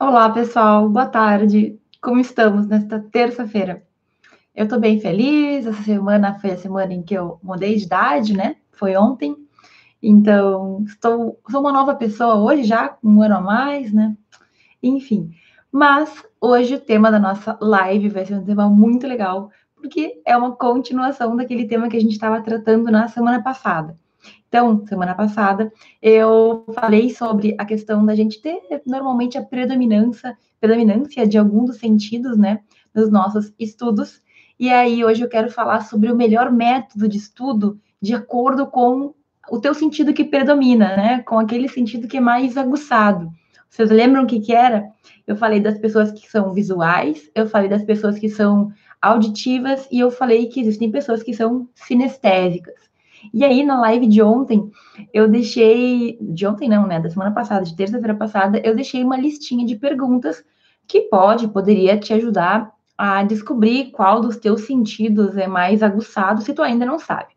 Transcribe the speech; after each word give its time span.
Olá, 0.00 0.30
pessoal. 0.30 0.88
Boa 0.88 1.06
tarde. 1.06 1.76
Como 2.00 2.20
estamos 2.20 2.68
nesta 2.68 3.00
terça-feira? 3.00 3.82
Eu 4.54 4.62
estou 4.62 4.78
bem 4.78 5.00
feliz. 5.00 5.66
Essa 5.66 5.82
semana 5.82 6.38
foi 6.38 6.52
a 6.52 6.56
semana 6.56 6.94
em 6.94 7.02
que 7.02 7.14
eu 7.14 7.40
mudei 7.42 7.74
de 7.74 7.84
idade, 7.84 8.32
né? 8.32 8.54
Foi 8.70 8.96
ontem. 8.96 9.34
Então, 10.00 10.84
estou, 10.86 11.40
sou 11.50 11.60
uma 11.60 11.72
nova 11.72 11.96
pessoa 11.96 12.36
hoje 12.36 12.62
já, 12.62 12.96
um 13.02 13.20
ano 13.22 13.38
a 13.38 13.40
mais, 13.40 13.92
né? 13.92 14.16
Enfim. 14.80 15.32
Mas 15.72 16.24
hoje 16.40 16.76
o 16.76 16.80
tema 16.80 17.10
da 17.10 17.18
nossa 17.18 17.58
live 17.60 18.08
vai 18.08 18.24
ser 18.24 18.36
um 18.36 18.44
tema 18.44 18.68
muito 18.68 19.04
legal, 19.04 19.50
porque 19.74 20.22
é 20.24 20.36
uma 20.36 20.54
continuação 20.54 21.36
daquele 21.36 21.66
tema 21.66 21.88
que 21.88 21.96
a 21.96 22.00
gente 22.00 22.12
estava 22.12 22.40
tratando 22.40 22.88
na 22.88 23.08
semana 23.08 23.42
passada. 23.42 23.98
Então, 24.48 24.86
semana 24.86 25.14
passada, 25.14 25.70
eu 26.00 26.64
falei 26.74 27.10
sobre 27.10 27.54
a 27.58 27.66
questão 27.66 28.04
da 28.04 28.14
gente 28.14 28.40
ter 28.40 28.60
normalmente 28.86 29.36
a 29.36 29.42
predominância, 29.42 30.36
predominância 30.58 31.26
de 31.26 31.36
algum 31.36 31.66
dos 31.66 31.76
sentidos, 31.76 32.36
né, 32.38 32.60
nos 32.94 33.10
nossos 33.10 33.52
estudos. 33.58 34.22
E 34.58 34.70
aí, 34.70 35.04
hoje 35.04 35.22
eu 35.22 35.28
quero 35.28 35.50
falar 35.50 35.82
sobre 35.82 36.10
o 36.10 36.16
melhor 36.16 36.50
método 36.50 37.06
de 37.06 37.18
estudo 37.18 37.78
de 38.00 38.14
acordo 38.14 38.66
com 38.66 39.14
o 39.50 39.60
teu 39.60 39.74
sentido 39.74 40.14
que 40.14 40.24
predomina, 40.24 40.96
né, 40.96 41.22
com 41.22 41.38
aquele 41.38 41.68
sentido 41.68 42.08
que 42.08 42.16
é 42.16 42.20
mais 42.20 42.56
aguçado. 42.56 43.30
Vocês 43.68 43.90
lembram 43.90 44.24
o 44.24 44.26
que, 44.26 44.40
que 44.40 44.54
era? 44.54 44.88
Eu 45.26 45.36
falei 45.36 45.60
das 45.60 45.78
pessoas 45.78 46.10
que 46.10 46.26
são 46.28 46.54
visuais, 46.54 47.30
eu 47.34 47.46
falei 47.46 47.68
das 47.68 47.84
pessoas 47.84 48.18
que 48.18 48.30
são 48.30 48.72
auditivas 49.00 49.86
e 49.92 50.00
eu 50.00 50.10
falei 50.10 50.46
que 50.46 50.60
existem 50.60 50.90
pessoas 50.90 51.22
que 51.22 51.34
são 51.34 51.68
sinestésicas. 51.74 52.88
E 53.32 53.44
aí, 53.44 53.64
na 53.64 53.80
live 53.80 54.06
de 54.06 54.22
ontem, 54.22 54.70
eu 55.12 55.28
deixei. 55.28 56.18
De 56.20 56.46
ontem 56.46 56.68
não, 56.68 56.86
né? 56.86 57.00
Da 57.00 57.10
semana 57.10 57.32
passada, 57.32 57.64
de 57.64 57.76
terça-feira 57.76 58.14
passada, 58.14 58.58
eu 58.64 58.74
deixei 58.74 59.02
uma 59.02 59.16
listinha 59.16 59.66
de 59.66 59.76
perguntas 59.76 60.44
que 60.86 61.02
pode, 61.02 61.48
poderia 61.48 61.98
te 61.98 62.12
ajudar 62.14 62.72
a 62.96 63.22
descobrir 63.22 63.90
qual 63.92 64.20
dos 64.20 64.36
teus 64.36 64.62
sentidos 64.62 65.36
é 65.36 65.46
mais 65.46 65.82
aguçado, 65.82 66.42
se 66.42 66.52
tu 66.52 66.62
ainda 66.62 66.84
não 66.84 66.98
sabe. 66.98 67.28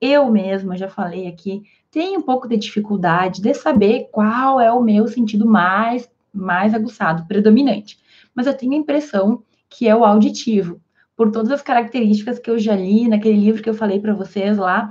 Eu 0.00 0.30
mesma 0.30 0.76
já 0.76 0.88
falei 0.88 1.26
aqui, 1.26 1.62
tenho 1.90 2.20
um 2.20 2.22
pouco 2.22 2.48
de 2.48 2.56
dificuldade 2.56 3.42
de 3.42 3.54
saber 3.54 4.08
qual 4.12 4.60
é 4.60 4.72
o 4.72 4.82
meu 4.82 5.06
sentido 5.06 5.46
mais 5.46 6.08
mais 6.32 6.74
aguçado, 6.74 7.26
predominante. 7.26 7.98
Mas 8.34 8.46
eu 8.46 8.54
tenho 8.54 8.72
a 8.72 8.76
impressão 8.76 9.42
que 9.70 9.88
é 9.88 9.96
o 9.96 10.04
auditivo, 10.04 10.80
por 11.16 11.32
todas 11.32 11.50
as 11.50 11.62
características 11.62 12.38
que 12.38 12.50
eu 12.50 12.58
já 12.58 12.76
li 12.76 13.08
naquele 13.08 13.38
livro 13.38 13.62
que 13.62 13.70
eu 13.70 13.74
falei 13.74 13.98
para 13.98 14.14
vocês 14.14 14.58
lá, 14.58 14.90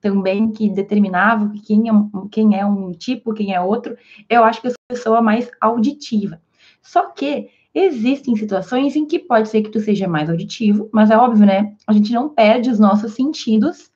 também 0.00 0.50
que 0.50 0.68
determinava 0.68 1.52
quem 1.64 1.88
é, 1.88 1.92
quem 2.30 2.58
é 2.58 2.64
um 2.64 2.92
tipo, 2.92 3.34
quem 3.34 3.54
é 3.54 3.60
outro, 3.60 3.96
eu 4.28 4.44
acho 4.44 4.60
que 4.60 4.68
eu 4.68 4.70
sou 4.70 4.78
a 4.88 4.94
pessoa 4.94 5.22
mais 5.22 5.50
auditiva. 5.60 6.40
Só 6.82 7.10
que 7.10 7.48
existem 7.74 8.34
situações 8.36 8.96
em 8.96 9.06
que 9.06 9.18
pode 9.18 9.48
ser 9.48 9.62
que 9.62 9.70
tu 9.70 9.80
seja 9.80 10.08
mais 10.08 10.30
auditivo, 10.30 10.88
mas 10.92 11.10
é 11.10 11.16
óbvio, 11.16 11.46
né? 11.46 11.74
A 11.86 11.92
gente 11.92 12.12
não 12.12 12.28
perde 12.28 12.70
os 12.70 12.78
nossos 12.78 13.12
sentidos 13.12 13.90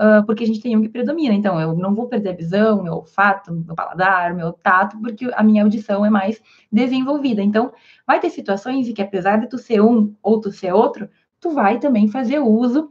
uh, 0.00 0.24
porque 0.24 0.44
a 0.44 0.46
gente 0.46 0.60
tem 0.60 0.76
um 0.76 0.82
que 0.82 0.88
predomina. 0.88 1.34
Então, 1.34 1.60
eu 1.60 1.74
não 1.74 1.94
vou 1.94 2.08
perder 2.08 2.30
a 2.30 2.36
visão, 2.36 2.82
meu 2.82 2.94
olfato, 2.94 3.52
meu 3.52 3.74
paladar, 3.74 4.34
meu 4.34 4.52
tato, 4.52 4.98
porque 4.98 5.30
a 5.34 5.42
minha 5.42 5.62
audição 5.62 6.04
é 6.04 6.10
mais 6.10 6.40
desenvolvida. 6.72 7.42
Então, 7.42 7.72
vai 8.06 8.18
ter 8.18 8.30
situações 8.30 8.88
em 8.88 8.94
que, 8.94 9.02
apesar 9.02 9.38
de 9.38 9.48
tu 9.48 9.58
ser 9.58 9.82
um 9.82 10.14
ou 10.22 10.40
tu 10.40 10.50
ser 10.50 10.72
outro, 10.72 11.08
tu 11.40 11.50
vai 11.50 11.78
também 11.78 12.08
fazer 12.08 12.38
uso 12.38 12.88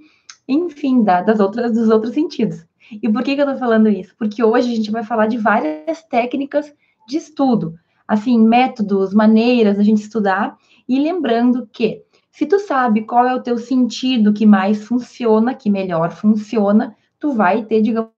enfim, 0.50 1.04
da, 1.04 1.22
das 1.22 1.40
outras, 1.40 1.72
dos 1.72 1.90
outros 1.90 2.14
sentidos. 2.14 2.66
E 2.92 3.08
por 3.08 3.24
que, 3.24 3.36
que 3.36 3.42
eu 3.42 3.46
estou 3.46 3.60
falando 3.60 3.88
isso? 3.88 4.16
Porque 4.18 4.44
hoje 4.44 4.72
a 4.72 4.76
gente 4.76 4.90
vai 4.90 5.04
falar 5.04 5.28
de 5.28 5.38
várias 5.38 6.02
técnicas 6.04 6.74
de 7.08 7.18
estudo, 7.18 7.76
assim, 8.08 8.40
métodos, 8.40 9.14
maneiras 9.14 9.78
da 9.78 9.84
gente 9.84 10.02
estudar, 10.02 10.58
e 10.88 11.00
lembrando 11.00 11.70
que 11.72 12.04
se 12.32 12.48
tu 12.48 12.58
sabe 12.60 13.04
qual 13.06 13.28
é 13.28 13.36
o 13.36 13.44
teu 13.44 13.60
sentido 13.60 14.34
que 14.34 14.46
mais 14.46 14.84
funciona, 14.84 15.54
que 15.54 15.70
melhor 15.70 16.12
funciona, 16.12 16.96
tu 17.20 17.32
vai 17.34 17.64
ter, 17.64 17.82
digamos, 17.84 18.10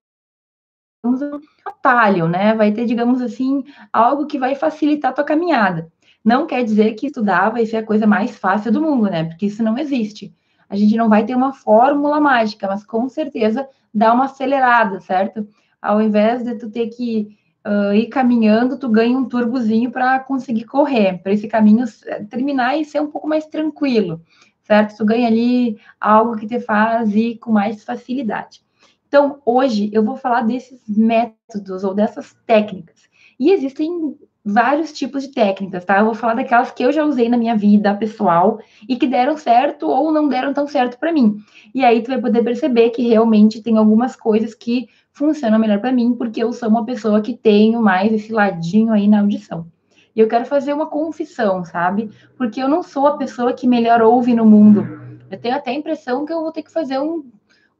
um 1.03 1.41
atalho, 1.65 2.29
né? 2.29 2.55
Vai 2.55 2.71
ter, 2.71 2.85
digamos 2.85 3.21
assim, 3.21 3.65
algo 3.91 4.25
que 4.25 4.39
vai 4.39 4.55
facilitar 4.55 5.11
a 5.11 5.13
tua 5.15 5.23
caminhada. 5.25 5.91
Não 6.23 6.45
quer 6.45 6.63
dizer 6.63 6.93
que 6.93 7.07
estudar 7.07 7.49
vai 7.49 7.65
ser 7.65 7.77
a 7.77 7.85
coisa 7.85 8.07
mais 8.07 8.37
fácil 8.37 8.71
do 8.71 8.81
mundo, 8.81 9.09
né? 9.09 9.25
Porque 9.25 9.47
isso 9.47 9.63
não 9.63 9.77
existe 9.77 10.33
a 10.71 10.75
gente 10.77 10.95
não 10.95 11.09
vai 11.09 11.25
ter 11.25 11.35
uma 11.35 11.51
fórmula 11.51 12.17
mágica, 12.21 12.65
mas 12.65 12.85
com 12.85 13.09
certeza 13.09 13.67
dá 13.93 14.13
uma 14.13 14.23
acelerada, 14.23 15.01
certo? 15.01 15.45
Ao 15.81 16.01
invés 16.01 16.43
de 16.45 16.55
tu 16.55 16.71
ter 16.71 16.87
que 16.87 17.37
uh, 17.67 17.93
ir 17.93 18.07
caminhando, 18.07 18.79
tu 18.79 18.87
ganha 18.87 19.17
um 19.17 19.27
turbozinho 19.27 19.91
para 19.91 20.17
conseguir 20.21 20.63
correr, 20.63 21.21
para 21.21 21.33
esse 21.33 21.45
caminho 21.49 21.83
terminar 22.29 22.77
e 22.77 22.85
ser 22.85 23.01
um 23.01 23.11
pouco 23.11 23.27
mais 23.27 23.45
tranquilo, 23.45 24.21
certo? 24.63 24.95
Tu 24.95 25.03
ganha 25.03 25.27
ali 25.27 25.77
algo 25.99 26.37
que 26.37 26.47
te 26.47 26.61
faz 26.61 27.13
ir 27.13 27.37
com 27.39 27.51
mais 27.51 27.83
facilidade. 27.83 28.61
Então, 29.09 29.41
hoje 29.45 29.89
eu 29.91 30.05
vou 30.05 30.15
falar 30.15 30.43
desses 30.43 30.81
métodos 30.87 31.83
ou 31.83 31.93
dessas 31.93 32.33
técnicas. 32.45 33.09
E 33.37 33.51
existem 33.51 34.15
vários 34.43 34.91
tipos 34.91 35.23
de 35.23 35.31
técnicas, 35.31 35.85
tá? 35.85 35.99
Eu 35.99 36.05
vou 36.05 36.15
falar 36.15 36.33
daquelas 36.33 36.71
que 36.71 36.83
eu 36.83 36.91
já 36.91 37.05
usei 37.05 37.29
na 37.29 37.37
minha 37.37 37.55
vida 37.55 37.93
pessoal 37.95 38.59
e 38.89 38.95
que 38.95 39.07
deram 39.07 39.37
certo 39.37 39.87
ou 39.87 40.11
não 40.11 40.27
deram 40.27 40.53
tão 40.53 40.67
certo 40.67 40.97
para 40.97 41.11
mim. 41.11 41.37
E 41.73 41.85
aí 41.85 42.01
tu 42.01 42.07
vai 42.07 42.19
poder 42.19 42.43
perceber 42.43 42.89
que 42.89 43.07
realmente 43.07 43.61
tem 43.61 43.77
algumas 43.77 44.15
coisas 44.15 44.55
que 44.55 44.87
funcionam 45.13 45.59
melhor 45.59 45.79
para 45.79 45.91
mim, 45.91 46.15
porque 46.15 46.41
eu 46.41 46.51
sou 46.53 46.69
uma 46.69 46.85
pessoa 46.85 47.21
que 47.21 47.37
tenho 47.37 47.81
mais 47.81 48.11
esse 48.11 48.31
ladinho 48.31 48.91
aí 48.91 49.07
na 49.07 49.19
audição. 49.19 49.67
E 50.15 50.19
eu 50.19 50.27
quero 50.27 50.45
fazer 50.45 50.73
uma 50.73 50.87
confissão, 50.87 51.63
sabe? 51.63 52.09
Porque 52.37 52.61
eu 52.61 52.67
não 52.67 52.83
sou 52.83 53.07
a 53.07 53.17
pessoa 53.17 53.53
que 53.53 53.67
melhor 53.67 54.01
ouve 54.01 54.33
no 54.33 54.45
mundo. 54.45 54.85
Eu 55.29 55.39
tenho 55.39 55.55
até 55.55 55.71
a 55.71 55.75
impressão 55.75 56.25
que 56.25 56.33
eu 56.33 56.41
vou 56.41 56.51
ter 56.51 56.63
que 56.63 56.71
fazer 56.71 56.99
um, 56.99 57.23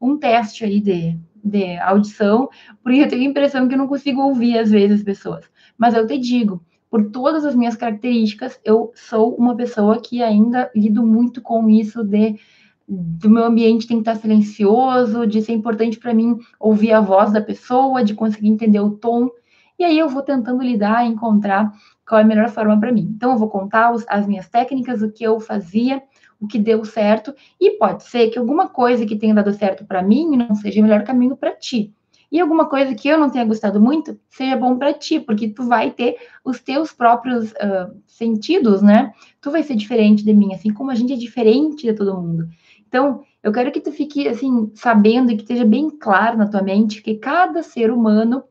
um 0.00 0.16
teste 0.16 0.64
aí 0.64 0.80
de, 0.80 1.18
de 1.44 1.76
audição, 1.78 2.48
porque 2.82 3.00
eu 3.00 3.08
tenho 3.08 3.22
a 3.22 3.30
impressão 3.30 3.68
que 3.68 3.74
eu 3.74 3.78
não 3.78 3.88
consigo 3.88 4.22
ouvir 4.22 4.58
às 4.58 4.70
vezes 4.70 5.00
as 5.00 5.04
pessoas. 5.04 5.44
Mas 5.76 5.94
eu 5.94 6.06
te 6.06 6.18
digo, 6.18 6.62
por 6.90 7.10
todas 7.10 7.44
as 7.44 7.54
minhas 7.54 7.76
características, 7.76 8.60
eu 8.64 8.92
sou 8.94 9.34
uma 9.34 9.56
pessoa 9.56 10.00
que 10.00 10.22
ainda 10.22 10.70
lido 10.74 11.04
muito 11.04 11.40
com 11.40 11.68
isso 11.68 12.04
de 12.04 12.38
do 12.86 13.30
meu 13.30 13.44
ambiente 13.44 13.86
tem 13.86 14.02
que 14.02 14.08
estar 14.08 14.20
silencioso, 14.20 15.26
de 15.26 15.40
ser 15.40 15.52
importante 15.52 15.98
para 15.98 16.12
mim 16.12 16.36
ouvir 16.60 16.92
a 16.92 17.00
voz 17.00 17.32
da 17.32 17.40
pessoa, 17.40 18.04
de 18.04 18.12
conseguir 18.12 18.48
entender 18.48 18.80
o 18.80 18.90
tom. 18.90 19.30
E 19.78 19.84
aí 19.84 19.98
eu 19.98 20.08
vou 20.08 20.22
tentando 20.22 20.62
lidar 20.62 21.04
e 21.04 21.08
encontrar 21.08 21.72
qual 22.06 22.20
é 22.20 22.24
a 22.24 22.26
melhor 22.26 22.50
forma 22.50 22.78
para 22.78 22.92
mim. 22.92 23.10
Então 23.16 23.32
eu 23.32 23.38
vou 23.38 23.48
contar 23.48 23.92
os, 23.92 24.04
as 24.08 24.26
minhas 24.26 24.48
técnicas, 24.48 25.00
o 25.00 25.10
que 25.10 25.24
eu 25.24 25.40
fazia, 25.40 26.02
o 26.40 26.46
que 26.46 26.58
deu 26.58 26.84
certo, 26.84 27.34
e 27.58 27.78
pode 27.78 28.02
ser 28.04 28.28
que 28.28 28.38
alguma 28.38 28.68
coisa 28.68 29.06
que 29.06 29.16
tenha 29.16 29.34
dado 29.34 29.52
certo 29.54 29.86
para 29.86 30.02
mim 30.02 30.36
não 30.36 30.54
seja 30.54 30.80
o 30.80 30.82
melhor 30.82 31.04
caminho 31.04 31.36
para 31.36 31.52
ti. 31.56 31.94
E 32.32 32.40
alguma 32.40 32.64
coisa 32.64 32.94
que 32.94 33.06
eu 33.06 33.18
não 33.18 33.28
tenha 33.28 33.44
gostado 33.44 33.78
muito, 33.78 34.18
seja 34.30 34.56
bom 34.56 34.78
para 34.78 34.94
ti, 34.94 35.20
porque 35.20 35.50
tu 35.50 35.64
vai 35.64 35.90
ter 35.90 36.16
os 36.42 36.58
teus 36.58 36.90
próprios 36.90 37.52
uh, 37.52 37.94
sentidos, 38.06 38.80
né? 38.80 39.12
Tu 39.38 39.50
vai 39.50 39.62
ser 39.62 39.76
diferente 39.76 40.24
de 40.24 40.32
mim, 40.32 40.54
assim 40.54 40.72
como 40.72 40.90
a 40.90 40.94
gente 40.94 41.12
é 41.12 41.16
diferente 41.16 41.82
de 41.82 41.92
todo 41.92 42.18
mundo. 42.18 42.48
Então, 42.88 43.22
eu 43.42 43.52
quero 43.52 43.70
que 43.70 43.80
tu 43.80 43.92
fique, 43.92 44.26
assim, 44.26 44.72
sabendo 44.74 45.30
e 45.30 45.36
que 45.36 45.42
esteja 45.42 45.66
bem 45.66 45.90
claro 45.90 46.38
na 46.38 46.48
tua 46.48 46.62
mente 46.62 47.02
que 47.02 47.16
cada 47.16 47.62
ser 47.62 47.90
humano 47.90 48.42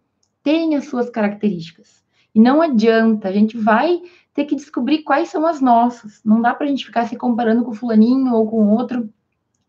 tem 0.44 0.76
as 0.76 0.86
suas 0.86 1.10
características. 1.10 2.04
E 2.36 2.40
não 2.40 2.62
adianta, 2.62 3.30
a 3.30 3.32
gente 3.32 3.58
vai 3.58 4.00
ter 4.32 4.46
que 4.46 4.56
descobrir 4.56 5.00
quais 5.00 5.30
são 5.30 5.46
as 5.48 5.60
nossas. 5.60 6.22
Não 6.24 6.40
dá 6.40 6.54
para 6.54 6.68
a 6.68 6.70
gente 6.70 6.86
ficar 6.86 7.08
se 7.08 7.16
comparando 7.16 7.64
com 7.64 7.74
fulaninho 7.74 8.32
ou 8.34 8.48
com 8.48 8.70
outro, 8.70 9.10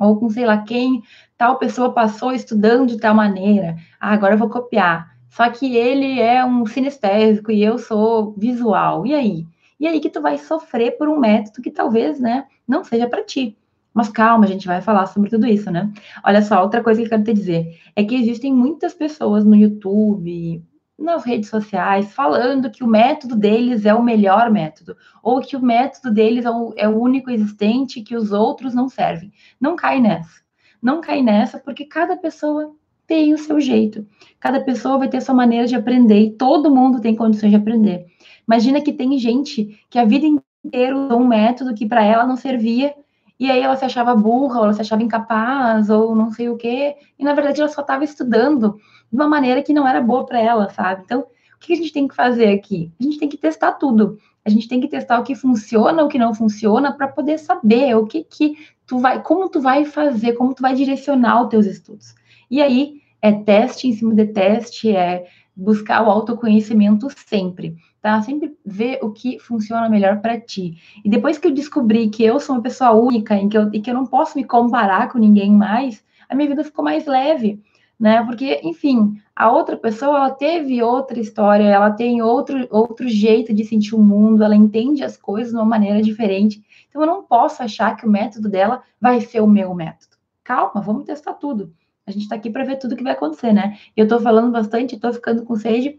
ou 0.03 0.17
com 0.17 0.29
sei 0.29 0.45
lá 0.45 0.59
quem, 0.59 1.03
tal 1.37 1.59
pessoa 1.59 1.93
passou 1.93 2.33
estudando 2.33 2.89
de 2.89 2.99
tal 2.99 3.15
maneira, 3.15 3.77
ah, 4.03 4.15
agora 4.15 4.35
eu 4.35 4.39
vou 4.39 4.51
copiar. 4.51 5.17
Só 5.31 5.49
que 5.49 5.77
ele 5.77 6.21
é 6.21 6.45
um 6.45 6.67
sinestésico 6.67 7.53
e 7.53 7.63
eu 7.63 7.79
sou 7.79 8.35
visual. 8.37 9.07
E 9.07 9.15
aí? 9.15 9.47
E 9.79 9.87
aí 9.87 10.01
que 10.01 10.11
tu 10.11 10.21
vai 10.21 10.39
sofrer 10.39 10.99
por 10.99 11.09
um 11.09 11.21
método 11.21 11.63
que 11.63 11.71
talvez, 11.71 12.19
né, 12.19 12.47
não 12.67 12.83
seja 12.83 13.09
para 13.09 13.23
ti. 13.23 13.57
Mas 13.95 14.09
calma, 14.09 14.45
a 14.45 14.49
gente 14.49 14.67
vai 14.67 14.81
falar 14.81 15.07
sobre 15.07 15.31
tudo 15.31 15.47
isso, 15.47 15.71
né? 15.71 15.93
Olha 16.25 16.43
só, 16.43 16.63
outra 16.63 16.83
coisa 16.83 17.01
que 17.01 17.07
eu 17.07 17.11
quero 17.11 17.23
te 17.23 17.33
dizer 17.33 17.79
é 17.95 18.03
que 18.03 18.17
existem 18.17 18.53
muitas 18.53 18.93
pessoas 18.93 19.45
no 19.45 19.55
YouTube, 19.55 20.65
nas 20.99 21.25
redes 21.25 21.49
sociais 21.49 22.13
falando 22.13 22.71
que 22.71 22.83
o 22.83 22.89
método 22.89 23.37
deles 23.37 23.87
é 23.87 23.95
o 23.95 24.03
melhor 24.03 24.51
método, 24.51 24.97
ou 25.23 25.41
que 25.41 25.57
o 25.57 25.63
método 25.63 26.13
deles 26.13 26.45
é 26.45 26.51
o, 26.51 26.75
é 26.77 26.89
o 26.89 26.99
único 27.01 27.31
existente 27.31 28.03
que 28.03 28.17
os 28.17 28.33
outros 28.33 28.75
não 28.75 28.89
servem. 28.89 29.33
Não 29.61 29.77
cai 29.77 30.01
nessa. 30.01 30.43
Não 30.83 31.01
cai 31.01 31.23
nessa 31.23 31.61
porque 31.61 31.85
cada 31.85 32.17
pessoa 32.17 32.75
tem 33.07 33.35
o 33.35 33.39
seu 33.39 33.61
jeito. 33.61 34.07
Cada 34.41 34.61
pessoa 34.61 34.99
vai 34.99 35.09
ter 35.09 35.19
a 35.19 35.21
sua 35.21 35.35
maneira 35.35 35.67
de 35.67 35.75
aprender 35.75 36.21
e 36.21 36.31
todo 36.31 36.75
mundo 36.75 37.01
tem 37.01 37.15
condições 37.15 37.51
de 37.51 37.57
aprender. 37.57 38.07
Imagina 38.47 38.81
que 38.81 38.93
tem 38.93 39.19
gente 39.19 39.81
que 39.89 39.99
a 39.99 40.05
vida 40.05 40.27
inteira 40.65 40.97
usou 40.97 41.21
um 41.21 41.29
método 41.29 41.75
que 41.75 41.87
para 41.87 42.05
ela 42.05 42.27
não 42.27 42.37
servia 42.37 42.95
e 43.39 43.51
aí 43.51 43.61
ela 43.61 43.77
se 43.77 43.85
achava 43.85 44.15
burra, 44.15 44.61
ou 44.61 44.65
ela 44.67 44.73
se 44.73 44.81
achava 44.83 45.03
incapaz, 45.03 45.91
ou 45.91 46.15
não 46.15 46.31
sei 46.31 46.49
o 46.49 46.57
quê, 46.57 46.95
e 47.19 47.25
na 47.25 47.35
verdade 47.35 47.61
ela 47.61 47.69
só 47.69 47.81
estava 47.81 48.05
estudando 48.05 48.77
de 49.11 49.17
uma 49.17 49.27
maneira 49.27 49.63
que 49.63 49.73
não 49.73 49.87
era 49.87 50.01
boa 50.01 50.25
para 50.25 50.41
ela, 50.41 50.71
sabe? 50.71 51.03
Então, 51.05 51.23
o 51.23 51.59
que 51.59 51.73
a 51.73 51.77
gente 51.77 51.93
tem 51.93 52.07
que 52.07 52.15
fazer 52.15 52.49
aqui? 52.49 52.93
A 53.01 53.03
gente 53.03 53.19
tem 53.19 53.29
que 53.29 53.37
testar 53.37 53.73
tudo. 53.73 54.17
A 54.45 54.51
gente 54.51 54.69
tem 54.69 54.81
que 54.81 54.87
testar 54.87 55.19
o 55.19 55.25
que 55.25 55.35
funciona, 55.35 56.05
o 56.05 56.09
que 56.09 56.19
não 56.19 56.35
funciona, 56.35 56.93
para 56.93 57.09
poder 57.09 57.39
saber 57.39 57.97
o 57.97 58.07
que 58.07 58.23
que 58.23 58.57
tu 58.87 58.99
vai, 58.99 59.21
como 59.23 59.49
tu 59.49 59.61
vai 59.61 59.85
fazer, 59.85 60.35
como 60.35 60.55
tu 60.55 60.63
vai 60.63 60.75
direcionar 60.75 61.43
os 61.43 61.49
teus 61.49 61.67
estudos. 61.67 62.15
E 62.53 62.61
aí 62.61 63.01
é 63.23 63.33
teste 63.33 63.89
em 63.89 63.95
cima 63.95 64.15
de 64.15 64.27
teste, 64.27 64.95
é 64.95 65.27
buscar 65.57 66.07
o 66.07 66.11
autoconhecimento 66.11 67.09
sempre, 67.27 67.77
tá? 68.03 68.21
Sempre 68.21 68.55
ver 68.63 68.99
o 69.03 69.11
que 69.11 69.39
funciona 69.39 69.89
melhor 69.89 70.21
para 70.21 70.39
ti. 70.39 70.77
E 71.03 71.09
depois 71.09 71.39
que 71.39 71.47
eu 71.47 71.51
descobri 71.51 72.11
que 72.11 72.23
eu 72.23 72.39
sou 72.39 72.57
uma 72.57 72.63
pessoa 72.63 72.91
única 72.91 73.41
e 73.41 73.49
que, 73.49 73.57
eu, 73.57 73.71
e 73.73 73.81
que 73.81 73.89
eu 73.89 73.95
não 73.95 74.05
posso 74.05 74.37
me 74.37 74.45
comparar 74.45 75.11
com 75.11 75.19
ninguém 75.19 75.51
mais, 75.51 76.05
a 76.29 76.35
minha 76.35 76.47
vida 76.47 76.63
ficou 76.63 76.85
mais 76.85 77.07
leve, 77.07 77.59
né? 77.99 78.23
Porque, 78.23 78.61
enfim, 78.63 79.19
a 79.35 79.51
outra 79.51 79.79
pessoa 79.79 80.19
ela 80.19 80.31
teve 80.31 80.83
outra 80.83 81.19
história, 81.19 81.65
ela 81.65 81.91
tem 81.91 82.21
outro, 82.21 82.69
outro 82.71 83.09
jeito 83.09 83.55
de 83.55 83.65
sentir 83.65 83.95
o 83.95 84.03
mundo, 84.03 84.45
ela 84.45 84.55
entende 84.55 85.03
as 85.03 85.17
coisas 85.17 85.55
de 85.55 85.59
uma 85.59 85.65
maneira 85.65 86.03
diferente. 86.03 86.63
Então, 86.91 87.01
eu 87.01 87.07
não 87.07 87.23
posso 87.23 87.63
achar 87.63 87.97
que 87.97 88.07
o 88.07 88.11
método 88.11 88.51
dela 88.51 88.83
vai 89.01 89.23
ser 89.23 89.41
o 89.41 89.47
meu 89.47 89.75
método. 89.75 90.19
Calma, 90.45 90.83
vamos 90.83 91.07
testar 91.07 91.33
tudo. 91.33 91.73
A 92.07 92.11
gente 92.11 92.23
está 92.23 92.35
aqui 92.35 92.51
para 92.51 92.65
ver 92.65 92.77
tudo 92.79 92.97
que 92.97 93.03
vai 93.03 93.13
acontecer, 93.13 93.53
né? 93.53 93.79
Eu 93.97 94.05
estou 94.05 94.21
falando 94.21 94.51
bastante, 94.51 94.97
estou 94.97 95.13
ficando 95.13 95.45
com 95.45 95.55
sede, 95.55 95.99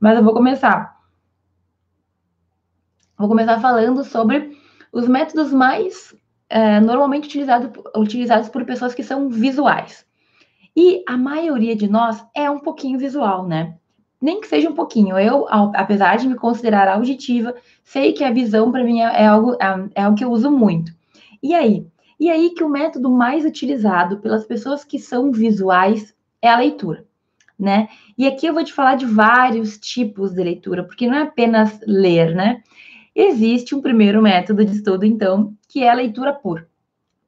mas 0.00 0.16
eu 0.16 0.24
vou 0.24 0.32
começar. 0.32 1.00
Vou 3.16 3.28
começar 3.28 3.60
falando 3.60 4.02
sobre 4.04 4.58
os 4.92 5.06
métodos 5.06 5.52
mais 5.52 6.14
é, 6.48 6.80
normalmente 6.80 7.26
utilizado, 7.26 7.84
utilizados 7.96 8.48
por 8.48 8.64
pessoas 8.64 8.94
que 8.94 9.02
são 9.02 9.28
visuais. 9.28 10.04
E 10.76 11.04
a 11.06 11.16
maioria 11.16 11.76
de 11.76 11.88
nós 11.88 12.24
é 12.34 12.50
um 12.50 12.58
pouquinho 12.58 12.98
visual, 12.98 13.46
né? 13.46 13.76
Nem 14.20 14.40
que 14.40 14.48
seja 14.48 14.68
um 14.68 14.74
pouquinho. 14.74 15.16
Eu, 15.18 15.46
apesar 15.48 16.16
de 16.16 16.26
me 16.26 16.34
considerar 16.34 16.88
auditiva, 16.88 17.54
sei 17.84 18.12
que 18.12 18.24
a 18.24 18.32
visão 18.32 18.72
para 18.72 18.82
mim 18.82 19.00
é, 19.00 19.22
é 19.22 19.26
algo 19.26 19.54
é, 19.54 19.88
é 19.94 20.02
algo 20.02 20.16
que 20.16 20.24
eu 20.24 20.32
uso 20.32 20.50
muito. 20.50 20.92
E 21.40 21.54
aí, 21.54 21.86
e 22.24 22.30
aí 22.30 22.54
que 22.54 22.64
o 22.64 22.70
método 22.70 23.10
mais 23.10 23.44
utilizado 23.44 24.16
pelas 24.16 24.46
pessoas 24.46 24.82
que 24.82 24.98
são 24.98 25.30
visuais 25.30 26.16
é 26.40 26.48
a 26.48 26.56
leitura, 26.56 27.04
né? 27.58 27.86
E 28.16 28.26
aqui 28.26 28.46
eu 28.46 28.54
vou 28.54 28.64
te 28.64 28.72
falar 28.72 28.94
de 28.94 29.04
vários 29.04 29.76
tipos 29.76 30.32
de 30.32 30.42
leitura, 30.42 30.82
porque 30.84 31.06
não 31.06 31.16
é 31.18 31.20
apenas 31.20 31.78
ler, 31.86 32.34
né? 32.34 32.62
Existe 33.14 33.74
um 33.74 33.82
primeiro 33.82 34.22
método 34.22 34.64
de 34.64 34.72
estudo, 34.72 35.04
então, 35.04 35.54
que 35.68 35.82
é 35.82 35.90
a 35.90 35.94
leitura 35.94 36.32
por. 36.32 36.66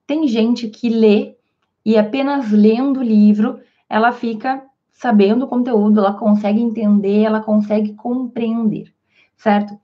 Tem 0.06 0.26
gente 0.26 0.66
que 0.66 0.88
lê 0.88 1.36
e 1.84 1.98
apenas 1.98 2.50
lendo 2.50 3.00
o 3.00 3.04
livro 3.04 3.60
ela 3.90 4.12
fica 4.12 4.64
sabendo 4.92 5.44
o 5.44 5.48
conteúdo, 5.48 6.00
ela 6.00 6.14
consegue 6.14 6.58
entender, 6.58 7.20
ela 7.20 7.42
consegue 7.42 7.92
compreender, 7.92 8.94
certo? 9.36 9.78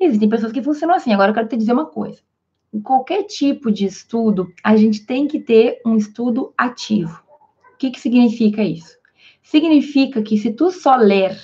Existem 0.00 0.28
pessoas 0.28 0.50
que 0.50 0.60
funcionam 0.60 0.96
assim. 0.96 1.12
Agora 1.12 1.30
eu 1.30 1.34
quero 1.34 1.46
te 1.46 1.56
dizer 1.56 1.72
uma 1.72 1.86
coisa 1.86 2.20
em 2.72 2.80
qualquer 2.80 3.24
tipo 3.24 3.70
de 3.70 3.84
estudo, 3.84 4.52
a 4.64 4.76
gente 4.76 5.04
tem 5.04 5.28
que 5.28 5.38
ter 5.38 5.80
um 5.84 5.96
estudo 5.96 6.54
ativo. 6.56 7.22
O 7.74 7.76
que, 7.76 7.90
que 7.90 8.00
significa 8.00 8.62
isso? 8.62 8.96
Significa 9.42 10.22
que 10.22 10.38
se 10.38 10.52
tu 10.52 10.70
só 10.70 10.96
ler 10.96 11.36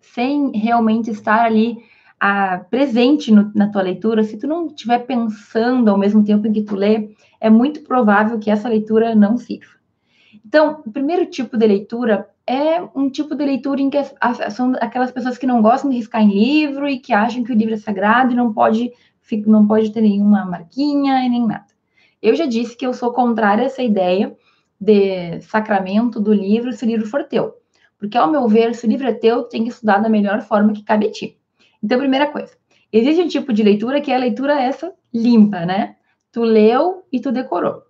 sem 0.00 0.50
realmente 0.56 1.10
estar 1.10 1.44
ali 1.44 1.78
ah, 2.18 2.64
presente 2.70 3.30
no, 3.30 3.50
na 3.54 3.68
tua 3.68 3.82
leitura, 3.82 4.24
se 4.24 4.38
tu 4.38 4.46
não 4.46 4.66
estiver 4.68 5.00
pensando 5.00 5.90
ao 5.90 5.98
mesmo 5.98 6.24
tempo 6.24 6.46
em 6.46 6.52
que 6.52 6.62
tu 6.62 6.74
lê, 6.74 7.10
é 7.40 7.50
muito 7.50 7.82
provável 7.82 8.38
que 8.38 8.50
essa 8.50 8.68
leitura 8.68 9.14
não 9.14 9.36
sirva. 9.36 9.80
Então, 10.44 10.82
o 10.86 10.90
primeiro 10.90 11.26
tipo 11.26 11.56
de 11.56 11.66
leitura 11.66 12.28
é 12.46 12.80
um 12.94 13.08
tipo 13.08 13.34
de 13.34 13.44
leitura 13.44 13.80
em 13.80 13.90
que 13.90 13.98
são 14.50 14.72
aquelas 14.80 15.12
pessoas 15.12 15.38
que 15.38 15.46
não 15.46 15.62
gostam 15.62 15.90
de 15.90 15.96
riscar 15.96 16.22
em 16.22 16.32
livro 16.32 16.88
e 16.88 16.98
que 16.98 17.12
acham 17.12 17.44
que 17.44 17.52
o 17.52 17.54
livro 17.54 17.74
é 17.74 17.78
sagrado 17.78 18.32
e 18.32 18.36
não 18.36 18.52
pode 18.52 18.92
não 19.36 19.66
pode 19.66 19.92
ter 19.92 20.00
nenhuma 20.00 20.44
marquinha 20.44 21.24
e 21.24 21.28
nem 21.28 21.46
nada. 21.46 21.66
Eu 22.22 22.34
já 22.34 22.46
disse 22.46 22.76
que 22.76 22.86
eu 22.86 22.92
sou 22.92 23.12
contrária 23.12 23.62
a 23.62 23.66
essa 23.66 23.82
ideia 23.82 24.36
de 24.80 25.40
sacramento 25.42 26.20
do 26.20 26.32
livro 26.32 26.72
se 26.72 26.84
o 26.84 26.88
livro 26.88 27.06
for 27.06 27.24
teu. 27.24 27.54
Porque, 27.98 28.16
ao 28.16 28.30
meu 28.30 28.48
ver, 28.48 28.74
se 28.74 28.86
o 28.86 28.88
livro 28.88 29.06
é 29.06 29.12
teu, 29.12 29.42
tem 29.44 29.64
que 29.64 29.70
estudar 29.70 29.98
da 29.98 30.08
melhor 30.08 30.40
forma 30.40 30.72
que 30.72 30.82
cabe 30.82 31.06
a 31.06 31.12
ti. 31.12 31.36
Então, 31.82 31.98
primeira 31.98 32.26
coisa, 32.26 32.52
existe 32.92 33.22
um 33.22 33.28
tipo 33.28 33.52
de 33.52 33.62
leitura 33.62 34.00
que 34.00 34.10
é 34.10 34.14
a 34.14 34.18
leitura 34.18 34.60
essa 34.60 34.92
limpa, 35.12 35.66
né? 35.66 35.96
Tu 36.32 36.42
leu 36.42 37.04
e 37.12 37.20
tu 37.20 37.30
decorou. 37.30 37.82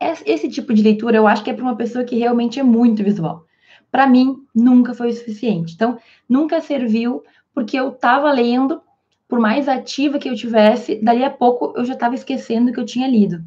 Esse 0.00 0.48
tipo 0.48 0.72
de 0.72 0.82
leitura 0.82 1.16
eu 1.16 1.26
acho 1.26 1.42
que 1.42 1.50
é 1.50 1.54
para 1.54 1.64
uma 1.64 1.76
pessoa 1.76 2.04
que 2.04 2.16
realmente 2.16 2.60
é 2.60 2.62
muito 2.62 3.02
visual. 3.02 3.44
Para 3.90 4.06
mim, 4.06 4.36
nunca 4.54 4.94
foi 4.94 5.08
o 5.08 5.12
suficiente. 5.12 5.74
Então, 5.74 5.98
nunca 6.28 6.60
serviu 6.60 7.22
porque 7.54 7.78
eu 7.78 7.88
estava 7.90 8.30
lendo 8.32 8.82
por 9.28 9.38
mais 9.40 9.68
ativa 9.68 10.18
que 10.18 10.28
eu 10.28 10.34
tivesse, 10.34 10.96
dali 11.02 11.24
a 11.24 11.30
pouco 11.30 11.72
eu 11.76 11.84
já 11.84 11.94
estava 11.94 12.14
esquecendo 12.14 12.72
que 12.72 12.78
eu 12.78 12.86
tinha 12.86 13.08
lido. 13.08 13.44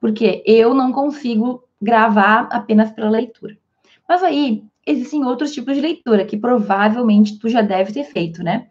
Porque 0.00 0.42
eu 0.46 0.74
não 0.74 0.92
consigo 0.92 1.64
gravar 1.80 2.48
apenas 2.50 2.90
pela 2.90 3.10
leitura. 3.10 3.56
Mas 4.08 4.22
aí 4.22 4.64
existem 4.86 5.24
outros 5.24 5.52
tipos 5.52 5.74
de 5.74 5.80
leitura 5.80 6.24
que 6.24 6.36
provavelmente 6.36 7.38
tu 7.38 7.48
já 7.48 7.60
deve 7.62 7.92
ter 7.92 8.04
feito, 8.04 8.42
né? 8.42 8.68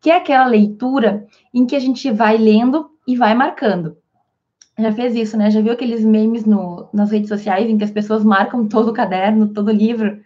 Que 0.00 0.10
é 0.10 0.16
aquela 0.16 0.46
leitura 0.46 1.26
em 1.54 1.64
que 1.64 1.76
a 1.76 1.80
gente 1.80 2.10
vai 2.10 2.36
lendo 2.36 2.90
e 3.06 3.16
vai 3.16 3.34
marcando. 3.34 3.96
Já 4.78 4.90
fez 4.92 5.14
isso, 5.14 5.36
né? 5.36 5.50
Já 5.50 5.60
viu 5.60 5.72
aqueles 5.72 6.04
memes 6.04 6.44
no, 6.44 6.88
nas 6.92 7.10
redes 7.10 7.28
sociais 7.28 7.68
em 7.68 7.78
que 7.78 7.84
as 7.84 7.90
pessoas 7.90 8.24
marcam 8.24 8.66
todo 8.66 8.88
o 8.88 8.92
caderno, 8.92 9.52
todo 9.52 9.68
o 9.68 9.72
livro? 9.72 10.20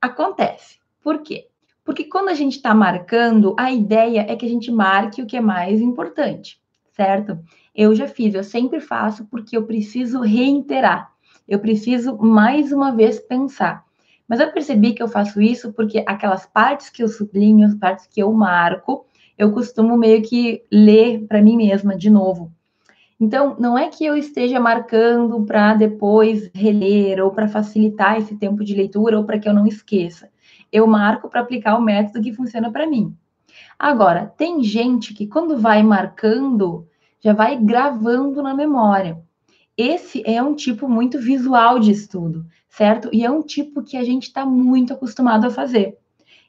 Acontece. 0.00 0.78
Por 1.02 1.22
quê? 1.22 1.48
Porque 1.84 2.04
quando 2.04 2.30
a 2.30 2.34
gente 2.34 2.56
está 2.56 2.74
marcando, 2.74 3.54
a 3.58 3.70
ideia 3.70 4.24
é 4.26 4.34
que 4.34 4.46
a 4.46 4.48
gente 4.48 4.72
marque 4.72 5.20
o 5.20 5.26
que 5.26 5.36
é 5.36 5.40
mais 5.40 5.82
importante, 5.82 6.58
certo? 6.92 7.38
Eu 7.74 7.94
já 7.94 8.08
fiz, 8.08 8.34
eu 8.34 8.42
sempre 8.42 8.80
faço 8.80 9.26
porque 9.26 9.54
eu 9.54 9.66
preciso 9.66 10.20
reiterar. 10.20 11.12
Eu 11.46 11.58
preciso 11.58 12.16
mais 12.16 12.72
uma 12.72 12.90
vez 12.90 13.20
pensar. 13.20 13.84
Mas 14.26 14.40
eu 14.40 14.50
percebi 14.50 14.94
que 14.94 15.02
eu 15.02 15.08
faço 15.08 15.42
isso 15.42 15.74
porque 15.74 16.02
aquelas 16.06 16.46
partes 16.46 16.88
que 16.88 17.02
eu 17.02 17.08
sublinho, 17.08 17.66
as 17.66 17.74
partes 17.74 18.06
que 18.06 18.22
eu 18.22 18.32
marco, 18.32 19.04
eu 19.36 19.52
costumo 19.52 19.94
meio 19.98 20.22
que 20.22 20.64
ler 20.72 21.26
para 21.26 21.42
mim 21.42 21.58
mesma 21.58 21.94
de 21.94 22.08
novo. 22.08 22.50
Então, 23.20 23.56
não 23.58 23.76
é 23.76 23.88
que 23.88 24.04
eu 24.06 24.16
esteja 24.16 24.58
marcando 24.58 25.44
para 25.44 25.74
depois 25.74 26.50
reler 26.54 27.22
ou 27.22 27.30
para 27.30 27.46
facilitar 27.46 28.16
esse 28.16 28.36
tempo 28.36 28.64
de 28.64 28.74
leitura 28.74 29.18
ou 29.18 29.24
para 29.24 29.38
que 29.38 29.46
eu 29.46 29.52
não 29.52 29.66
esqueça 29.66 30.30
eu 30.74 30.88
marco 30.88 31.28
para 31.28 31.40
aplicar 31.40 31.78
o 31.78 31.80
método 31.80 32.20
que 32.20 32.32
funciona 32.32 32.68
para 32.68 32.84
mim. 32.84 33.16
Agora, 33.78 34.26
tem 34.36 34.60
gente 34.64 35.14
que 35.14 35.24
quando 35.24 35.56
vai 35.56 35.84
marcando, 35.84 36.88
já 37.20 37.32
vai 37.32 37.56
gravando 37.56 38.42
na 38.42 38.52
memória. 38.52 39.22
Esse 39.76 40.20
é 40.26 40.42
um 40.42 40.52
tipo 40.52 40.88
muito 40.88 41.20
visual 41.20 41.78
de 41.78 41.92
estudo, 41.92 42.44
certo? 42.68 43.08
E 43.12 43.24
é 43.24 43.30
um 43.30 43.40
tipo 43.40 43.84
que 43.84 43.96
a 43.96 44.02
gente 44.02 44.24
está 44.24 44.44
muito 44.44 44.92
acostumado 44.92 45.46
a 45.46 45.50
fazer. 45.50 45.96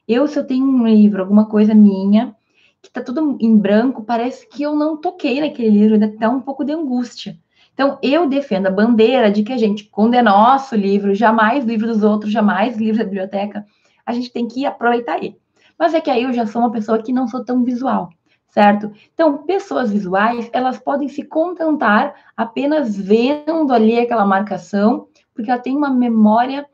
Eu, 0.08 0.26
se 0.26 0.36
eu 0.36 0.44
tenho 0.44 0.66
um 0.66 0.84
livro, 0.84 1.22
alguma 1.22 1.46
coisa 1.46 1.72
minha, 1.72 2.34
que 2.82 2.88
está 2.88 3.00
tudo 3.00 3.36
em 3.40 3.56
branco, 3.56 4.02
parece 4.02 4.48
que 4.48 4.64
eu 4.64 4.74
não 4.74 4.96
toquei 4.96 5.40
naquele 5.40 5.70
livro, 5.70 5.94
ainda 5.94 6.12
dá 6.18 6.28
um 6.28 6.40
pouco 6.40 6.64
de 6.64 6.72
angústia. 6.72 7.38
Então, 7.74 7.96
eu 8.02 8.28
defendo 8.28 8.66
a 8.66 8.70
bandeira 8.70 9.30
de 9.30 9.44
que 9.44 9.52
a 9.52 9.56
gente, 9.56 9.84
quando 9.84 10.14
é 10.14 10.22
nosso 10.22 10.74
livro, 10.74 11.14
jamais 11.14 11.64
livro 11.64 11.86
dos 11.86 12.02
outros, 12.02 12.32
jamais 12.32 12.76
livro 12.76 12.98
da 12.98 13.04
biblioteca, 13.04 13.64
a 14.06 14.12
gente 14.12 14.32
tem 14.32 14.46
que 14.46 14.64
aproveitar 14.64 15.18
ele. 15.18 15.36
Mas 15.78 15.92
é 15.92 16.00
que 16.00 16.10
aí 16.10 16.22
eu 16.22 16.32
já 16.32 16.46
sou 16.46 16.62
uma 16.62 16.70
pessoa 16.70 17.02
que 17.02 17.12
não 17.12 17.28
sou 17.28 17.44
tão 17.44 17.62
visual, 17.64 18.08
certo? 18.48 18.90
Então, 19.12 19.38
pessoas 19.38 19.90
visuais, 19.90 20.48
elas 20.52 20.78
podem 20.78 21.08
se 21.08 21.24
contentar 21.24 22.14
apenas 22.36 22.96
vendo 22.96 23.72
ali 23.72 23.98
aquela 23.98 24.24
marcação, 24.24 25.08
porque 25.34 25.50
ela 25.50 25.60
tem 25.60 25.76
uma 25.76 25.90
memória 25.90 26.66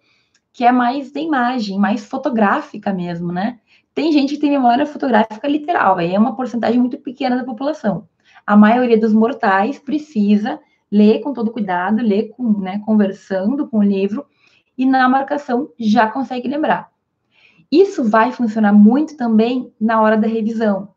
que 0.53 0.65
é 0.65 0.71
mais 0.71 1.11
de 1.11 1.21
imagem, 1.21 1.79
mais 1.79 2.05
fotográfica 2.05 2.93
mesmo, 2.93 3.33
né? 3.33 3.59
Tem 3.95 4.13
gente 4.13 4.35
que 4.35 4.41
tem 4.41 4.51
memória 4.51 4.87
fotográfica 4.87 5.49
literal, 5.49 5.99
aí 5.99 6.15
é 6.15 6.19
uma 6.19 6.37
porcentagem 6.37 6.79
muito 6.79 6.99
pequena 6.99 7.37
da 7.37 7.45
população. 7.45 8.07
A 8.47 8.57
maioria 8.57 8.99
dos 8.99 9.13
mortais 9.13 9.79
precisa 9.79 10.61
ler 10.91 11.21
com 11.21 11.33
todo 11.33 11.51
cuidado, 11.51 12.03
ler 12.03 12.29
com, 12.31 12.61
né, 12.61 12.83
conversando 12.85 13.67
com 13.67 13.79
o 13.79 13.83
livro, 13.83 14.27
e 14.77 14.85
na 14.85 15.09
marcação 15.09 15.71
já 15.79 16.07
consegue 16.07 16.49
lembrar. 16.49 16.92
Isso 17.73 18.05
vai 18.05 18.33
funcionar 18.33 18.75
muito 18.75 19.17
também 19.17 19.73
na 19.81 20.03
hora 20.03 20.19
da 20.19 20.29
revisão. 20.29 20.89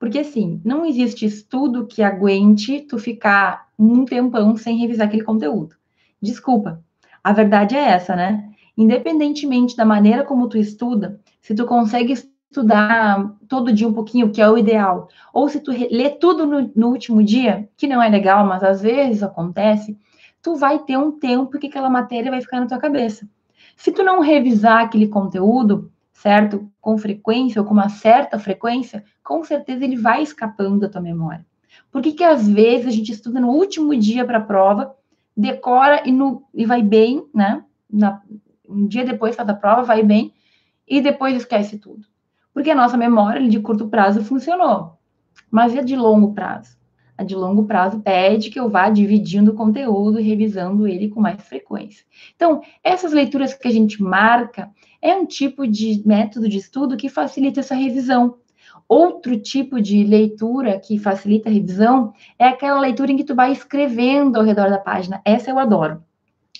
Porque, 0.00 0.18
assim, 0.18 0.60
não 0.64 0.84
existe 0.84 1.24
estudo 1.24 1.86
que 1.86 2.02
aguente 2.02 2.80
tu 2.80 2.98
ficar 2.98 3.68
um 3.78 4.04
tempão 4.04 4.56
sem 4.56 4.76
revisar 4.76 5.06
aquele 5.06 5.22
conteúdo. 5.22 5.76
Desculpa, 6.20 6.82
a 7.22 7.32
verdade 7.32 7.76
é 7.76 7.90
essa, 7.90 8.16
né? 8.16 8.50
Independentemente 8.76 9.76
da 9.76 9.84
maneira 9.84 10.24
como 10.24 10.48
tu 10.48 10.58
estuda, 10.58 11.20
se 11.40 11.54
tu 11.54 11.64
consegue 11.64 12.12
estudar 12.12 13.32
todo 13.48 13.72
dia 13.72 13.86
um 13.86 13.92
pouquinho, 13.92 14.32
que 14.32 14.42
é 14.42 14.50
o 14.50 14.58
ideal, 14.58 15.08
ou 15.32 15.48
se 15.48 15.60
tu 15.60 15.70
lê 15.70 16.10
tudo 16.10 16.44
no, 16.46 16.70
no 16.74 16.88
último 16.88 17.22
dia, 17.22 17.68
que 17.76 17.86
não 17.86 18.02
é 18.02 18.08
legal, 18.08 18.44
mas 18.44 18.64
às 18.64 18.82
vezes 18.82 19.22
acontece, 19.22 19.96
tu 20.42 20.56
vai 20.56 20.80
ter 20.80 20.98
um 20.98 21.12
tempo 21.12 21.58
que 21.58 21.68
aquela 21.68 21.88
matéria 21.88 22.30
vai 22.30 22.40
ficar 22.40 22.60
na 22.60 22.66
tua 22.66 22.78
cabeça. 22.78 23.28
Se 23.76 23.92
tu 23.92 24.02
não 24.02 24.20
revisar 24.20 24.82
aquele 24.82 25.08
conteúdo, 25.08 25.90
certo? 26.14 26.70
Com 26.80 26.96
frequência 26.96 27.60
ou 27.60 27.66
com 27.66 27.74
uma 27.74 27.90
certa 27.90 28.38
frequência, 28.38 29.04
com 29.22 29.44
certeza 29.44 29.84
ele 29.84 29.96
vai 29.96 30.22
escapando 30.22 30.80
da 30.80 30.88
tua 30.88 31.02
memória. 31.02 31.44
Por 31.90 32.00
que, 32.00 32.12
que 32.12 32.24
às 32.24 32.48
vezes 32.48 32.86
a 32.86 32.90
gente 32.90 33.12
estuda 33.12 33.40
no 33.40 33.50
último 33.50 33.94
dia 33.94 34.24
para 34.24 34.38
a 34.38 34.44
prova, 34.44 34.94
decora 35.36 36.08
e, 36.08 36.12
no, 36.12 36.44
e 36.54 36.64
vai 36.64 36.82
bem, 36.82 37.26
né? 37.34 37.64
Na, 37.90 38.22
um 38.68 38.86
dia 38.86 39.04
depois 39.04 39.36
faz 39.36 39.48
a 39.48 39.54
prova, 39.54 39.82
vai 39.82 40.02
bem, 40.02 40.32
e 40.88 41.00
depois 41.00 41.36
esquece 41.36 41.78
tudo? 41.78 42.06
Porque 42.52 42.70
a 42.70 42.74
nossa 42.74 42.96
memória 42.96 43.46
de 43.48 43.60
curto 43.60 43.88
prazo 43.88 44.24
funcionou, 44.24 44.96
mas 45.50 45.74
e 45.74 45.78
a 45.78 45.82
de 45.82 45.96
longo 45.96 46.32
prazo? 46.32 46.76
A 47.16 47.22
de 47.22 47.34
longo 47.34 47.64
prazo 47.64 48.00
pede 48.00 48.50
que 48.50 48.58
eu 48.58 48.68
vá 48.68 48.90
dividindo 48.90 49.52
o 49.52 49.54
conteúdo 49.54 50.18
e 50.18 50.22
revisando 50.22 50.86
ele 50.86 51.08
com 51.08 51.20
mais 51.20 51.40
frequência. 51.42 52.04
Então, 52.34 52.60
essas 52.82 53.12
leituras 53.12 53.54
que 53.54 53.68
a 53.68 53.70
gente 53.70 54.02
marca 54.02 54.68
é 55.04 55.14
um 55.14 55.26
tipo 55.26 55.66
de 55.66 56.02
método 56.06 56.48
de 56.48 56.56
estudo 56.56 56.96
que 56.96 57.10
facilita 57.10 57.60
essa 57.60 57.74
revisão. 57.74 58.38
Outro 58.88 59.38
tipo 59.38 59.78
de 59.78 60.02
leitura 60.02 60.80
que 60.80 60.98
facilita 60.98 61.50
a 61.50 61.52
revisão 61.52 62.14
é 62.38 62.46
aquela 62.46 62.80
leitura 62.80 63.12
em 63.12 63.16
que 63.18 63.22
tu 63.22 63.34
vai 63.34 63.52
escrevendo 63.52 64.36
ao 64.36 64.42
redor 64.42 64.70
da 64.70 64.78
página. 64.78 65.20
Essa 65.22 65.50
eu 65.50 65.58
adoro. 65.58 66.02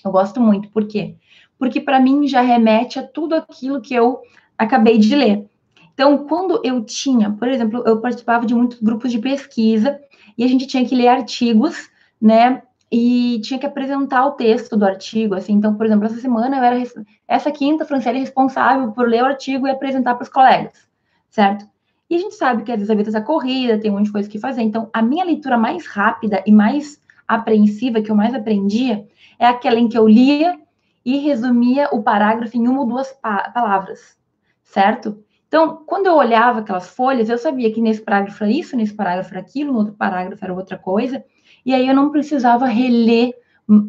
Eu 0.03 0.11
gosto 0.11 0.39
muito. 0.39 0.69
Por 0.69 0.87
quê? 0.87 1.15
Porque 1.57 1.81
para 1.81 1.99
mim 1.99 2.27
já 2.27 2.41
remete 2.41 2.99
a 2.99 3.03
tudo 3.03 3.33
aquilo 3.33 3.81
que 3.81 3.95
eu 3.95 4.21
acabei 4.55 4.99
de 4.99 5.15
ler. 5.15 5.49
Então, 5.95 6.27
quando 6.27 6.61
eu 6.63 6.83
tinha, 6.83 7.31
por 7.31 7.47
exemplo, 7.47 7.81
eu 7.83 7.99
participava 7.99 8.45
de 8.45 8.53
muitos 8.53 8.79
grupos 8.79 9.11
de 9.11 9.17
pesquisa 9.17 9.99
e 10.37 10.43
a 10.43 10.47
gente 10.47 10.67
tinha 10.67 10.85
que 10.85 10.93
ler 10.93 11.07
artigos, 11.07 11.89
né? 12.21 12.61
E 12.97 13.41
tinha 13.41 13.59
que 13.59 13.65
apresentar 13.65 14.25
o 14.25 14.31
texto 14.31 14.77
do 14.77 14.85
artigo, 14.85 15.35
assim. 15.35 15.51
Então, 15.51 15.75
por 15.75 15.85
exemplo, 15.85 16.05
essa 16.05 16.15
semana 16.15 16.55
eu 16.55 16.63
era 16.63 16.81
essa 17.27 17.51
quinta, 17.51 17.83
a 17.83 17.85
Franciele 17.85 18.19
é 18.19 18.21
responsável 18.21 18.89
por 18.93 19.09
ler 19.09 19.21
o 19.21 19.25
artigo 19.25 19.67
e 19.67 19.69
apresentar 19.69 20.15
para 20.15 20.23
os 20.23 20.29
colegas, 20.29 20.87
certo? 21.29 21.65
E 22.09 22.15
a 22.15 22.19
gente 22.19 22.35
sabe 22.35 22.63
que 22.63 22.71
às 22.71 22.77
vezes 22.77 22.89
a 22.89 22.95
vida 22.95 23.09
está 23.09 23.21
corrida, 23.21 23.77
tem 23.77 23.91
um 23.91 23.95
monte 23.95 24.05
de 24.05 24.13
coisa 24.13 24.29
que 24.29 24.39
fazer. 24.39 24.61
Então, 24.61 24.89
a 24.93 25.01
minha 25.01 25.25
leitura 25.25 25.57
mais 25.57 25.85
rápida 25.85 26.41
e 26.45 26.53
mais 26.53 26.97
apreensiva 27.27 28.01
que 28.01 28.09
eu 28.09 28.15
mais 28.15 28.33
aprendia 28.33 29.05
é 29.37 29.45
aquela 29.45 29.77
em 29.77 29.89
que 29.89 29.97
eu 29.97 30.07
lia 30.07 30.57
e 31.03 31.17
resumia 31.17 31.89
o 31.91 32.01
parágrafo 32.01 32.55
em 32.55 32.65
uma 32.65 32.79
ou 32.79 32.87
duas 32.87 33.11
pa 33.11 33.49
palavras, 33.49 34.17
certo? 34.63 35.21
Então, 35.49 35.83
quando 35.85 36.05
eu 36.05 36.15
olhava 36.15 36.61
aquelas 36.61 36.87
folhas, 36.87 37.27
eu 37.27 37.37
sabia 37.37 37.73
que 37.73 37.81
nesse 37.81 38.01
parágrafo 38.01 38.41
era 38.41 38.53
isso, 38.53 38.77
nesse 38.77 38.93
parágrafo 38.93 39.31
era 39.31 39.41
aquilo, 39.41 39.73
no 39.73 39.79
outro 39.79 39.93
parágrafo 39.95 40.45
era 40.45 40.53
outra 40.53 40.77
coisa, 40.77 41.21
e 41.65 41.73
aí 41.73 41.87
eu 41.87 41.95
não 41.95 42.11
precisava 42.11 42.65
reler 42.67 43.33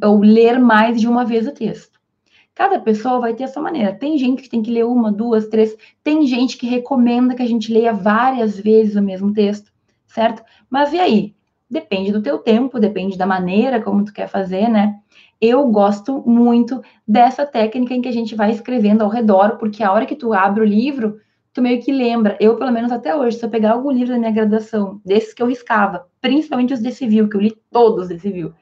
ou 0.02 0.20
ler 0.20 0.58
mais 0.58 1.00
de 1.00 1.06
uma 1.06 1.24
vez 1.24 1.46
o 1.46 1.52
texto. 1.52 2.00
Cada 2.54 2.80
pessoa 2.80 3.20
vai 3.20 3.34
ter 3.34 3.44
a 3.44 3.48
sua 3.48 3.62
maneira. 3.62 3.92
Tem 3.92 4.16
gente 4.16 4.42
que 4.42 4.48
tem 4.48 4.62
que 4.62 4.70
ler 4.70 4.86
uma, 4.86 5.12
duas, 5.12 5.46
três. 5.48 5.76
Tem 6.02 6.26
gente 6.26 6.56
que 6.56 6.66
recomenda 6.66 7.34
que 7.34 7.42
a 7.42 7.46
gente 7.46 7.70
leia 7.70 7.92
várias 7.92 8.58
vezes 8.58 8.96
o 8.96 9.02
mesmo 9.02 9.32
texto, 9.34 9.70
certo? 10.06 10.42
Mas 10.70 10.92
e 10.94 10.98
aí? 10.98 11.36
Depende 11.68 12.12
do 12.12 12.22
teu 12.22 12.38
tempo, 12.38 12.78
depende 12.78 13.18
da 13.18 13.26
maneira 13.26 13.82
como 13.82 14.04
tu 14.04 14.12
quer 14.12 14.28
fazer, 14.28 14.68
né? 14.68 14.94
Eu 15.40 15.66
gosto 15.68 16.22
muito 16.26 16.80
dessa 17.06 17.44
técnica 17.44 17.92
em 17.92 18.00
que 18.00 18.08
a 18.08 18.12
gente 18.12 18.34
vai 18.34 18.52
escrevendo 18.52 19.02
ao 19.02 19.10
redor, 19.10 19.58
porque 19.58 19.82
a 19.82 19.92
hora 19.92 20.06
que 20.06 20.14
tu 20.14 20.32
abre 20.32 20.62
o 20.62 20.66
livro, 20.66 21.18
tu 21.56 21.62
meio 21.62 21.82
que 21.82 21.90
lembra. 21.90 22.36
Eu, 22.38 22.56
pelo 22.58 22.70
menos 22.70 22.92
até 22.92 23.16
hoje, 23.16 23.38
se 23.38 23.44
eu 23.44 23.48
pegar 23.48 23.72
algum 23.72 23.90
livro 23.90 24.12
da 24.12 24.18
minha 24.18 24.30
graduação, 24.30 25.00
desses 25.02 25.32
que 25.32 25.42
eu 25.42 25.46
riscava, 25.46 26.06
principalmente 26.20 26.74
os 26.74 26.82
de 26.82 26.92
civil, 26.92 27.30
que 27.30 27.36
eu 27.36 27.40
li 27.40 27.56
todos 27.70 28.08
de 28.08 28.18
civil, 28.18 28.52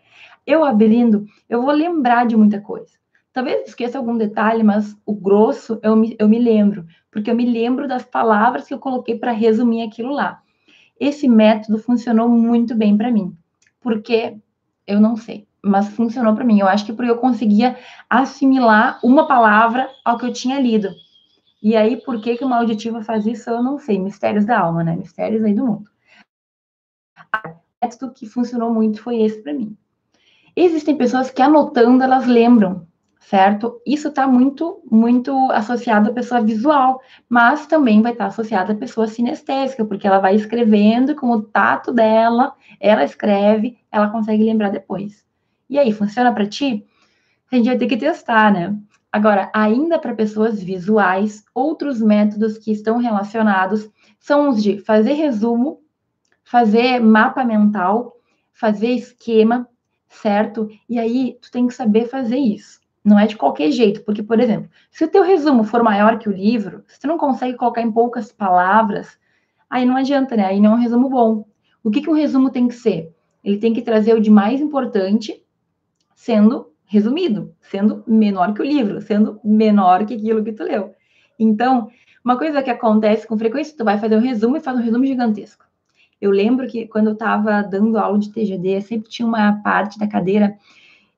eu 0.47 0.65
abrindo, 0.65 1.27
eu 1.51 1.61
vou 1.61 1.73
lembrar 1.73 2.25
de 2.25 2.37
muita 2.37 2.61
coisa. 2.61 2.93
Talvez 3.33 3.67
esqueça 3.67 3.99
algum 3.99 4.17
detalhe, 4.17 4.63
mas 4.63 4.97
o 5.05 5.13
grosso 5.13 5.81
eu 5.83 5.97
me, 5.97 6.15
eu 6.21 6.29
me 6.29 6.39
lembro, 6.39 6.87
porque 7.11 7.29
eu 7.29 7.35
me 7.35 7.45
lembro 7.45 7.89
das 7.89 8.05
palavras 8.05 8.69
que 8.69 8.73
eu 8.73 8.79
coloquei 8.79 9.19
para 9.19 9.33
resumir 9.33 9.83
aquilo 9.83 10.13
lá. 10.13 10.41
Esse 11.01 11.27
método 11.27 11.81
funcionou 11.81 12.29
muito 12.29 12.77
bem 12.77 12.97
para 12.97 13.11
mim, 13.11 13.37
porque 13.81 14.37
eu 14.87 15.01
não 15.01 15.17
sei, 15.17 15.49
mas 15.61 15.89
funcionou 15.89 16.33
para 16.33 16.45
mim. 16.45 16.61
Eu 16.61 16.69
acho 16.69 16.87
que 16.87 16.93
porque 16.93 17.11
eu 17.11 17.19
conseguia 17.19 17.77
assimilar 18.09 19.01
uma 19.03 19.27
palavra 19.27 19.91
ao 20.05 20.17
que 20.17 20.27
eu 20.27 20.33
tinha 20.33 20.61
lido. 20.61 20.91
E 21.65 21.75
aí, 21.75 21.97
por 21.97 22.21
que, 22.21 22.37
que 22.37 22.45
uma 22.45 22.59
auditiva 22.59 23.03
faz 23.03 23.25
isso, 23.25 23.49
eu 23.49 23.63
não 23.63 23.79
sei. 23.79 23.99
Mistérios 23.99 24.45
da 24.45 24.61
alma, 24.61 24.85
né? 24.85 24.95
Mistérios 24.95 25.43
aí 25.43 25.55
do 25.55 25.65
mundo. 25.65 25.91
O 27.17 27.55
método 27.83 28.13
que 28.13 28.27
funcionou 28.27 28.71
muito 28.71 29.01
foi 29.03 29.23
esse 29.23 29.43
para 29.43 29.55
mim. 29.55 29.75
Existem 30.55 30.95
pessoas 30.95 31.31
que 31.31 31.41
anotando, 31.41 32.05
elas 32.05 32.27
lembram, 32.27 32.87
certo? 33.19 33.81
Isso 33.87 34.09
está 34.09 34.27
muito, 34.27 34.83
muito 34.91 35.51
associado 35.53 36.11
à 36.11 36.13
pessoa 36.13 36.43
visual, 36.43 37.01
mas 37.31 37.67
também 37.67 38.03
vai 38.03 38.13
estar 38.13 38.25
tá 38.25 38.29
associado 38.29 38.73
à 38.73 38.75
pessoa 38.75 39.07
sinestésica, 39.07 39.87
porque 39.87 40.07
ela 40.07 40.19
vai 40.19 40.35
escrevendo 40.35 41.17
com 41.17 41.31
o 41.31 41.43
tato 41.43 41.93
dela, 41.93 42.55
ela 42.79 43.05
escreve, 43.05 43.79
ela 43.91 44.11
consegue 44.11 44.45
lembrar 44.45 44.69
depois. 44.69 45.27
E 45.71 45.79
aí, 45.79 45.95
funciona 45.95 46.31
para 46.31 46.47
ti? 46.47 46.85
A 47.51 47.57
gente 47.57 47.67
vai 47.69 47.79
ter 47.79 47.87
que 47.87 47.97
testar, 47.97 48.53
né? 48.53 48.77
Agora, 49.15 49.49
ainda 49.55 49.97
para 49.97 50.13
pessoas 50.13 50.61
visuais, 50.61 51.45
outros 51.55 52.03
métodos 52.03 52.59
que 52.59 52.73
estão 52.73 52.99
relacionados 52.99 53.89
são 54.19 54.49
os 54.49 54.61
de 54.61 54.81
fazer 54.81 55.13
resumo, 55.13 55.81
fazer 56.43 56.99
mapa 56.99 57.45
mental, 57.45 58.17
fazer 58.53 58.89
esquema, 58.89 59.69
certo? 60.09 60.69
E 60.89 60.99
aí 60.99 61.39
tu 61.41 61.49
tem 61.49 61.69
que 61.69 61.75
saber 61.75 62.09
fazer 62.09 62.39
isso. 62.39 62.81
Não 63.05 63.17
é 63.17 63.29
de 63.29 63.37
qualquer 63.37 63.71
jeito, 63.71 64.03
porque, 64.03 64.21
por 64.21 64.41
exemplo, 64.41 64.69
se 64.91 65.05
o 65.05 65.09
teu 65.09 65.23
resumo 65.23 65.63
for 65.63 65.85
maior 65.85 66.19
que 66.19 66.29
o 66.29 66.33
livro, 66.33 66.83
se 66.89 66.99
tu 66.99 67.07
não 67.07 67.17
consegue 67.17 67.57
colocar 67.57 67.83
em 67.83 67.93
poucas 67.93 68.33
palavras, 68.33 69.17
aí 69.71 69.85
não 69.85 69.97
adianta, 69.97 70.35
né? 70.35 70.47
Aí 70.47 70.59
não 70.59 70.73
é 70.73 70.75
um 70.75 70.81
resumo 70.81 71.09
bom. 71.09 71.47
O 71.85 71.91
que, 71.93 72.01
que 72.01 72.11
um 72.11 72.15
resumo 72.15 72.51
tem 72.51 72.67
que 72.67 72.75
ser? 72.75 73.15
Ele 73.45 73.59
tem 73.59 73.73
que 73.73 73.83
trazer 73.83 74.13
o 74.13 74.21
de 74.21 74.29
mais 74.29 74.61
importante, 74.61 75.41
sendo 76.17 76.74
resumido, 76.87 77.55
sendo 77.61 78.03
menor 78.07 78.55
que 78.55 78.63
o 78.63 78.65
livro, 78.65 79.01
sendo 79.01 79.41
menor 79.45 80.05
que 80.05 80.15
aquilo 80.15 80.45
que 80.45 80.53
tu 80.53 80.63
leu. 80.63 80.95
Então, 81.39 81.91
uma 82.25 82.39
coisa 82.39 82.63
que 82.63 82.71
acontece 82.71 83.27
com 83.27 83.37
frequência, 83.37 83.77
tu 83.77 83.85
vai 83.85 83.99
fazer 83.99 84.17
um 84.17 84.21
resumo 84.21 84.57
e 84.57 84.61
faz 84.61 84.79
um 84.79 84.83
resumo 84.83 85.05
gigantesco. 85.05 85.65
Eu 86.21 86.31
lembro 86.31 86.67
que 86.67 86.87
quando 86.87 87.09
eu 87.09 87.13
estava 87.13 87.63
dando 87.63 87.99
aula 87.99 88.19
de 88.19 88.33
TGD, 88.33 88.81
sempre 88.81 89.11
tinha 89.11 89.27
uma 89.27 89.61
parte 89.63 89.99
da 89.99 90.07
cadeira 90.07 90.57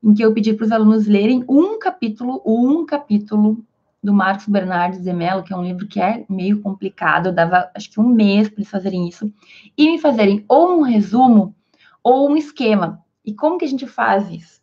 em 0.03 0.15
que 0.15 0.25
eu 0.25 0.33
pedi 0.33 0.53
para 0.53 0.65
os 0.65 0.73
alunos 0.73 1.07
lerem 1.07 1.45
um 1.49 1.79
capítulo, 1.79 2.43
um 2.45 2.85
capítulo 2.85 3.65
do 4.03 4.13
Marcos 4.13 4.47
Bernardes 4.47 5.03
de 5.03 5.13
Mello, 5.13 5.43
que 5.43 5.53
é 5.53 5.57
um 5.57 5.65
livro 5.65 5.87
que 5.87 6.01
é 6.01 6.25
meio 6.29 6.61
complicado, 6.61 7.27
eu 7.27 7.33
dava 7.33 7.71
acho 7.75 7.91
que 7.91 8.01
um 8.01 8.09
mês 8.09 8.49
para 8.49 8.59
eles 8.59 8.71
fazerem 8.71 9.09
isso, 9.09 9.33
e 9.77 9.91
me 9.91 9.99
fazerem 9.99 10.45
ou 10.49 10.79
um 10.79 10.83
resumo 10.83 11.55
ou 12.03 12.31
um 12.31 12.37
esquema. 12.37 13.01
E 13.25 13.35
como 13.35 13.59
que 13.59 13.65
a 13.65 13.69
gente 13.69 13.87
faz 13.87 14.31
isso? 14.31 14.56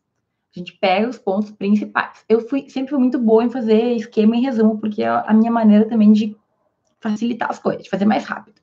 A 0.55 0.59
gente 0.59 0.77
pega 0.79 1.09
os 1.09 1.17
pontos 1.17 1.51
principais. 1.51 2.23
Eu 2.29 2.41
fui 2.47 2.69
sempre 2.69 2.91
fui 2.91 2.99
muito 2.99 3.17
boa 3.17 3.43
em 3.43 3.49
fazer 3.49 3.93
esquema 3.95 4.37
e 4.37 4.41
resumo, 4.41 4.79
porque 4.79 5.01
é 5.01 5.07
a 5.07 5.33
minha 5.33 5.51
maneira 5.51 5.85
também 5.85 6.11
de 6.11 6.35
facilitar 7.01 7.49
as 7.49 7.59
coisas, 7.59 7.83
de 7.83 7.89
fazer 7.89 8.05
mais 8.05 8.23
rápido. 8.23 8.61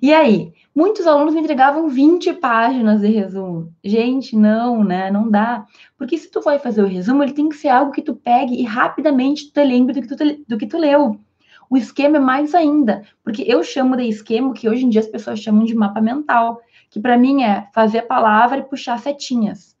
E 0.00 0.12
aí, 0.12 0.52
muitos 0.74 1.06
alunos 1.06 1.34
me 1.34 1.40
entregavam 1.40 1.88
20 1.88 2.32
páginas 2.34 3.02
de 3.02 3.08
resumo. 3.08 3.72
Gente, 3.84 4.36
não, 4.36 4.82
né? 4.82 5.10
Não 5.10 5.30
dá. 5.30 5.66
Porque 5.98 6.16
se 6.16 6.30
tu 6.30 6.40
vai 6.40 6.58
fazer 6.58 6.82
o 6.82 6.86
resumo, 6.86 7.22
ele 7.22 7.32
tem 7.32 7.48
que 7.48 7.56
ser 7.56 7.68
algo 7.68 7.92
que 7.92 8.02
tu 8.02 8.14
pegue 8.14 8.54
e 8.54 8.64
rapidamente 8.64 9.52
tu 9.52 9.60
lembre 9.60 10.00
do 10.00 10.02
que 10.02 10.16
tu, 10.16 10.44
do 10.48 10.58
que 10.58 10.66
tu 10.66 10.78
leu. 10.78 11.20
O 11.68 11.76
esquema 11.76 12.16
é 12.18 12.20
mais 12.20 12.54
ainda, 12.54 13.02
porque 13.24 13.42
eu 13.46 13.62
chamo 13.62 13.96
de 13.96 14.08
esquema 14.08 14.52
que 14.52 14.68
hoje 14.68 14.84
em 14.84 14.88
dia 14.88 15.00
as 15.00 15.06
pessoas 15.06 15.40
chamam 15.40 15.64
de 15.64 15.74
mapa 15.74 16.00
mental, 16.00 16.60
que 16.90 17.00
para 17.00 17.16
mim 17.16 17.42
é 17.42 17.68
fazer 17.72 18.00
a 18.00 18.06
palavra 18.06 18.58
e 18.58 18.62
puxar 18.62 18.98
setinhas. 18.98 19.71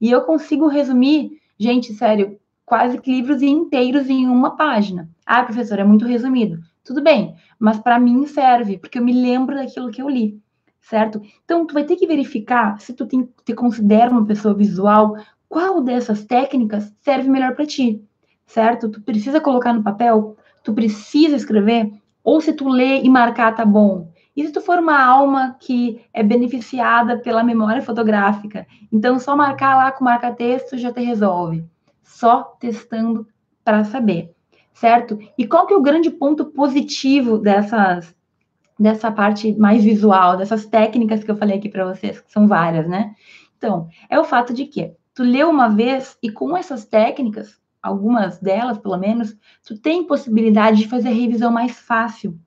E 0.00 0.10
eu 0.10 0.22
consigo 0.22 0.66
resumir, 0.66 1.40
gente, 1.58 1.92
sério, 1.94 2.38
quase 2.64 2.98
que 3.00 3.10
livros 3.10 3.42
inteiros 3.42 4.10
em 4.10 4.26
uma 4.26 4.56
página. 4.56 5.08
Ah, 5.24 5.42
professor, 5.44 5.78
é 5.78 5.84
muito 5.84 6.04
resumido. 6.04 6.58
Tudo 6.84 7.02
bem, 7.02 7.34
mas 7.58 7.78
para 7.78 7.98
mim 7.98 8.26
serve, 8.26 8.78
porque 8.78 8.98
eu 8.98 9.04
me 9.04 9.12
lembro 9.12 9.56
daquilo 9.56 9.90
que 9.90 10.02
eu 10.02 10.08
li, 10.08 10.40
certo? 10.80 11.20
Então, 11.44 11.66
tu 11.66 11.74
vai 11.74 11.84
ter 11.84 11.96
que 11.96 12.06
verificar 12.06 12.80
se 12.80 12.92
tu 12.92 13.06
tem, 13.06 13.28
te 13.44 13.54
considera 13.54 14.10
uma 14.10 14.24
pessoa 14.24 14.54
visual, 14.54 15.16
qual 15.48 15.82
dessas 15.82 16.24
técnicas 16.24 16.92
serve 17.00 17.28
melhor 17.28 17.54
para 17.54 17.66
ti, 17.66 18.02
certo? 18.46 18.88
Tu 18.88 19.00
precisa 19.00 19.40
colocar 19.40 19.72
no 19.72 19.82
papel, 19.82 20.36
tu 20.62 20.72
precisa 20.72 21.36
escrever, 21.36 21.90
ou 22.22 22.40
se 22.40 22.52
tu 22.52 22.68
lê 22.68 23.02
e 23.02 23.08
marcar, 23.08 23.54
tá 23.54 23.64
bom. 23.64 24.12
E 24.36 24.46
se 24.46 24.52
tu 24.52 24.60
for 24.60 24.78
uma 24.78 25.02
alma 25.02 25.56
que 25.58 26.04
é 26.12 26.22
beneficiada 26.22 27.18
pela 27.18 27.42
memória 27.42 27.80
fotográfica, 27.80 28.66
então 28.92 29.18
só 29.18 29.34
marcar 29.34 29.76
lá 29.76 29.90
com 29.90 30.04
marca-texto 30.04 30.76
já 30.76 30.92
te 30.92 31.00
resolve. 31.00 31.64
Só 32.02 32.42
testando 32.60 33.26
para 33.64 33.82
saber, 33.84 34.34
certo? 34.74 35.18
E 35.38 35.46
qual 35.46 35.66
que 35.66 35.72
é 35.72 35.76
o 35.76 35.82
grande 35.82 36.10
ponto 36.10 36.44
positivo 36.44 37.38
dessas 37.38 38.14
dessa 38.78 39.10
parte 39.10 39.54
mais 39.54 39.82
visual, 39.82 40.36
dessas 40.36 40.66
técnicas 40.66 41.24
que 41.24 41.30
eu 41.30 41.36
falei 41.36 41.56
aqui 41.56 41.68
para 41.68 41.86
vocês, 41.86 42.20
que 42.20 42.30
são 42.30 42.46
várias, 42.46 42.86
né? 42.86 43.14
Então, 43.56 43.88
é 44.08 44.20
o 44.20 44.24
fato 44.24 44.52
de 44.52 44.66
que 44.66 44.92
tu 45.14 45.22
leu 45.22 45.48
uma 45.48 45.68
vez 45.68 46.18
e 46.22 46.30
com 46.30 46.54
essas 46.54 46.84
técnicas, 46.84 47.58
algumas 47.82 48.38
delas, 48.38 48.76
pelo 48.76 48.98
menos, 48.98 49.34
tu 49.64 49.78
tem 49.80 50.06
possibilidade 50.06 50.78
de 50.78 50.88
fazer 50.88 51.08
a 51.08 51.12
revisão 51.12 51.50
mais 51.50 51.78
fácil, 51.78 52.38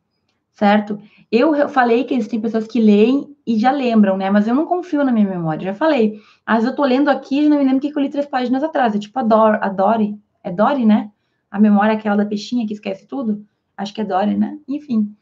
certo? 0.52 1.00
Eu 1.32 1.70
falei 1.70 2.04
que 2.06 2.16
existem 2.16 2.42
pessoas 2.42 2.66
que 2.66 2.80
leem 2.82 3.36
e 3.46 3.58
já 3.58 3.72
lembram, 3.72 4.18
né? 4.18 4.30
Mas 4.32 4.48
eu 4.48 4.56
não 4.56 4.66
confio 4.66 5.04
na 5.04 5.12
minha 5.12 5.28
memória, 5.28 5.64
já 5.64 5.74
falei. 5.74 6.20
Vezes 6.48 6.66
eu 6.66 6.76
tô 6.76 6.84
lendo 6.84 7.10
aqui 7.10 7.46
e 7.46 7.50
não 7.50 7.58
me 7.58 7.64
lembro 7.64 7.80
que 7.80 7.96
eu 7.96 8.02
li 8.02 8.10
três 8.10 8.26
páginas 8.26 8.64
atrás. 8.64 8.96
É 8.96 9.00
tipo 9.00 9.18
a, 9.20 9.24
Dor, 9.24 9.60
a 9.62 9.70
Dory. 9.70 10.18
É 10.44 10.52
Dory, 10.52 10.86
né? 10.86 11.12
A 11.52 11.60
memória 11.60 11.94
aquela 11.94 12.16
da 12.16 12.26
peixinha 12.26 12.66
que 12.66 12.74
esquece 12.74 13.08
tudo. 13.08 13.46
Acho 13.78 13.94
que 13.94 14.02
é 14.02 14.06
Dory, 14.06 14.36
né? 14.36 14.58
Enfim. 14.68 15.16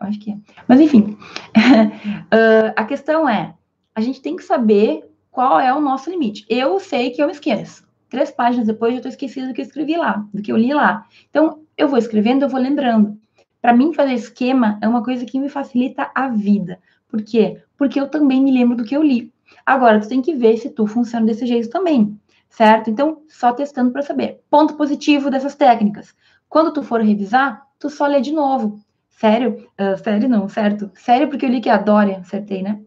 Eu 0.00 0.06
acho 0.06 0.18
que 0.18 0.32
é. 0.32 0.36
Mas 0.66 0.80
enfim. 0.80 1.16
uh, 1.56 2.72
a 2.74 2.84
questão 2.84 3.28
é, 3.28 3.54
a 3.94 4.00
gente 4.00 4.20
tem 4.20 4.36
que 4.36 4.42
saber 4.42 5.04
qual 5.30 5.60
é 5.60 5.72
o 5.72 5.80
nosso 5.80 6.10
limite. 6.10 6.44
Eu 6.48 6.80
sei 6.80 7.10
que 7.10 7.22
eu 7.22 7.30
esqueço. 7.30 7.86
Três 8.08 8.30
páginas 8.30 8.66
depois 8.66 8.94
eu 8.94 9.02
tô 9.02 9.08
esquecido 9.08 9.48
do 9.48 9.54
que 9.54 9.60
eu 9.60 9.66
escrevi 9.66 9.96
lá, 9.96 10.26
do 10.32 10.42
que 10.42 10.50
eu 10.50 10.56
li 10.56 10.72
lá. 10.72 11.06
Então, 11.28 11.60
eu 11.76 11.88
vou 11.88 11.98
escrevendo, 11.98 12.42
eu 12.42 12.48
vou 12.48 12.60
lembrando. 12.60 13.18
Para 13.66 13.74
mim, 13.74 13.92
fazer 13.92 14.12
esquema 14.12 14.78
é 14.80 14.86
uma 14.86 15.02
coisa 15.02 15.26
que 15.26 15.40
me 15.40 15.48
facilita 15.48 16.08
a 16.14 16.28
vida. 16.28 16.78
Por 17.08 17.20
quê? 17.20 17.60
Porque 17.76 17.98
eu 17.98 18.06
também 18.06 18.40
me 18.40 18.52
lembro 18.52 18.76
do 18.76 18.84
que 18.84 18.96
eu 18.96 19.02
li. 19.02 19.32
Agora, 19.66 19.98
tu 19.98 20.08
tem 20.08 20.22
que 20.22 20.36
ver 20.36 20.56
se 20.56 20.70
tu 20.70 20.86
funciona 20.86 21.26
desse 21.26 21.44
jeito 21.44 21.68
também, 21.68 22.16
certo? 22.48 22.90
Então, 22.90 23.22
só 23.26 23.52
testando 23.52 23.90
para 23.90 24.02
saber. 24.02 24.40
Ponto 24.48 24.74
positivo 24.74 25.32
dessas 25.32 25.56
técnicas. 25.56 26.14
Quando 26.48 26.72
tu 26.72 26.84
for 26.84 27.00
revisar, 27.00 27.66
tu 27.76 27.90
só 27.90 28.06
lê 28.06 28.20
de 28.20 28.30
novo. 28.30 28.78
Sério? 29.10 29.66
Uh, 29.76 29.98
sério 30.00 30.28
não, 30.28 30.48
certo? 30.48 30.88
Sério 30.94 31.28
porque 31.28 31.44
eu 31.44 31.50
li 31.50 31.60
que 31.60 31.68
é 31.68 31.72
a 31.72 31.78
Dória, 31.78 32.18
acertei, 32.18 32.62
né? 32.62 32.78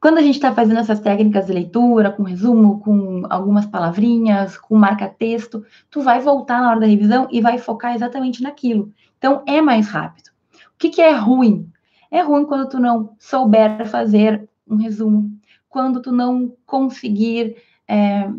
Quando 0.00 0.18
a 0.18 0.22
gente 0.22 0.34
está 0.34 0.52
fazendo 0.52 0.80
essas 0.80 0.98
técnicas 0.98 1.46
de 1.46 1.52
leitura, 1.52 2.10
com 2.10 2.24
resumo, 2.24 2.80
com 2.80 3.22
algumas 3.30 3.66
palavrinhas, 3.66 4.56
com 4.56 4.76
marca-texto, 4.76 5.64
tu 5.90 6.02
vai 6.02 6.20
voltar 6.20 6.60
na 6.60 6.70
hora 6.70 6.80
da 6.80 6.86
revisão 6.86 7.28
e 7.30 7.40
vai 7.40 7.58
focar 7.58 7.94
exatamente 7.94 8.42
naquilo. 8.42 8.92
Então, 9.18 9.42
é 9.46 9.60
mais 9.60 9.88
rápido. 9.88 10.28
O 10.74 10.78
que, 10.78 10.90
que 10.90 11.02
é 11.02 11.12
ruim? 11.12 11.70
É 12.10 12.22
ruim 12.22 12.46
quando 12.46 12.68
tu 12.68 12.78
não 12.78 13.14
souber 13.18 13.86
fazer 13.86 14.48
um 14.66 14.76
resumo, 14.76 15.30
quando 15.68 16.00
tu 16.00 16.12
não 16.12 16.54
conseguir 16.64 17.56
é, 17.86 18.30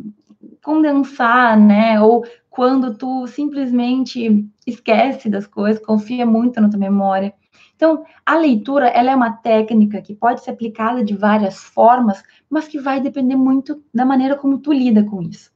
condensar, 0.63 1.57
né? 1.59 1.99
Ou 2.01 2.25
quando 2.49 2.95
tu 2.95 3.27
simplesmente 3.27 4.47
esquece 4.65 5.29
das 5.29 5.45
coisas, 5.45 5.85
confia 5.85 6.25
muito 6.25 6.59
na 6.59 6.69
tua 6.69 6.79
memória. 6.79 7.33
Então, 7.75 8.03
a 8.25 8.35
leitura, 8.35 8.87
ela 8.87 9.11
é 9.11 9.15
uma 9.15 9.31
técnica 9.31 10.01
que 10.01 10.13
pode 10.13 10.43
ser 10.43 10.51
aplicada 10.51 11.03
de 11.03 11.15
várias 11.15 11.63
formas, 11.63 12.21
mas 12.49 12.67
que 12.67 12.77
vai 12.77 12.99
depender 12.99 13.37
muito 13.37 13.81
da 13.93 14.03
maneira 14.03 14.35
como 14.35 14.59
tu 14.59 14.73
lida 14.73 15.03
com 15.03 15.21
isso, 15.21 15.49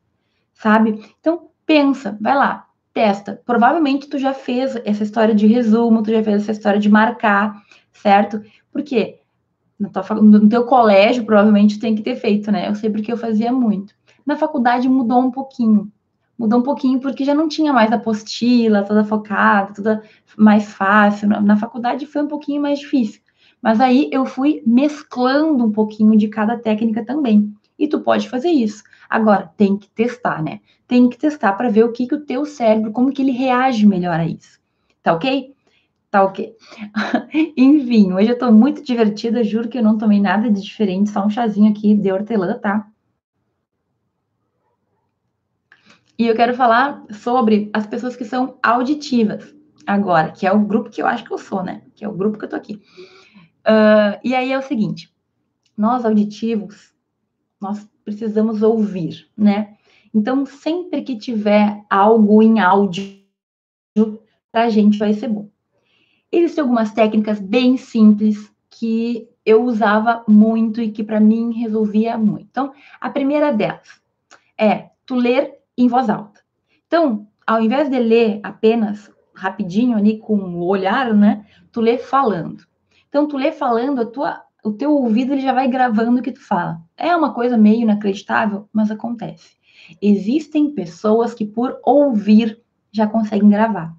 sabe? 0.53 1.03
Então, 1.19 1.49
pensa, 1.65 2.17
vai 2.21 2.35
lá, 2.35 2.65
testa. 2.93 3.41
Provavelmente 3.45 4.07
tu 4.07 4.17
já 4.17 4.33
fez 4.33 4.75
essa 4.85 5.03
história 5.03 5.33
de 5.33 5.47
resumo, 5.47 6.03
tu 6.03 6.11
já 6.11 6.23
fez 6.23 6.43
essa 6.43 6.51
história 6.51 6.79
de 6.79 6.89
marcar, 6.89 7.61
certo? 7.91 8.41
Porque 8.71 9.19
no 9.79 10.47
teu 10.47 10.65
colégio 10.65 11.25
provavelmente 11.25 11.79
tem 11.79 11.95
que 11.95 12.03
ter 12.03 12.15
feito, 12.15 12.51
né? 12.51 12.69
Eu 12.69 12.75
sei 12.75 12.89
porque 12.89 13.11
eu 13.11 13.17
fazia 13.17 13.51
muito. 13.51 13.93
Na 14.25 14.35
faculdade 14.35 14.87
mudou 14.87 15.19
um 15.19 15.31
pouquinho. 15.31 15.91
Mudou 16.37 16.59
um 16.59 16.63
pouquinho 16.63 16.99
porque 16.99 17.25
já 17.25 17.33
não 17.33 17.47
tinha 17.47 17.73
mais 17.73 17.91
apostila, 17.91 18.83
toda 18.83 19.03
focada, 19.03 19.73
toda 19.73 20.03
mais 20.37 20.71
fácil. 20.71 21.27
Na 21.29 21.57
faculdade 21.57 22.05
foi 22.05 22.23
um 22.23 22.27
pouquinho 22.27 22.61
mais 22.61 22.79
difícil. 22.79 23.21
Mas 23.61 23.79
aí 23.79 24.09
eu 24.11 24.25
fui 24.25 24.61
mesclando 24.65 25.65
um 25.65 25.71
pouquinho 25.71 26.17
de 26.17 26.27
cada 26.27 26.57
técnica 26.57 27.05
também. 27.05 27.53
E 27.83 27.87
tu 27.89 27.99
pode 27.99 28.29
fazer 28.29 28.49
isso. 28.49 28.81
Agora, 29.09 29.51
tem 29.57 29.75
que 29.75 29.89
testar, 29.89 30.41
né? 30.41 30.61
Tem 30.87 31.09
que 31.09 31.17
testar 31.17 31.51
para 31.51 31.69
ver 31.69 31.83
o 31.83 31.91
que, 31.91 32.07
que 32.07 32.15
o 32.15 32.21
teu 32.21 32.45
cérebro, 32.45 32.93
como 32.93 33.11
que 33.11 33.21
ele 33.21 33.33
reage 33.33 33.85
melhor 33.85 34.17
a 34.17 34.25
isso. 34.25 34.57
Tá 35.03 35.11
ok? 35.11 35.53
Tá 36.09 36.23
ok. 36.23 36.55
Enfim, 37.57 38.13
hoje 38.13 38.29
eu 38.29 38.37
tô 38.37 38.49
muito 38.53 38.81
divertida, 38.81 39.43
juro 39.43 39.67
que 39.67 39.77
eu 39.77 39.83
não 39.83 39.97
tomei 39.97 40.21
nada 40.21 40.49
de 40.49 40.61
diferente, 40.61 41.09
só 41.09 41.25
um 41.25 41.29
chazinho 41.29 41.69
aqui 41.69 41.93
de 41.93 42.09
hortelã, 42.09 42.57
tá? 42.57 42.87
E 46.17 46.25
eu 46.25 46.35
quero 46.35 46.53
falar 46.53 47.03
sobre 47.11 47.69
as 47.73 47.85
pessoas 47.85 48.15
que 48.15 48.23
são 48.23 48.57
auditivas 48.63 49.53
agora, 49.85 50.31
que 50.31 50.47
é 50.47 50.53
o 50.53 50.59
grupo 50.61 50.89
que 50.89 51.01
eu 51.01 51.07
acho 51.07 51.25
que 51.25 51.33
eu 51.33 51.37
sou, 51.37 51.61
né? 51.61 51.81
Que 51.95 52.05
é 52.05 52.07
o 52.07 52.15
grupo 52.15 52.37
que 52.37 52.45
eu 52.45 52.49
tô 52.49 52.55
aqui. 52.55 52.75
Uh, 53.67 54.15
e 54.23 54.33
aí 54.33 54.53
é 54.53 54.57
o 54.57 54.61
seguinte: 54.61 55.13
nós 55.75 56.05
auditivos, 56.05 56.92
nós 57.63 57.89
precisamos 58.03 58.61
ouvir, 58.61 59.27
né? 59.35 59.75
Então, 60.13 60.45
sempre 60.45 61.01
que 61.01 61.17
tiver 61.17 61.83
algo 61.89 62.43
em 62.43 62.59
áudio, 62.59 63.23
para 64.51 64.65
a 64.65 64.69
gente 64.69 64.99
vai 64.99 65.13
ser 65.13 65.29
bom. 65.29 65.49
Existem 66.31 66.61
algumas 66.61 66.93
técnicas 66.93 67.39
bem 67.39 67.77
simples 67.77 68.51
que 68.69 69.27
eu 69.45 69.63
usava 69.63 70.23
muito 70.27 70.81
e 70.81 70.91
que 70.91 71.03
para 71.03 71.19
mim 71.19 71.53
resolvia 71.53 72.17
muito. 72.17 72.47
Então, 72.51 72.73
a 72.99 73.09
primeira 73.09 73.51
delas 73.51 74.01
é 74.57 74.89
tu 75.05 75.15
ler 75.15 75.59
em 75.77 75.87
voz 75.87 76.09
alta. 76.09 76.41
Então, 76.85 77.27
ao 77.45 77.61
invés 77.61 77.89
de 77.89 77.97
ler 77.97 78.39
apenas 78.43 79.11
rapidinho 79.33 79.97
ali 79.97 80.19
com 80.19 80.35
o 80.35 80.65
olhar, 80.65 81.13
né, 81.13 81.45
tu 81.71 81.81
lê 81.81 81.97
falando. 81.97 82.63
Então, 83.09 83.27
tu 83.27 83.37
lê 83.37 83.51
falando, 83.51 84.01
a 84.01 84.05
tua 84.05 84.43
o 84.63 84.71
teu 84.71 84.91
ouvido 84.91 85.33
ele 85.33 85.41
já 85.41 85.51
vai 85.51 85.67
gravando 85.67 86.19
o 86.19 86.23
que 86.23 86.31
tu 86.31 86.39
fala. 86.39 86.81
É 86.95 87.15
uma 87.15 87.33
coisa 87.33 87.57
meio 87.57 87.81
inacreditável, 87.81 88.67
mas 88.71 88.89
acontece. 88.89 89.57
Existem 90.01 90.73
pessoas 90.73 91.33
que 91.33 91.45
por 91.45 91.77
ouvir 91.83 92.61
já 92.91 93.05
conseguem 93.05 93.49
gravar. 93.49 93.93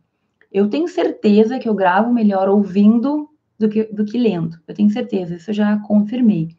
Eu 0.51 0.71
tenho 0.71 0.89
certeza 0.89 1.59
que 1.59 1.69
eu 1.69 1.75
gravo 1.75 2.13
melhor 2.13 2.49
ouvindo 2.49 3.29
do 3.59 3.69
que, 3.69 3.85
do 3.85 4.05
que 4.05 4.17
lendo. 4.17 4.59
Eu 4.67 4.75
tenho 4.75 4.89
certeza, 4.89 5.35
isso 5.35 5.51
eu 5.51 5.55
já 5.55 5.77
confirmei. 5.81 6.57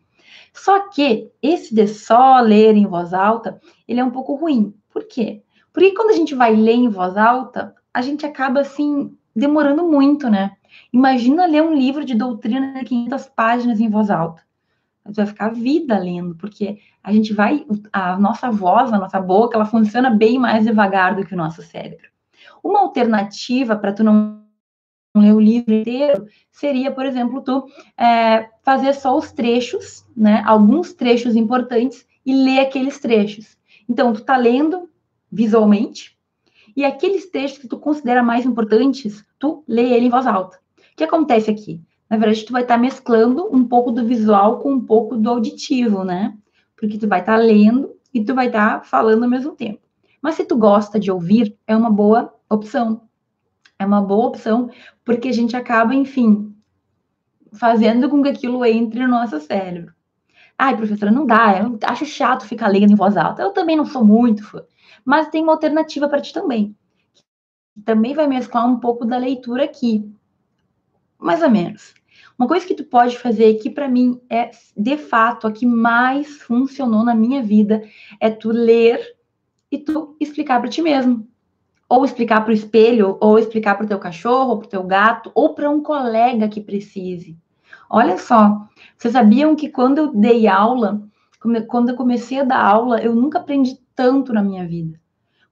Só 0.53 0.87
que 0.89 1.31
esse 1.41 1.73
de 1.73 1.87
só 1.87 2.39
ler 2.39 2.75
em 2.75 2.85
voz 2.85 3.13
alta, 3.13 3.59
ele 3.87 3.99
é 3.99 4.03
um 4.03 4.11
pouco 4.11 4.35
ruim. 4.35 4.73
Por 4.89 5.05
quê? 5.05 5.41
Porque 5.73 5.93
quando 5.93 6.11
a 6.11 6.15
gente 6.15 6.35
vai 6.35 6.55
ler 6.55 6.75
em 6.75 6.89
voz 6.89 7.17
alta, 7.17 7.73
a 7.93 8.01
gente 8.01 8.25
acaba 8.25 8.61
assim 8.61 9.17
demorando 9.35 9.83
muito, 9.83 10.29
né? 10.29 10.55
Imagina 10.91 11.45
ler 11.45 11.61
um 11.61 11.73
livro 11.73 12.05
de 12.05 12.15
doutrina 12.15 12.79
de 12.79 12.85
500 12.85 13.25
páginas 13.27 13.79
em 13.79 13.89
voz 13.89 14.09
alta. 14.09 14.43
Você 15.05 15.21
vai 15.21 15.25
ficar 15.27 15.49
vida 15.49 15.97
lendo, 15.99 16.35
porque 16.35 16.79
a 17.03 17.11
gente 17.11 17.33
vai, 17.33 17.65
a 17.93 18.17
nossa 18.17 18.49
voz, 18.49 18.91
a 18.91 18.97
nossa 18.97 19.19
boca, 19.21 19.55
ela 19.55 19.65
funciona 19.65 20.09
bem 20.09 20.39
mais 20.39 20.65
devagar 20.65 21.15
do 21.15 21.23
que 21.23 21.33
o 21.33 21.37
nosso 21.37 21.61
cérebro. 21.61 22.07
Uma 22.63 22.79
alternativa 22.79 23.75
para 23.75 23.93
tu 23.93 24.03
não 24.03 24.43
ler 25.15 25.33
o 25.33 25.39
livro 25.39 25.73
inteiro 25.73 26.25
seria, 26.51 26.91
por 26.91 27.05
exemplo, 27.05 27.41
tu 27.41 27.67
é, 27.97 28.49
fazer 28.63 28.93
só 28.93 29.15
os 29.15 29.31
trechos, 29.31 30.03
né? 30.17 30.41
Alguns 30.45 30.93
trechos 30.93 31.35
importantes 31.35 32.05
e 32.25 32.33
ler 32.33 32.59
aqueles 32.59 32.99
trechos. 32.99 33.55
Então, 33.87 34.11
tu 34.11 34.23
tá 34.23 34.35
lendo 34.35 34.89
visualmente 35.31 36.14
e 36.75 36.83
aqueles 36.83 37.29
trechos 37.29 37.57
que 37.57 37.67
tu 37.67 37.77
considera 37.77 38.21
mais 38.21 38.45
importantes, 38.45 39.23
tu 39.39 39.63
lê 39.67 39.93
ele 39.93 40.07
em 40.07 40.09
voz 40.09 40.27
alta. 40.27 40.57
O 40.93 40.97
que 40.97 41.03
acontece 41.03 41.49
aqui? 41.49 41.81
Na 42.09 42.17
verdade, 42.17 42.45
tu 42.45 42.51
vai 42.51 42.61
estar 42.61 42.75
tá 42.75 42.81
mesclando 42.81 43.49
um 43.51 43.65
pouco 43.65 43.91
do 43.91 44.05
visual 44.05 44.59
com 44.59 44.73
um 44.73 44.81
pouco 44.81 45.15
do 45.15 45.29
auditivo, 45.29 46.03
né? 46.03 46.37
Porque 46.75 46.97
tu 46.97 47.07
vai 47.07 47.21
estar 47.21 47.37
tá 47.37 47.41
lendo 47.41 47.95
e 48.13 48.23
tu 48.23 48.35
vai 48.35 48.47
estar 48.47 48.79
tá 48.79 48.85
falando 48.85 49.23
ao 49.23 49.29
mesmo 49.29 49.53
tempo. 49.53 49.79
Mas 50.21 50.35
se 50.35 50.45
tu 50.45 50.57
gosta 50.57 50.99
de 50.99 51.11
ouvir, 51.11 51.55
é 51.65 51.75
uma 51.75 51.89
boa 51.89 52.33
opção. 52.49 53.01
É 53.77 53.85
uma 53.85 54.01
boa 54.01 54.27
opção, 54.27 54.69
porque 55.03 55.27
a 55.27 55.33
gente 55.33 55.55
acaba, 55.55 55.93
enfim, 55.93 56.55
fazendo 57.53 58.09
com 58.09 58.23
que 58.23 58.29
aquilo 58.29 58.63
entre 58.65 59.01
no 59.01 59.07
nosso 59.07 59.39
cérebro. 59.39 59.93
Ai, 60.57 60.77
professora, 60.77 61.11
não 61.11 61.25
dá, 61.25 61.59
eu 61.59 61.77
acho 61.83 62.05
chato 62.05 62.45
ficar 62.45 62.69
lendo 62.69 62.93
em 62.93 62.95
voz 62.95 63.17
alta. 63.17 63.41
Eu 63.41 63.51
também 63.51 63.75
não 63.75 63.85
sou 63.85 64.05
muito 64.05 64.43
fã. 64.43 64.63
Mas 65.05 65.29
tem 65.29 65.43
uma 65.43 65.53
alternativa 65.53 66.09
para 66.09 66.19
ti 66.19 66.33
também. 66.33 66.75
Também 67.85 68.13
vai 68.13 68.27
mesclar 68.27 68.67
um 68.67 68.79
pouco 68.79 69.05
da 69.05 69.17
leitura 69.17 69.63
aqui 69.63 70.03
mais 71.25 71.41
ou 71.41 71.49
menos. 71.49 71.93
Uma 72.37 72.47
coisa 72.47 72.65
que 72.65 72.75
tu 72.75 72.83
pode 72.83 73.17
fazer 73.17 73.55
que 73.55 73.69
para 73.69 73.87
mim 73.87 74.21
é 74.29 74.51
de 74.75 74.97
fato 74.97 75.47
a 75.47 75.51
que 75.51 75.65
mais 75.65 76.41
funcionou 76.41 77.03
na 77.03 77.15
minha 77.15 77.41
vida 77.41 77.83
é 78.19 78.29
tu 78.29 78.51
ler 78.51 78.99
e 79.71 79.77
tu 79.77 80.15
explicar 80.19 80.59
para 80.59 80.69
ti 80.69 80.81
mesmo. 80.81 81.27
Ou 81.87 82.03
explicar 82.03 82.41
para 82.41 82.51
o 82.51 82.53
espelho, 82.53 83.17
ou 83.19 83.37
explicar 83.37 83.75
para 83.75 83.85
o 83.85 83.87
teu 83.87 83.99
cachorro, 83.99 84.51
ou 84.51 84.57
para 84.57 84.67
o 84.67 84.69
teu 84.69 84.83
gato, 84.83 85.31
ou 85.35 85.53
para 85.53 85.69
um 85.69 85.81
colega 85.81 86.49
que 86.49 86.59
precise. 86.59 87.37
Olha 87.89 88.17
só, 88.17 88.67
vocês 88.97 89.13
sabiam 89.13 89.55
que 89.55 89.69
quando 89.69 89.99
eu 89.99 90.13
dei 90.13 90.47
aula, 90.47 91.01
quando 91.67 91.89
eu 91.89 91.95
comecei 91.95 92.39
a 92.39 92.43
dar 92.43 92.63
aula, 92.63 93.01
eu 93.01 93.15
nunca 93.15 93.37
aprendi 93.37 93.79
tanto 93.95 94.33
na 94.33 94.43
minha 94.43 94.67
vida. 94.67 94.99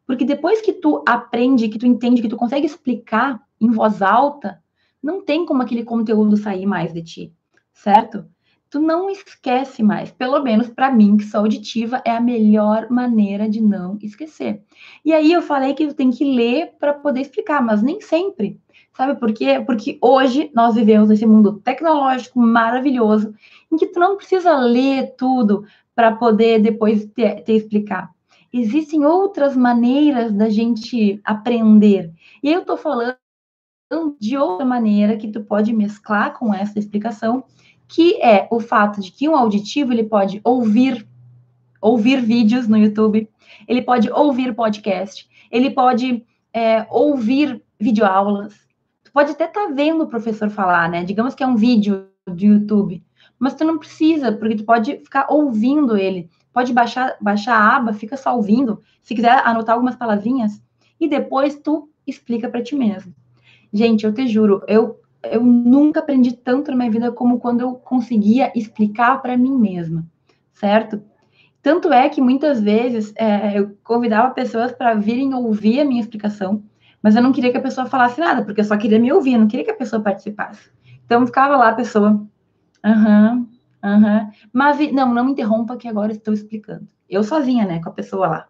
Porque 0.05 0.25
depois 0.25 0.61
que 0.61 0.73
tu 0.73 1.03
aprende, 1.07 1.69
que 1.69 1.79
tu 1.79 1.85
entende, 1.85 2.21
que 2.21 2.27
tu 2.27 2.35
consegue 2.35 2.65
explicar 2.65 3.41
em 3.59 3.71
voz 3.71 4.01
alta, 4.01 4.61
não 5.01 5.23
tem 5.23 5.45
como 5.45 5.61
aquele 5.61 5.83
conteúdo 5.83 6.35
sair 6.35 6.65
mais 6.65 6.93
de 6.93 7.01
ti, 7.01 7.33
certo? 7.73 8.25
tu 8.73 8.79
não 8.79 9.07
esquece 9.07 9.83
mais. 9.83 10.09
Pelo 10.09 10.41
menos 10.41 10.67
para 10.67 10.89
mim, 10.89 11.15
que 11.15 11.25
sou 11.25 11.41
auditiva, 11.41 12.01
é 12.03 12.09
a 12.09 12.19
melhor 12.19 12.89
maneira 12.89 13.47
de 13.47 13.61
não 13.61 13.99
esquecer. 14.01 14.63
E 15.05 15.13
aí 15.13 15.31
eu 15.31 15.43
falei 15.43 15.75
que 15.75 15.85
tu 15.85 15.93
tem 15.93 16.09
que 16.09 16.25
ler 16.25 16.71
para 16.79 16.91
poder 16.91 17.21
explicar, 17.21 17.61
mas 17.61 17.83
nem 17.83 18.01
sempre. 18.01 18.59
Sabe 18.97 19.19
por 19.19 19.31
quê? 19.31 19.61
Porque 19.63 19.99
hoje 20.01 20.49
nós 20.55 20.73
vivemos 20.73 21.09
nesse 21.09 21.23
mundo 21.23 21.61
tecnológico 21.63 22.39
maravilhoso, 22.39 23.35
em 23.71 23.77
que 23.77 23.85
tu 23.85 23.99
não 23.99 24.17
precisa 24.17 24.57
ler 24.57 25.13
tudo 25.19 25.65
para 25.93 26.15
poder 26.15 26.59
depois 26.59 27.05
te, 27.05 27.41
te 27.43 27.51
explicar. 27.51 28.09
Existem 28.53 29.03
outras 29.03 29.57
maneiras 29.57 30.31
da 30.31 30.47
gente 30.47 31.19
aprender. 31.23 32.13
E 32.43 32.51
eu 32.51 32.61
estou 32.61 32.77
falando 32.77 33.17
de 34.19 34.37
outra 34.37 34.65
maneira 34.65 35.17
que 35.17 35.31
tu 35.31 35.43
pode 35.43 35.73
mesclar 35.73 36.37
com 36.37 36.53
essa 36.53 36.77
explicação, 36.77 37.43
que 37.87 38.21
é 38.21 38.47
o 38.51 38.59
fato 38.59 39.01
de 39.01 39.11
que 39.11 39.27
um 39.27 39.35
auditivo 39.35 39.91
ele 39.91 40.03
pode 40.03 40.39
ouvir 40.43 41.07
ouvir 41.81 42.21
vídeos 42.21 42.65
no 42.65 42.77
YouTube, 42.77 43.29
ele 43.67 43.81
pode 43.81 44.09
ouvir 44.09 44.55
podcast, 44.55 45.27
ele 45.51 45.69
pode 45.69 46.25
é, 46.53 46.87
ouvir 46.89 47.61
videoaulas, 47.77 48.62
pode 49.13 49.31
até 49.31 49.45
estar 49.45 49.67
tá 49.67 49.73
vendo 49.73 50.03
o 50.03 50.07
professor 50.07 50.49
falar, 50.49 50.89
né? 50.89 51.03
Digamos 51.03 51.35
que 51.35 51.43
é 51.43 51.47
um 51.47 51.55
vídeo 51.55 52.07
do 52.27 52.43
YouTube, 52.43 53.03
mas 53.37 53.53
tu 53.53 53.63
não 53.63 53.77
precisa, 53.77 54.31
porque 54.31 54.55
tu 54.55 54.65
pode 54.65 54.97
ficar 54.97 55.27
ouvindo 55.29 55.95
ele, 55.95 56.29
pode 56.51 56.73
baixar, 56.73 57.15
baixar 57.21 57.55
a 57.55 57.77
aba, 57.77 57.93
fica 57.93 58.17
só 58.17 58.35
ouvindo, 58.35 58.81
se 59.01 59.13
quiser 59.13 59.41
anotar 59.45 59.75
algumas 59.75 59.95
palavrinhas, 59.95 60.61
e 60.99 61.07
depois 61.07 61.55
tu 61.55 61.89
explica 62.07 62.49
para 62.49 62.63
ti 62.63 62.75
mesmo. 62.75 63.13
Gente, 63.71 64.05
eu 64.05 64.13
te 64.13 64.27
juro, 64.27 64.61
eu 64.67 64.99
eu 65.23 65.41
nunca 65.41 66.01
aprendi 66.01 66.33
tanto 66.33 66.69
na 66.69 66.77
minha 66.77 66.91
vida 66.91 67.09
como 67.09 67.39
quando 67.39 67.61
eu 67.61 67.75
conseguia 67.75 68.51
explicar 68.53 69.21
para 69.21 69.37
mim 69.37 69.57
mesma, 69.57 70.05
certo? 70.53 71.01
Tanto 71.61 71.93
é 71.93 72.09
que 72.09 72.19
muitas 72.19 72.61
vezes 72.61 73.13
é, 73.15 73.57
eu 73.57 73.77
convidava 73.83 74.33
pessoas 74.33 74.73
para 74.73 74.93
virem 74.95 75.33
ouvir 75.33 75.79
a 75.79 75.85
minha 75.85 76.01
explicação, 76.01 76.61
mas 77.03 77.15
eu 77.15 77.21
não 77.21 77.33
queria 77.33 77.51
que 77.51 77.57
a 77.57 77.61
pessoa 77.61 77.85
falasse 77.85 78.19
nada, 78.19 78.43
porque 78.43 78.61
eu 78.61 78.65
só 78.65 78.77
queria 78.77 78.97
me 78.97 79.11
ouvir, 79.11 79.33
eu 79.33 79.39
não 79.41 79.47
queria 79.47 79.65
que 79.65 79.71
a 79.71 79.75
pessoa 79.75 80.01
participasse. 80.01 80.71
Então 81.05 81.25
ficava 81.27 81.57
lá 81.57 81.69
a 81.69 81.73
pessoa, 81.73 82.25
aham, 82.83 83.45
aham, 83.83 84.31
mas 84.53 84.91
não, 84.93 85.13
não 85.13 85.25
me 85.25 85.33
interrompa 85.33 85.75
que 85.75 85.87
agora 85.87 86.13
estou 86.13 86.33
explicando. 86.33 86.87
Eu 87.09 87.23
sozinha, 87.23 87.65
né, 87.65 87.81
com 87.83 87.89
a 87.89 87.93
pessoa 87.93 88.27
lá. 88.27 88.47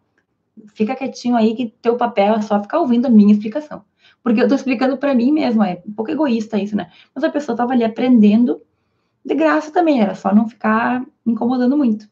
Fica 0.76 0.96
quietinho 0.96 1.36
aí 1.36 1.56
que 1.56 1.74
teu 1.82 1.98
papel 1.98 2.36
é 2.36 2.42
só 2.42 2.62
ficar 2.62 2.80
ouvindo 2.80 3.08
a 3.08 3.10
minha 3.10 3.34
explicação. 3.34 3.84
Porque 4.22 4.42
eu 4.42 4.48
tô 4.48 4.56
explicando 4.56 4.98
para 4.98 5.16
mim 5.16 5.32
mesma, 5.32 5.70
é 5.70 5.82
um 5.86 5.92
pouco 5.92 6.12
egoísta 6.12 6.58
isso, 6.58 6.76
né? 6.76 6.92
Mas 7.13 7.24
a 7.24 7.30
pessoa 7.30 7.58
tava 7.58 7.74
ali 7.74 7.84
aprendendo 7.84 8.62
de 9.26 9.34
graça 9.36 9.72
também, 9.72 10.02
era 10.02 10.16
só 10.16 10.34
não 10.34 10.48
ficar 10.48 11.04
incomodando 11.26 11.76
muito. 11.76 12.08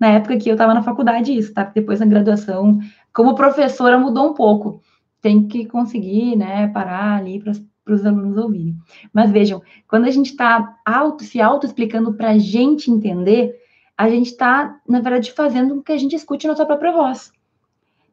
Na 0.00 0.08
época 0.08 0.36
que 0.38 0.48
eu 0.48 0.54
estava 0.54 0.74
na 0.74 0.82
faculdade, 0.82 1.36
isso, 1.36 1.52
tá? 1.52 1.64
Depois 1.64 2.00
na 2.00 2.06
graduação, 2.06 2.78
como 3.12 3.34
professora 3.34 3.98
mudou 3.98 4.30
um 4.30 4.34
pouco. 4.34 4.82
Tem 5.24 5.48
que 5.48 5.64
conseguir, 5.64 6.36
né, 6.36 6.68
parar 6.68 7.16
ali 7.16 7.42
para 7.42 7.94
os 7.94 8.04
alunos 8.04 8.36
ouvirem. 8.36 8.76
Mas 9.10 9.30
vejam, 9.30 9.62
quando 9.88 10.04
a 10.04 10.10
gente 10.10 10.32
está 10.32 10.76
auto, 10.84 11.24
se 11.24 11.40
auto-explicando 11.40 12.12
para 12.12 12.32
a 12.32 12.38
gente 12.38 12.90
entender, 12.90 13.58
a 13.96 14.06
gente 14.10 14.26
está, 14.26 14.78
na 14.86 15.00
verdade, 15.00 15.32
fazendo 15.32 15.76
com 15.76 15.82
que 15.82 15.92
a 15.92 15.96
gente 15.96 16.14
escute 16.14 16.46
nossa 16.46 16.66
própria 16.66 16.92
voz. 16.92 17.32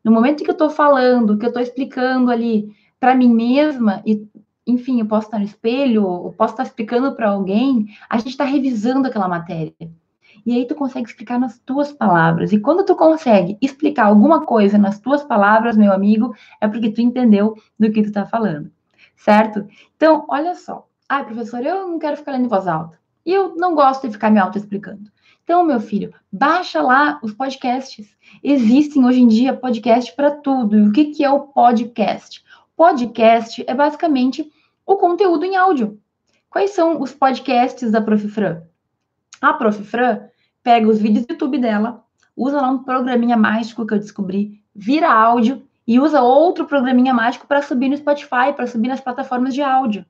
No 0.01 0.09
momento 0.09 0.41
que 0.41 0.49
eu 0.49 0.53
estou 0.53 0.69
falando, 0.69 1.37
que 1.37 1.43
eu 1.43 1.49
estou 1.49 1.61
explicando 1.61 2.31
ali, 2.31 2.73
para 2.97 3.13
mim 3.13 3.33
mesma 3.33 4.01
e 4.05 4.25
enfim, 4.65 5.01
eu 5.01 5.05
posso 5.05 5.27
estar 5.27 5.39
no 5.39 5.43
espelho, 5.43 6.03
eu 6.03 6.33
posso 6.37 6.53
estar 6.53 6.63
explicando 6.63 7.13
para 7.13 7.31
alguém, 7.31 7.87
a 8.09 8.17
gente 8.19 8.29
está 8.29 8.45
revisando 8.45 9.05
aquela 9.05 9.27
matéria. 9.27 9.73
E 10.45 10.55
aí 10.55 10.65
tu 10.65 10.75
consegue 10.75 11.07
explicar 11.07 11.39
nas 11.39 11.59
tuas 11.59 11.91
palavras. 11.91 12.51
E 12.51 12.59
quando 12.59 12.85
tu 12.85 12.95
consegue 12.95 13.57
explicar 13.61 14.05
alguma 14.05 14.45
coisa 14.45 14.77
nas 14.77 14.99
tuas 14.99 15.23
palavras, 15.23 15.77
meu 15.77 15.91
amigo, 15.91 16.35
é 16.59 16.67
porque 16.67 16.91
tu 16.91 17.01
entendeu 17.01 17.55
do 17.79 17.91
que 17.91 18.01
tu 18.01 18.07
está 18.07 18.25
falando. 18.25 18.71
Certo? 19.15 19.67
Então, 19.95 20.25
olha 20.27 20.55
só. 20.55 20.87
Ah, 21.07 21.23
professor, 21.23 21.63
eu 21.63 21.87
não 21.87 21.99
quero 21.99 22.17
ficar 22.17 22.31
lendo 22.31 22.45
em 22.45 22.49
voz 22.49 22.67
alta. 22.67 22.99
E 23.25 23.33
eu 23.33 23.55
não 23.55 23.75
gosto 23.75 24.07
de 24.07 24.13
ficar 24.13 24.31
me 24.31 24.39
auto-explicando. 24.39 25.11
Então, 25.43 25.63
meu 25.63 25.79
filho, 25.79 26.13
baixa 26.31 26.81
lá 26.81 27.19
os 27.21 27.33
podcasts. 27.33 28.15
Existem 28.43 29.05
hoje 29.05 29.21
em 29.21 29.27
dia 29.27 29.53
podcast 29.53 30.15
para 30.15 30.31
tudo. 30.31 30.77
E 30.77 30.87
o 30.87 30.91
que, 30.91 31.05
que 31.05 31.23
é 31.23 31.29
o 31.29 31.41
podcast? 31.41 32.43
Podcast 32.75 33.63
é 33.67 33.73
basicamente 33.75 34.51
o 34.85 34.95
conteúdo 34.95 35.45
em 35.45 35.55
áudio. 35.55 35.99
Quais 36.49 36.71
são 36.71 37.01
os 37.01 37.13
podcasts 37.13 37.91
da 37.91 38.01
Prof. 38.01 38.27
Fran? 38.27 38.61
A 39.41 39.53
Prof. 39.53 39.83
Fran 39.83 40.30
pega 40.63 40.87
os 40.87 40.99
vídeos 40.99 41.25
do 41.25 41.33
YouTube 41.33 41.57
dela, 41.57 42.03
usa 42.35 42.61
lá 42.61 42.69
um 42.69 42.83
programinha 42.83 43.37
mágico 43.37 43.85
que 43.85 43.93
eu 43.93 43.99
descobri, 43.99 44.61
vira 44.73 45.11
áudio 45.11 45.63
e 45.87 45.99
usa 45.99 46.21
outro 46.21 46.65
programinha 46.65 47.13
mágico 47.13 47.47
para 47.47 47.61
subir 47.61 47.89
no 47.89 47.97
Spotify, 47.97 48.53
para 48.55 48.67
subir 48.67 48.87
nas 48.87 49.01
plataformas 49.01 49.53
de 49.53 49.61
áudio. 49.61 50.05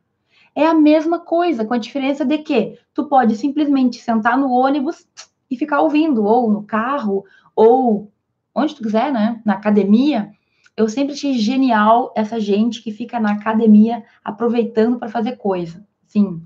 É 0.54 0.66
a 0.66 0.74
mesma 0.74 1.20
coisa, 1.20 1.64
com 1.64 1.74
a 1.74 1.78
diferença 1.78 2.26
de 2.26 2.38
que 2.40 2.78
tu 2.94 3.06
pode 3.06 3.36
simplesmente 3.36 4.02
sentar 4.02 4.38
no 4.38 4.52
ônibus 4.52 5.08
e 5.50 5.56
ficar 5.56 5.82
ouvindo, 5.82 6.26
ou 6.26 6.52
no 6.52 6.64
carro, 6.64 7.24
ou 7.56 8.12
onde 8.54 8.76
tu 8.76 8.84
quiser, 8.84 9.12
né? 9.12 9.42
Na 9.46 9.54
academia, 9.54 10.32
eu 10.76 10.90
sempre 10.90 11.14
achei 11.14 11.34
genial 11.34 12.14
essa 12.16 12.40
gente 12.40 12.82
que 12.82 12.92
fica 12.92 13.20
na 13.20 13.32
academia 13.34 14.04
aproveitando 14.24 15.00
para 15.00 15.10
fazer 15.10 15.38
coisa, 15.38 15.86
sim, 16.06 16.42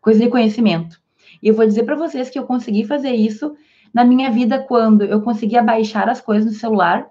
coisa 0.00 0.20
de 0.20 0.30
conhecimento. 0.30 1.00
E 1.44 1.48
eu 1.48 1.54
vou 1.54 1.66
dizer 1.66 1.82
para 1.82 1.94
vocês 1.94 2.30
que 2.30 2.38
eu 2.38 2.46
consegui 2.46 2.84
fazer 2.84 3.12
isso 3.12 3.54
na 3.92 4.02
minha 4.02 4.30
vida 4.30 4.58
quando 4.58 5.02
eu 5.02 5.20
conseguia 5.20 5.62
baixar 5.62 6.08
as 6.08 6.18
coisas 6.18 6.50
no 6.50 6.58
celular 6.58 7.06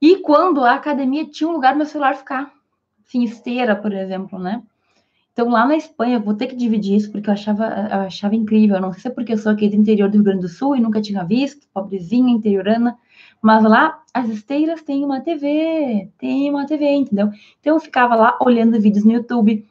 e 0.00 0.16
quando 0.16 0.64
a 0.64 0.74
academia 0.74 1.26
tinha 1.26 1.50
um 1.50 1.52
lugar 1.52 1.76
meu 1.76 1.84
celular 1.84 2.16
ficar, 2.16 2.50
assim, 3.04 3.22
esteira, 3.22 3.76
por 3.76 3.92
exemplo, 3.92 4.38
né? 4.38 4.62
Então, 5.32 5.50
lá 5.50 5.66
na 5.66 5.76
Espanha, 5.76 6.16
eu 6.16 6.20
vou 6.20 6.34
ter 6.34 6.46
que 6.46 6.56
dividir 6.56 6.96
isso, 6.96 7.12
porque 7.12 7.28
eu 7.28 7.34
achava, 7.34 7.64
eu 7.64 8.00
achava 8.00 8.34
incrível. 8.34 8.76
Eu 8.76 8.82
não 8.82 8.92
sei 8.92 9.02
se 9.02 9.08
é 9.08 9.10
porque 9.10 9.32
eu 9.32 9.38
sou 9.38 9.52
aqui 9.52 9.68
do 9.68 9.76
interior 9.76 10.08
do 10.08 10.14
Rio 10.14 10.24
Grande 10.24 10.40
do 10.40 10.48
Sul 10.48 10.74
e 10.74 10.80
nunca 10.80 11.00
tinha 11.00 11.22
visto, 11.22 11.68
pobrezinha, 11.72 12.32
interiorana. 12.32 12.98
Mas 13.40 13.62
lá, 13.62 14.02
as 14.12 14.28
esteiras 14.28 14.82
têm 14.82 15.04
uma 15.04 15.20
TV, 15.20 16.10
tem 16.18 16.50
uma 16.50 16.66
TV, 16.66 16.90
entendeu? 16.90 17.30
Então 17.60 17.76
eu 17.76 17.80
ficava 17.80 18.16
lá 18.16 18.36
olhando 18.40 18.80
vídeos 18.80 19.04
no 19.04 19.12
YouTube, 19.12 19.64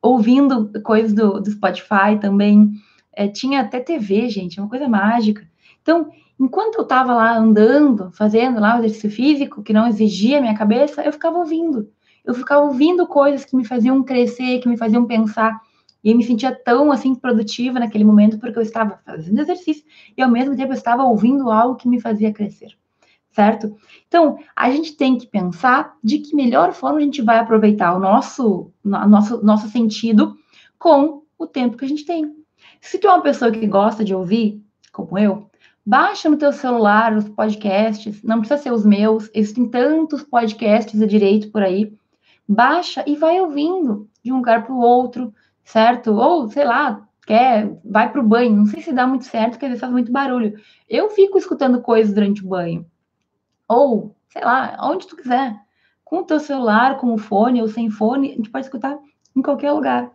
ouvindo 0.00 0.70
coisas 0.82 1.12
do, 1.12 1.40
do 1.40 1.50
Spotify 1.50 2.18
também. 2.18 2.72
É, 3.14 3.28
tinha 3.28 3.60
até 3.60 3.80
TV, 3.80 4.28
gente, 4.28 4.58
uma 4.60 4.68
coisa 4.68 4.88
mágica. 4.88 5.46
Então, 5.82 6.10
enquanto 6.38 6.76
eu 6.76 6.82
estava 6.82 7.14
lá 7.14 7.36
andando, 7.36 8.10
fazendo 8.12 8.60
lá 8.60 8.76
o 8.76 8.78
exercício 8.78 9.10
físico, 9.10 9.62
que 9.62 9.72
não 9.72 9.86
exigia 9.86 10.40
minha 10.40 10.56
cabeça, 10.56 11.02
eu 11.02 11.12
ficava 11.12 11.38
ouvindo. 11.38 11.90
Eu 12.24 12.34
ficava 12.34 12.64
ouvindo 12.64 13.06
coisas 13.06 13.44
que 13.44 13.56
me 13.56 13.64
faziam 13.64 14.02
crescer, 14.02 14.60
que 14.60 14.68
me 14.68 14.76
faziam 14.76 15.06
pensar. 15.06 15.60
E 16.02 16.10
eu 16.10 16.16
me 16.16 16.24
sentia 16.24 16.54
tão 16.54 16.90
assim 16.90 17.14
produtiva 17.14 17.78
naquele 17.78 18.04
momento 18.04 18.38
porque 18.38 18.58
eu 18.58 18.62
estava 18.62 18.98
fazendo 19.04 19.40
exercício 19.40 19.84
e 20.16 20.22
ao 20.22 20.30
mesmo 20.30 20.56
tempo 20.56 20.72
eu 20.72 20.76
estava 20.76 21.04
ouvindo 21.04 21.50
algo 21.50 21.76
que 21.76 21.88
me 21.88 22.00
fazia 22.00 22.32
crescer 22.32 22.72
certo? 23.32 23.76
Então, 24.06 24.38
a 24.54 24.70
gente 24.70 24.96
tem 24.96 25.16
que 25.16 25.26
pensar 25.26 25.96
de 26.04 26.18
que 26.18 26.36
melhor 26.36 26.72
forma 26.72 26.98
a 26.98 27.02
gente 27.02 27.22
vai 27.22 27.38
aproveitar 27.38 27.94
o 27.94 27.98
nosso, 27.98 28.70
nosso, 28.84 29.42
nosso 29.42 29.68
sentido 29.68 30.36
com 30.78 31.22
o 31.38 31.46
tempo 31.46 31.76
que 31.76 31.84
a 31.84 31.88
gente 31.88 32.04
tem. 32.04 32.41
Se 32.82 32.98
tu 32.98 33.06
é 33.06 33.10
uma 33.10 33.22
pessoa 33.22 33.52
que 33.52 33.64
gosta 33.66 34.04
de 34.04 34.12
ouvir, 34.12 34.60
como 34.92 35.16
eu, 35.16 35.48
baixa 35.86 36.28
no 36.28 36.36
teu 36.36 36.52
celular 36.52 37.16
os 37.16 37.28
podcasts, 37.28 38.22
não 38.24 38.40
precisa 38.40 38.60
ser 38.60 38.72
os 38.72 38.84
meus, 38.84 39.30
existem 39.32 39.68
tantos 39.68 40.24
podcasts 40.24 40.98
de 40.98 41.06
direito 41.06 41.50
por 41.52 41.62
aí. 41.62 41.96
Baixa 42.46 43.04
e 43.06 43.14
vai 43.14 43.40
ouvindo 43.40 44.10
de 44.22 44.32
um 44.32 44.38
lugar 44.38 44.64
para 44.64 44.74
o 44.74 44.80
outro, 44.80 45.32
certo? 45.62 46.12
Ou, 46.12 46.50
sei 46.50 46.64
lá, 46.64 47.08
quer, 47.24 47.72
vai 47.84 48.10
para 48.10 48.20
o 48.20 48.26
banho. 48.26 48.56
Não 48.56 48.66
sei 48.66 48.82
se 48.82 48.92
dá 48.92 49.06
muito 49.06 49.26
certo, 49.26 49.52
porque 49.52 49.66
às 49.66 49.70
vezes 49.70 49.80
faz 49.80 49.92
muito 49.92 50.10
barulho. 50.10 50.60
Eu 50.88 51.08
fico 51.10 51.38
escutando 51.38 51.80
coisas 51.80 52.12
durante 52.12 52.44
o 52.44 52.48
banho 52.48 52.84
ou, 53.68 54.14
sei 54.28 54.44
lá, 54.44 54.76
onde 54.82 55.06
tu 55.06 55.16
quiser, 55.16 55.56
com 56.04 56.18
o 56.18 56.24
teu 56.24 56.40
celular, 56.40 56.98
com 56.98 57.14
o 57.14 57.18
fone 57.18 57.62
ou 57.62 57.68
sem 57.68 57.88
fone, 57.88 58.32
a 58.32 58.34
gente 58.34 58.50
pode 58.50 58.66
escutar 58.66 58.98
em 59.36 59.40
qualquer 59.40 59.70
lugar. 59.70 60.10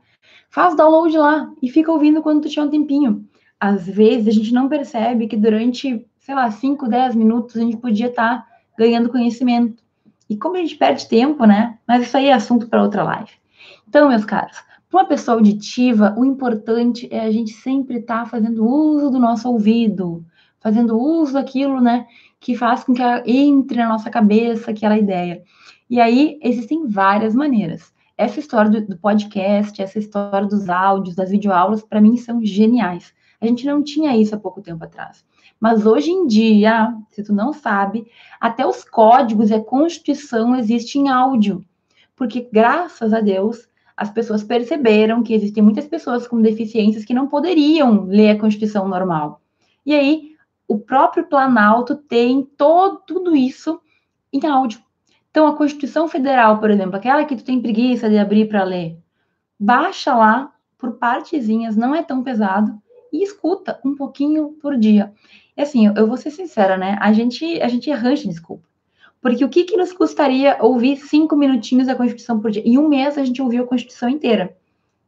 Faz 0.49 0.75
download 0.75 1.17
lá 1.17 1.51
e 1.61 1.69
fica 1.69 1.91
ouvindo 1.91 2.21
quando 2.21 2.41
tu 2.41 2.49
tiver 2.49 2.63
um 2.63 2.69
tempinho. 2.69 3.25
Às 3.59 3.87
vezes 3.87 4.27
a 4.27 4.31
gente 4.31 4.53
não 4.53 4.69
percebe 4.69 5.27
que 5.27 5.35
durante, 5.35 6.05
sei 6.19 6.35
lá, 6.35 6.49
5, 6.49 6.87
10 6.87 7.15
minutos 7.15 7.57
a 7.57 7.61
gente 7.61 7.77
podia 7.77 8.07
estar 8.07 8.39
tá 8.39 8.47
ganhando 8.77 9.09
conhecimento. 9.09 9.83
E 10.29 10.37
como 10.37 10.55
a 10.55 10.59
gente 10.59 10.75
perde 10.75 11.07
tempo, 11.07 11.45
né? 11.45 11.77
Mas 11.87 12.03
isso 12.03 12.17
aí 12.17 12.27
é 12.27 12.33
assunto 12.33 12.67
para 12.67 12.83
outra 12.83 13.03
live. 13.03 13.31
Então, 13.87 14.09
meus 14.09 14.25
caros, 14.25 14.57
para 14.89 15.01
uma 15.01 15.07
pessoa 15.07 15.37
auditiva, 15.37 16.15
o 16.17 16.23
importante 16.23 17.07
é 17.11 17.21
a 17.21 17.31
gente 17.31 17.51
sempre 17.51 17.97
estar 17.97 18.23
tá 18.23 18.25
fazendo 18.25 18.65
uso 18.65 19.09
do 19.09 19.19
nosso 19.19 19.49
ouvido, 19.49 20.25
fazendo 20.59 20.97
uso 20.97 21.33
daquilo, 21.33 21.81
né, 21.81 22.05
que 22.39 22.55
faz 22.55 22.83
com 22.83 22.93
que 22.93 23.01
entre 23.25 23.77
na 23.77 23.89
nossa 23.89 24.09
cabeça 24.09 24.71
aquela 24.71 24.97
ideia. 24.97 25.43
E 25.89 25.99
aí 25.99 26.39
existem 26.41 26.87
várias 26.87 27.33
maneiras. 27.33 27.93
Essa 28.17 28.39
história 28.39 28.71
do, 28.71 28.87
do 28.87 28.97
podcast, 28.97 29.79
essa 29.81 29.99
história 29.99 30.47
dos 30.47 30.67
áudios, 30.67 31.15
das 31.15 31.29
videoaulas, 31.29 31.83
para 31.83 32.01
mim 32.01 32.17
são 32.17 32.43
geniais. 32.43 33.13
A 33.39 33.45
gente 33.45 33.65
não 33.65 33.83
tinha 33.83 34.17
isso 34.17 34.33
há 34.33 34.39
pouco 34.39 34.61
tempo 34.61 34.83
atrás. 34.83 35.23
Mas 35.59 35.85
hoje 35.85 36.09
em 36.09 36.25
dia, 36.25 36.95
se 37.11 37.23
tu 37.23 37.33
não 37.33 37.53
sabe, 37.53 38.07
até 38.39 38.65
os 38.65 38.83
códigos 38.83 39.49
e 39.49 39.53
a 39.53 39.63
Constituição 39.63 40.55
existem 40.55 41.03
em 41.03 41.09
áudio. 41.09 41.63
Porque, 42.15 42.49
graças 42.51 43.13
a 43.13 43.21
Deus, 43.21 43.69
as 43.95 44.09
pessoas 44.09 44.43
perceberam 44.43 45.21
que 45.21 45.33
existem 45.33 45.63
muitas 45.63 45.85
pessoas 45.85 46.27
com 46.27 46.41
deficiências 46.41 47.05
que 47.05 47.13
não 47.13 47.27
poderiam 47.27 48.05
ler 48.05 48.31
a 48.31 48.39
Constituição 48.39 48.87
normal. 48.87 49.41
E 49.85 49.93
aí, 49.93 50.31
o 50.67 50.79
próprio 50.79 51.27
Planalto 51.27 51.95
tem 51.95 52.43
todo, 52.43 53.01
tudo 53.05 53.35
isso 53.35 53.79
em 54.33 54.45
áudio. 54.45 54.86
Então, 55.37 55.45
a 55.45 55.55
Constituição 55.55 56.07
Federal, 56.07 56.59
por 56.59 56.71
exemplo, 56.71 56.95
aquela 56.95 57.23
que 57.23 57.35
tu 57.35 57.43
tem 57.43 57.61
preguiça 57.61 58.09
de 58.09 58.17
abrir 58.17 58.49
para 58.49 58.63
ler, 58.63 58.97
baixa 59.59 60.15
lá 60.15 60.51
por 60.79 60.93
partezinhas, 60.93 61.77
não 61.77 61.93
é 61.93 62.01
tão 62.01 62.23
pesado, 62.23 62.75
e 63.13 63.21
escuta 63.21 63.79
um 63.85 63.93
pouquinho 63.93 64.57
por 64.59 64.75
dia. 64.75 65.13
E 65.55 65.61
assim, 65.61 65.93
eu 65.95 66.07
vou 66.07 66.17
ser 66.17 66.31
sincera, 66.31 66.75
né? 66.75 66.97
A 66.99 67.13
gente, 67.13 67.61
a 67.61 67.67
gente 67.67 67.91
arranja 67.91 68.27
desculpa. 68.27 68.67
Porque 69.21 69.45
o 69.45 69.47
que, 69.47 69.63
que 69.63 69.77
nos 69.77 69.93
custaria 69.93 70.57
ouvir 70.59 70.97
cinco 70.97 71.35
minutinhos 71.35 71.85
da 71.85 71.93
Constituição 71.93 72.39
por 72.39 72.49
dia? 72.49 72.63
Em 72.65 72.79
um 72.79 72.87
mês 72.87 73.15
a 73.15 73.23
gente 73.23 73.39
ouviu 73.39 73.63
a 73.63 73.67
Constituição 73.67 74.09
inteira, 74.09 74.57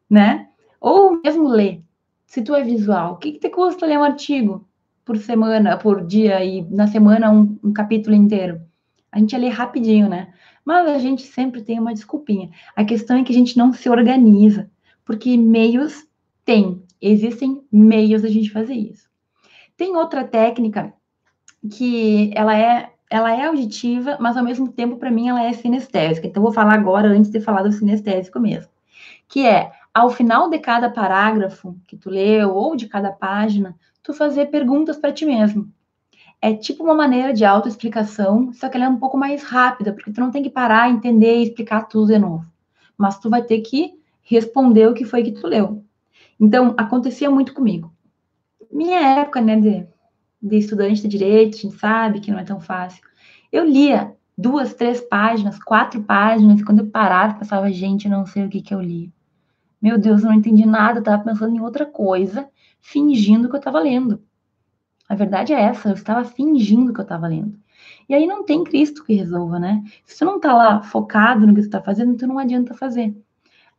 né? 0.08 0.48
Ou 0.80 1.20
mesmo 1.26 1.48
ler. 1.48 1.82
Se 2.28 2.44
tu 2.44 2.54
é 2.54 2.64
visual, 2.64 3.14
o 3.14 3.18
que, 3.18 3.32
que 3.32 3.40
te 3.40 3.50
custa 3.50 3.88
ler 3.88 3.98
um 3.98 4.04
artigo 4.04 4.64
por 5.04 5.18
semana, 5.18 5.76
por 5.76 6.06
dia, 6.06 6.46
e 6.46 6.62
na 6.70 6.86
semana 6.86 7.32
um, 7.32 7.58
um 7.64 7.74
capítulo 7.74 8.16
inteiro? 8.16 8.69
A 9.12 9.20
gente 9.20 9.34
ia 9.34 9.40
ler 9.40 9.50
rapidinho, 9.50 10.08
né? 10.08 10.34
Mas 10.64 10.88
a 10.88 11.00
gente 11.00 11.24
sempre 11.24 11.62
tem 11.62 11.80
uma 11.80 11.94
desculpinha. 11.94 12.50
A 12.76 12.84
questão 12.84 13.18
é 13.18 13.24
que 13.24 13.32
a 13.32 13.36
gente 13.36 13.58
não 13.58 13.74
se 13.74 13.90
organiza, 13.90 14.70
porque 15.04 15.36
meios 15.38 16.08
tem, 16.46 16.84
existem 17.02 17.64
meios 17.72 18.22
da 18.22 18.30
gente 18.30 18.52
fazer 18.52 18.76
isso. 18.76 19.10
Tem 19.76 19.96
outra 19.96 20.24
técnica 20.24 20.94
que 21.70 22.32
ela 22.36 22.58
é 22.58 22.92
ela 23.10 23.34
é 23.34 23.48
auditiva, 23.48 24.18
mas 24.20 24.38
ao 24.38 24.44
mesmo 24.44 24.72
tempo, 24.72 24.98
para 24.98 25.10
mim, 25.10 25.30
ela 25.30 25.44
é 25.44 25.52
sinestésica. 25.52 26.28
Então, 26.28 26.44
vou 26.44 26.52
falar 26.52 26.76
agora, 26.76 27.08
antes 27.08 27.32
de 27.32 27.42
falar 27.42 27.64
do 27.64 27.72
sinestésico 27.72 28.40
mesmo. 28.40 28.70
Que 29.28 29.48
é, 29.48 29.72
ao 29.92 30.12
final 30.12 30.48
de 30.50 30.60
cada 30.60 30.92
parágrafo 30.92 31.76
que 31.88 31.98
tu 31.98 32.10
leu, 32.10 32.54
ou 32.54 32.76
de 32.76 32.88
cada 32.88 33.12
página, 33.12 33.76
tu 34.04 34.14
fazer 34.14 34.48
perguntas 34.48 34.98
para 34.98 35.12
ti 35.12 35.26
mesmo. 35.26 35.68
É 36.42 36.54
tipo 36.54 36.84
uma 36.84 36.96
maneira 36.96 37.34
de 37.34 37.44
autoexplicação, 37.44 38.54
só 38.54 38.70
que 38.70 38.78
ela 38.78 38.86
é 38.86 38.90
um 38.90 38.98
pouco 38.98 39.18
mais 39.18 39.44
rápida, 39.44 39.94
porque 39.94 40.12
tu 40.12 40.22
não 40.22 40.32
tem 40.32 40.42
que 40.42 40.50
parar, 40.50 40.90
entender 40.90 41.40
e 41.40 41.44
explicar 41.44 41.88
tudo 41.88 42.08
de 42.08 42.20
novo. 42.20 42.46
Mas 42.98 43.20
tu 43.20 43.30
vai 43.30 43.44
ter 43.44 43.62
que 43.62 43.94
responder 44.22 44.88
o 44.88 44.94
que 44.94 45.06
foi 45.06 45.24
que 45.24 45.32
tu 45.32 45.48
leu. 45.48 45.84
Então, 46.40 46.74
acontecia 46.78 47.30
muito 47.30 47.54
comigo. 47.54 47.92
Minha 48.72 49.00
época, 49.20 49.42
né, 49.42 49.60
de 49.60 49.88
de 50.42 50.58
estudante 50.58 51.02
de 51.02 51.08
direito, 51.08 51.58
a 51.58 51.62
gente 51.62 51.78
sabe 51.78 52.20
que 52.20 52.32
não 52.32 52.40
é 52.40 52.44
tão 52.44 52.60
fácil. 52.60 53.04
Eu 53.52 53.66
lia 53.66 54.16
duas, 54.38 54.74
três 54.74 55.02
páginas, 55.02 55.62
quatro 55.62 56.02
páginas, 56.04 56.62
e 56.62 56.64
quando 56.64 56.80
eu 56.80 56.88
parava, 56.88 57.34
eu 57.34 57.40
pensava, 57.40 57.72
gente, 57.72 58.06
eu 58.06 58.12
não 58.12 58.26
sei 58.26 58.46
o 58.46 58.50
que, 58.50 58.62
que 58.62 58.74
eu 58.74 58.82
li. 58.82 59.12
Meu 59.82 59.98
Deus, 59.98 60.24
eu 60.24 60.30
não 60.30 60.36
entendi 60.36 60.66
nada, 60.66 61.00
eu 61.00 61.02
estava 61.02 61.24
pensando 61.24 61.56
em 61.56 61.62
outra 61.62 61.86
coisa, 61.86 62.50
fingindo 62.80 63.50
que 63.50 63.56
eu 63.56 63.60
estava 63.60 63.80
lendo. 63.80 64.22
A 65.10 65.16
verdade 65.16 65.54
é 65.54 65.60
essa, 65.60 65.90
eu 65.90 65.96
estava 65.96 66.24
fingindo 66.24 66.94
que 66.94 67.00
eu 67.00 67.04
estava 67.04 67.28
lendo. 67.28 67.58
E 68.08 68.14
aí 68.14 68.28
não 68.28 68.44
tem 68.46 68.64
Cristo 68.64 69.04
que 69.04 69.16
resolva, 69.16 69.60
né? 69.60 69.84
Se 70.06 70.20
tu 70.20 70.26
não 70.26 70.38
está 70.38 70.54
lá 70.54 70.84
focado 70.84 71.48
no 71.48 71.54
que 71.56 71.62
tu 71.62 71.66
está 71.66 71.82
fazendo, 71.82 72.16
tu 72.16 72.28
não 72.28 72.38
adianta 72.38 72.76
fazer. 72.76 73.16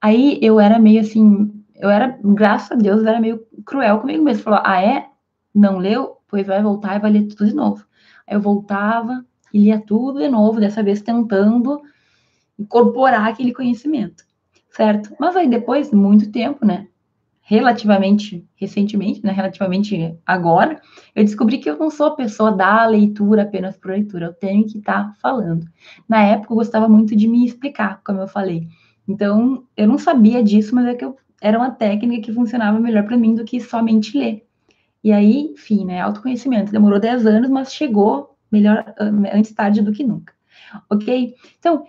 Aí 0.01 0.39
eu 0.43 0.59
era 0.59 0.79
meio 0.79 1.01
assim, 1.01 1.53
eu 1.77 1.89
era, 1.89 2.19
graças 2.23 2.73
a 2.73 2.75
Deus, 2.75 3.03
eu 3.03 3.09
era 3.09 3.21
meio 3.21 3.47
cruel 3.65 4.01
comigo 4.01 4.25
mesmo. 4.25 4.43
Falou, 4.43 4.61
ah, 4.65 4.83
é? 4.83 5.09
Não 5.55 5.79
leu? 5.79 6.19
Pois 6.29 6.47
vai 6.47 6.63
voltar 6.63 6.97
e 6.97 7.01
vai 7.01 7.13
ler 7.13 7.27
tudo 7.29 7.47
de 7.47 7.55
novo. 7.55 7.85
Aí 8.27 8.35
eu 8.37 8.41
voltava 8.41 9.25
e 9.53 9.59
lia 9.59 9.81
tudo 9.81 10.19
de 10.19 10.29
novo, 10.29 10.61
dessa 10.61 10.83
vez 10.83 11.01
tentando 11.01 11.81
incorporar 12.59 13.29
aquele 13.29 13.53
conhecimento, 13.53 14.25
certo? 14.71 15.15
Mas 15.19 15.37
aí 15.37 15.49
depois, 15.49 15.91
muito 15.93 16.31
tempo, 16.31 16.67
né? 16.67 16.89
Relativamente 17.51 18.47
recentemente, 18.55 19.27
né? 19.27 19.33
Relativamente 19.33 20.17
agora, 20.25 20.81
eu 21.17 21.25
descobri 21.25 21.59
que 21.59 21.69
eu 21.69 21.77
não 21.77 21.91
sou 21.91 22.07
a 22.07 22.15
pessoa 22.15 22.53
da 22.53 22.87
leitura 22.87 23.43
apenas 23.43 23.77
por 23.77 23.91
leitura, 23.91 24.27
eu 24.27 24.33
tenho 24.33 24.65
que 24.65 24.79
estar 24.79 25.09
tá 25.09 25.15
falando. 25.21 25.67
Na 26.09 26.23
época, 26.23 26.53
eu 26.53 26.57
gostava 26.57 26.89
muito 26.89 27.17
de 27.17 27.27
me 27.27 27.45
explicar, 27.45 28.01
como 28.05 28.21
eu 28.21 28.29
falei. 28.29 28.69
Então, 29.09 29.65
eu 29.77 29.89
não 29.89 29.99
sabia 29.99 30.45
disso, 30.45 30.77
mas 30.77 30.87
é 30.87 30.95
que 30.95 31.05
eu, 31.05 31.17
era 31.43 31.59
uma 31.59 31.73
técnica 31.73 32.23
que 32.23 32.33
funcionava 32.33 32.79
melhor 32.79 33.03
para 33.03 33.17
mim 33.17 33.35
do 33.35 33.45
que 33.45 33.61
somente 33.61 34.17
ler. 34.17 34.47
E 35.03 35.11
aí, 35.11 35.51
enfim, 35.53 35.85
né, 35.85 36.01
autoconhecimento. 36.01 36.71
Demorou 36.71 37.01
10 37.01 37.27
anos, 37.27 37.51
mas 37.51 37.75
chegou 37.75 38.37
melhor 38.49 38.95
antes 39.35 39.53
tarde 39.53 39.83
do 39.83 39.91
que 39.91 40.05
nunca. 40.05 40.33
Ok? 40.89 41.35
Então, 41.59 41.85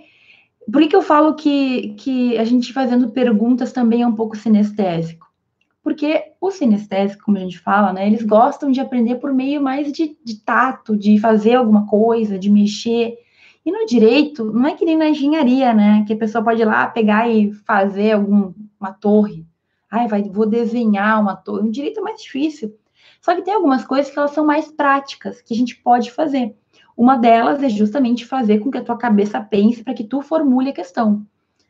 por 0.71 0.81
que, 0.81 0.87
que 0.87 0.95
eu 0.95 1.03
falo 1.03 1.35
que, 1.35 1.89
que 1.99 2.35
a 2.39 2.45
gente 2.45 2.73
fazendo 2.73 3.11
perguntas 3.11 3.71
também 3.71 4.01
é 4.01 4.07
um 4.07 4.15
pouco 4.15 4.35
sinestésico? 4.35 5.30
Porque 5.83 6.33
o 6.39 6.51
sinestésico, 6.51 7.23
como 7.25 7.37
a 7.37 7.41
gente 7.41 7.59
fala, 7.59 7.91
né, 7.91 8.05
eles 8.05 8.23
gostam 8.23 8.71
de 8.71 8.79
aprender 8.79 9.15
por 9.15 9.33
meio 9.33 9.61
mais 9.61 9.91
de, 9.91 10.15
de 10.23 10.35
tato, 10.39 10.95
de 10.95 11.19
fazer 11.19 11.55
alguma 11.55 11.87
coisa, 11.87 12.37
de 12.37 12.49
mexer. 12.49 13.17
E 13.65 13.71
no 13.71 13.85
direito, 13.85 14.45
não 14.45 14.67
é 14.67 14.75
que 14.75 14.85
nem 14.85 14.97
na 14.97 15.09
engenharia, 15.09 15.73
né? 15.73 16.03
Que 16.05 16.13
a 16.13 16.17
pessoa 16.17 16.43
pode 16.43 16.61
ir 16.61 16.65
lá 16.65 16.87
pegar 16.87 17.27
e 17.29 17.51
fazer 17.51 18.11
alguma 18.11 18.93
torre. 18.99 19.45
Ai, 19.89 20.07
vai, 20.07 20.23
vou 20.23 20.45
desenhar 20.45 21.19
uma 21.19 21.35
torre. 21.35 21.63
No 21.63 21.71
direito 21.71 21.99
é 21.99 22.03
mais 22.03 22.21
difícil. 22.21 22.75
Só 23.19 23.35
que 23.35 23.41
tem 23.41 23.53
algumas 23.53 23.85
coisas 23.85 24.11
que 24.11 24.17
elas 24.17 24.31
são 24.31 24.45
mais 24.45 24.71
práticas, 24.71 25.41
que 25.41 25.53
a 25.53 25.57
gente 25.57 25.75
pode 25.75 26.11
fazer. 26.11 26.55
Uma 26.97 27.17
delas 27.17 27.61
é 27.61 27.69
justamente 27.69 28.25
fazer 28.25 28.59
com 28.59 28.71
que 28.71 28.77
a 28.77 28.83
tua 28.83 28.97
cabeça 28.97 29.39
pense 29.39 29.83
para 29.83 29.93
que 29.93 30.03
tu 30.03 30.21
formule 30.21 30.69
a 30.69 30.73
questão. 30.73 31.25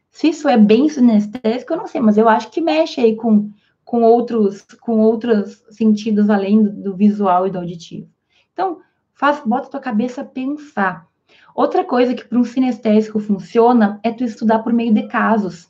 Se 0.09 0.29
isso 0.29 0.47
é 0.47 0.57
bem 0.57 0.89
sinestésico, 0.89 1.73
eu 1.73 1.77
não 1.77 1.87
sei, 1.87 2.01
mas 2.01 2.17
eu 2.17 2.27
acho 2.27 2.49
que 2.51 2.61
mexe 2.61 2.99
aí 2.99 3.15
com, 3.15 3.49
com 3.91 4.03
outros 4.03 4.61
com 4.79 5.01
outros 5.01 5.65
sentidos 5.69 6.29
além 6.29 6.63
do, 6.63 6.95
visual 6.95 7.45
e 7.45 7.51
do 7.51 7.57
auditivo. 7.57 8.07
Então, 8.53 8.79
faz, 9.13 9.41
bota 9.45 9.69
tua 9.69 9.81
cabeça 9.81 10.23
pensar. 10.23 11.05
Outra 11.53 11.83
coisa 11.83 12.13
que 12.13 12.23
para 12.23 12.39
um 12.39 12.43
sinestésico 12.45 13.19
funciona 13.19 13.99
é 14.01 14.09
tu 14.09 14.23
estudar 14.23 14.59
por 14.59 14.71
meio 14.71 14.93
de 14.93 15.09
casos. 15.09 15.69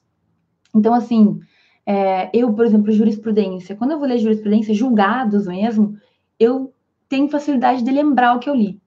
Então, 0.76 0.94
assim, 0.94 1.40
é, 1.84 2.30
eu, 2.32 2.54
por 2.54 2.64
exemplo, 2.64 2.92
jurisprudência, 2.92 3.76
quando 3.76 3.94
eu 3.94 3.98
vou 3.98 4.08
ler 4.08 4.20
jurisprudência, 4.20 4.72
julgados 4.72 5.48
mesmo, 5.48 5.98
eu 6.40 6.72
tenho 7.10 7.28
facilidade 7.28 7.82
de 7.82 7.90
lembrar 7.90 8.36
o 8.36 8.40
que 8.40 8.48
eu 8.52 8.54
li. 8.54 8.80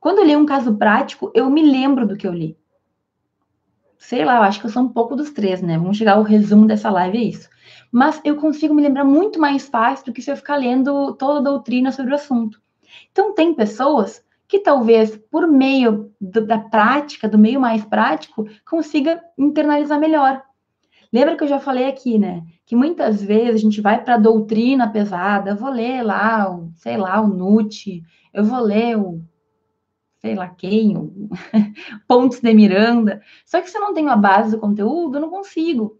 Quando 0.00 0.20
eu 0.20 0.24
leio 0.24 0.38
um 0.38 0.46
caso 0.46 0.74
prático, 0.78 1.30
eu 1.34 1.50
me 1.50 1.60
lembro 1.60 2.06
do 2.06 2.16
que 2.16 2.26
eu 2.26 2.32
li. 2.32 2.56
Sei 4.00 4.24
lá, 4.24 4.38
eu 4.38 4.42
acho 4.44 4.58
que 4.58 4.66
eu 4.66 4.70
sou 4.70 4.82
um 4.82 4.88
pouco 4.88 5.14
dos 5.14 5.30
três, 5.30 5.60
né? 5.60 5.76
Vamos 5.76 5.98
chegar 5.98 6.14
ao 6.14 6.22
resumo 6.22 6.66
dessa 6.66 6.90
live, 6.90 7.18
é 7.18 7.22
isso. 7.22 7.50
Mas 7.92 8.18
eu 8.24 8.34
consigo 8.34 8.72
me 8.72 8.82
lembrar 8.82 9.04
muito 9.04 9.38
mais 9.38 9.68
fácil 9.68 10.06
do 10.06 10.12
que 10.12 10.22
se 10.22 10.30
eu 10.30 10.36
ficar 10.36 10.56
lendo 10.56 11.14
toda 11.16 11.38
a 11.38 11.52
doutrina 11.52 11.92
sobre 11.92 12.12
o 12.12 12.14
assunto. 12.14 12.60
Então, 13.12 13.34
tem 13.34 13.52
pessoas 13.54 14.24
que 14.48 14.58
talvez, 14.58 15.16
por 15.30 15.46
meio 15.46 16.10
do, 16.18 16.44
da 16.46 16.58
prática, 16.58 17.28
do 17.28 17.38
meio 17.38 17.60
mais 17.60 17.84
prático, 17.84 18.48
consiga 18.68 19.22
internalizar 19.38 20.00
melhor. 20.00 20.42
Lembra 21.12 21.36
que 21.36 21.44
eu 21.44 21.48
já 21.48 21.60
falei 21.60 21.86
aqui, 21.86 22.18
né? 22.18 22.42
Que 22.64 22.74
muitas 22.74 23.22
vezes 23.22 23.56
a 23.56 23.58
gente 23.58 23.82
vai 23.82 24.02
para 24.02 24.14
a 24.14 24.18
doutrina 24.18 24.88
pesada, 24.88 25.50
eu 25.50 25.56
vou 25.56 25.70
ler 25.70 26.02
lá, 26.02 26.50
o, 26.50 26.72
sei 26.74 26.96
lá, 26.96 27.20
o 27.20 27.28
Nutt, 27.28 28.02
eu 28.32 28.44
vou 28.44 28.60
ler 28.60 28.96
o, 28.96 29.20
sei 30.20 30.34
lá 30.34 30.48
quem, 30.48 30.96
o 30.96 31.28
Pontes 32.06 32.40
de 32.40 32.54
Miranda. 32.54 33.22
Só 33.44 33.60
que 33.60 33.70
se 33.70 33.76
eu 33.76 33.80
não 33.80 33.94
tenho 33.94 34.10
a 34.10 34.16
base 34.16 34.52
do 34.52 34.60
conteúdo, 34.60 35.16
eu 35.16 35.20
não 35.20 35.30
consigo. 35.30 35.98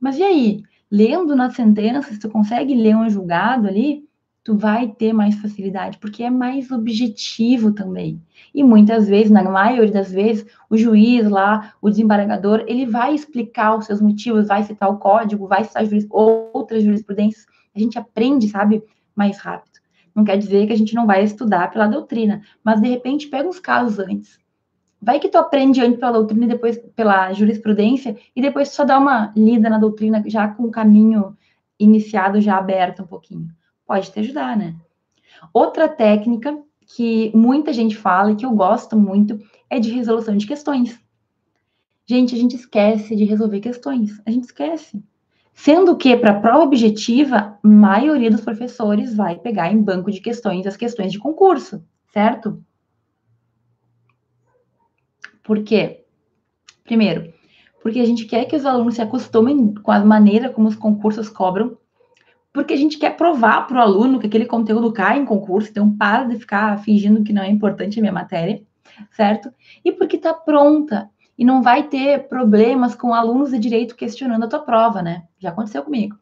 Mas 0.00 0.16
e 0.18 0.22
aí? 0.22 0.62
Lendo 0.90 1.34
nas 1.34 1.54
sentenças, 1.54 2.18
tu 2.18 2.28
consegue 2.28 2.74
ler 2.74 2.96
um 2.96 3.08
julgado 3.08 3.66
ali? 3.66 4.04
tu 4.44 4.54
vai 4.54 4.88
ter 4.88 5.14
mais 5.14 5.34
facilidade, 5.40 5.96
porque 5.98 6.22
é 6.22 6.28
mais 6.28 6.70
objetivo 6.70 7.72
também. 7.72 8.20
E 8.54 8.62
muitas 8.62 9.08
vezes, 9.08 9.30
na 9.30 9.42
maioria 9.42 9.90
das 9.90 10.12
vezes, 10.12 10.44
o 10.68 10.76
juiz 10.76 11.28
lá, 11.28 11.72
o 11.80 11.88
desembargador, 11.88 12.62
ele 12.68 12.84
vai 12.84 13.14
explicar 13.14 13.74
os 13.74 13.86
seus 13.86 14.02
motivos, 14.02 14.46
vai 14.46 14.62
citar 14.62 14.90
o 14.90 14.98
código, 14.98 15.48
vai 15.48 15.64
citar 15.64 15.86
juris, 15.86 16.06
outras 16.10 16.84
jurisprudências. 16.84 17.46
A 17.74 17.78
gente 17.78 17.98
aprende, 17.98 18.46
sabe, 18.48 18.84
mais 19.16 19.38
rápido. 19.38 19.73
Não 20.14 20.24
quer 20.24 20.36
dizer 20.36 20.66
que 20.66 20.72
a 20.72 20.76
gente 20.76 20.94
não 20.94 21.06
vai 21.06 21.24
estudar 21.24 21.70
pela 21.70 21.86
doutrina, 21.86 22.42
mas 22.62 22.80
de 22.80 22.88
repente 22.88 23.28
pega 23.28 23.48
uns 23.48 23.58
casos 23.58 23.98
antes. 23.98 24.38
Vai 25.02 25.18
que 25.18 25.28
tu 25.28 25.36
aprende 25.36 25.80
antes 25.80 25.98
pela 25.98 26.12
doutrina 26.12 26.44
e 26.44 26.48
depois 26.48 26.78
pela 26.94 27.32
jurisprudência, 27.32 28.16
e 28.34 28.40
depois 28.40 28.68
só 28.68 28.84
dá 28.84 28.98
uma 28.98 29.32
lida 29.36 29.68
na 29.68 29.78
doutrina 29.78 30.22
já 30.26 30.48
com 30.48 30.64
o 30.64 30.70
caminho 30.70 31.36
iniciado, 31.78 32.40
já 32.40 32.56
aberto 32.56 33.02
um 33.02 33.06
pouquinho 33.06 33.48
pode 33.86 34.10
te 34.10 34.20
ajudar, 34.20 34.56
né? 34.56 34.74
Outra 35.52 35.88
técnica 35.88 36.58
que 36.96 37.30
muita 37.34 37.72
gente 37.72 37.96
fala 37.96 38.32
e 38.32 38.36
que 38.36 38.44
eu 38.44 38.50
gosto 38.50 38.96
muito 38.96 39.38
é 39.70 39.78
de 39.78 39.90
resolução 39.90 40.36
de 40.36 40.46
questões. 40.46 40.98
Gente, 42.06 42.34
a 42.34 42.38
gente 42.38 42.56
esquece 42.56 43.16
de 43.16 43.24
resolver 43.24 43.60
questões. 43.60 44.20
A 44.26 44.30
gente 44.30 44.44
esquece. 44.44 45.02
Sendo 45.54 45.96
que, 45.96 46.16
para 46.16 46.32
a 46.32 46.40
prova 46.40 46.64
objetiva, 46.64 47.36
a 47.62 47.66
maioria 47.66 48.30
dos 48.30 48.40
professores 48.40 49.14
vai 49.14 49.36
pegar 49.36 49.72
em 49.72 49.80
banco 49.80 50.10
de 50.10 50.20
questões 50.20 50.66
as 50.66 50.76
questões 50.76 51.12
de 51.12 51.18
concurso, 51.18 51.82
certo? 52.12 52.62
Por 55.44 55.62
quê? 55.62 56.04
Primeiro, 56.82 57.32
porque 57.82 58.00
a 58.00 58.04
gente 58.04 58.24
quer 58.24 58.46
que 58.46 58.56
os 58.56 58.66
alunos 58.66 58.96
se 58.96 59.02
acostumem 59.02 59.74
com 59.74 59.92
a 59.92 60.04
maneira 60.04 60.50
como 60.50 60.68
os 60.68 60.74
concursos 60.74 61.28
cobram, 61.28 61.78
porque 62.52 62.74
a 62.74 62.76
gente 62.76 62.98
quer 62.98 63.16
provar 63.16 63.66
para 63.66 63.78
o 63.78 63.80
aluno 63.80 64.18
que 64.18 64.26
aquele 64.26 64.46
conteúdo 64.46 64.92
cai 64.92 65.18
em 65.18 65.24
concurso, 65.24 65.70
então 65.70 65.96
para 65.96 66.24
de 66.24 66.36
ficar 66.36 66.78
fingindo 66.78 67.22
que 67.22 67.32
não 67.32 67.42
é 67.42 67.48
importante 67.48 67.98
a 67.98 68.02
minha 68.02 68.12
matéria, 68.12 68.62
certo? 69.10 69.52
E 69.84 69.92
porque 69.92 70.16
está 70.16 70.34
pronta 70.34 71.10
e 71.38 71.44
não 71.44 71.62
vai 71.62 71.84
ter 71.84 72.28
problemas 72.28 72.94
com 72.94 73.12
alunos 73.12 73.50
de 73.50 73.58
direito 73.58 73.96
questionando 73.96 74.44
a 74.44 74.48
tua 74.48 74.60
prova, 74.60 75.02
né? 75.02 75.24
Já 75.38 75.50
aconteceu 75.50 75.82
comigo. 75.82 76.16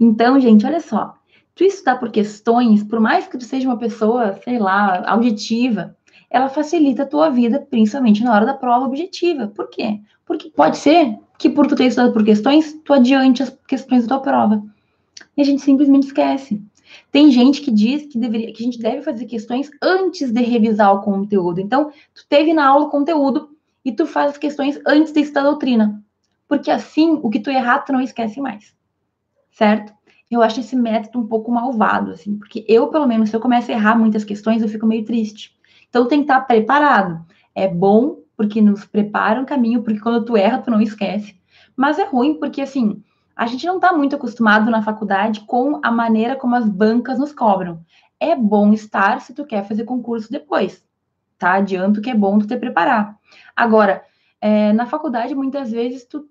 Então, 0.00 0.40
gente, 0.40 0.66
olha 0.66 0.80
só. 0.80 1.14
Tu 1.54 1.64
estudar 1.64 1.96
por 1.96 2.10
questões, 2.10 2.82
por 2.82 2.98
mais 2.98 3.26
que 3.26 3.38
tu 3.38 3.44
seja 3.44 3.68
uma 3.68 3.78
pessoa, 3.78 4.40
sei 4.42 4.58
lá, 4.58 5.08
auditiva, 5.08 5.96
ela 6.28 6.48
facilita 6.48 7.04
a 7.04 7.06
tua 7.06 7.30
vida, 7.30 7.60
principalmente 7.60 8.24
na 8.24 8.34
hora 8.34 8.46
da 8.46 8.54
prova 8.54 8.86
objetiva. 8.86 9.46
Por 9.48 9.68
quê? 9.68 10.00
Porque 10.26 10.50
pode 10.50 10.78
ser 10.78 11.16
que 11.38 11.48
por 11.48 11.66
tu 11.66 11.76
ter 11.76 11.86
estudado 11.86 12.12
por 12.12 12.24
questões, 12.24 12.72
tu 12.84 12.92
adiante 12.92 13.42
as 13.42 13.56
questões 13.68 14.06
da 14.06 14.16
tua 14.16 14.20
prova. 14.20 14.64
E 15.36 15.42
a 15.42 15.44
gente 15.44 15.62
simplesmente 15.62 16.06
esquece. 16.06 16.60
Tem 17.12 17.30
gente 17.30 17.60
que 17.60 17.70
diz 17.70 18.06
que, 18.06 18.18
deveria, 18.18 18.52
que 18.52 18.62
a 18.62 18.66
gente 18.66 18.78
deve 18.80 19.02
fazer 19.02 19.26
questões 19.26 19.70
antes 19.80 20.32
de 20.32 20.42
revisar 20.42 20.92
o 20.92 21.02
conteúdo. 21.02 21.60
Então, 21.60 21.90
tu 22.12 22.24
teve 22.28 22.52
na 22.52 22.66
aula 22.66 22.86
o 22.86 22.90
conteúdo 22.90 23.53
e 23.84 23.92
tu 23.92 24.06
faz 24.06 24.32
as 24.32 24.38
questões 24.38 24.80
antes 24.86 25.12
de 25.12 25.20
estudar 25.20 25.42
doutrina. 25.42 26.02
Porque 26.48 26.70
assim, 26.70 27.18
o 27.22 27.30
que 27.30 27.40
tu 27.40 27.50
errar, 27.50 27.80
tu 27.80 27.92
não 27.92 28.00
esquece 28.00 28.40
mais. 28.40 28.74
Certo? 29.50 29.92
Eu 30.30 30.42
acho 30.42 30.60
esse 30.60 30.74
método 30.74 31.20
um 31.20 31.26
pouco 31.26 31.52
malvado, 31.52 32.10
assim, 32.10 32.36
porque 32.36 32.64
eu, 32.68 32.88
pelo 32.88 33.06
menos, 33.06 33.30
se 33.30 33.36
eu 33.36 33.40
começo 33.40 33.70
a 33.70 33.74
errar 33.74 33.96
muitas 33.96 34.24
questões, 34.24 34.62
eu 34.62 34.68
fico 34.68 34.86
meio 34.86 35.04
triste. 35.04 35.54
Então, 35.88 36.08
tem 36.08 36.20
que 36.20 36.24
estar 36.24 36.40
preparado. 36.40 37.24
É 37.54 37.68
bom 37.68 38.18
porque 38.36 38.60
nos 38.60 38.84
prepara 38.84 39.40
um 39.40 39.44
caminho, 39.44 39.82
porque 39.82 40.00
quando 40.00 40.24
tu 40.24 40.36
erra, 40.36 40.58
tu 40.58 40.70
não 40.70 40.80
esquece. 40.80 41.38
Mas 41.76 41.98
é 41.98 42.04
ruim 42.04 42.34
porque, 42.34 42.60
assim, 42.60 43.02
a 43.36 43.46
gente 43.46 43.66
não 43.66 43.76
está 43.76 43.92
muito 43.92 44.16
acostumado 44.16 44.70
na 44.70 44.82
faculdade 44.82 45.40
com 45.42 45.80
a 45.84 45.90
maneira 45.90 46.36
como 46.36 46.56
as 46.56 46.68
bancas 46.68 47.18
nos 47.18 47.32
cobram. 47.32 47.80
É 48.18 48.34
bom 48.34 48.72
estar 48.72 49.20
se 49.20 49.34
tu 49.34 49.44
quer 49.44 49.66
fazer 49.66 49.84
concurso 49.84 50.32
depois, 50.32 50.84
tá? 51.38 51.54
Adianto 51.54 52.00
que 52.00 52.10
é 52.10 52.14
bom 52.14 52.38
tu 52.38 52.46
te 52.46 52.56
preparar. 52.56 53.16
Agora, 53.54 54.02
é, 54.40 54.72
na 54.72 54.86
faculdade, 54.86 55.34
muitas 55.34 55.70
vezes, 55.70 56.04
tu 56.04 56.26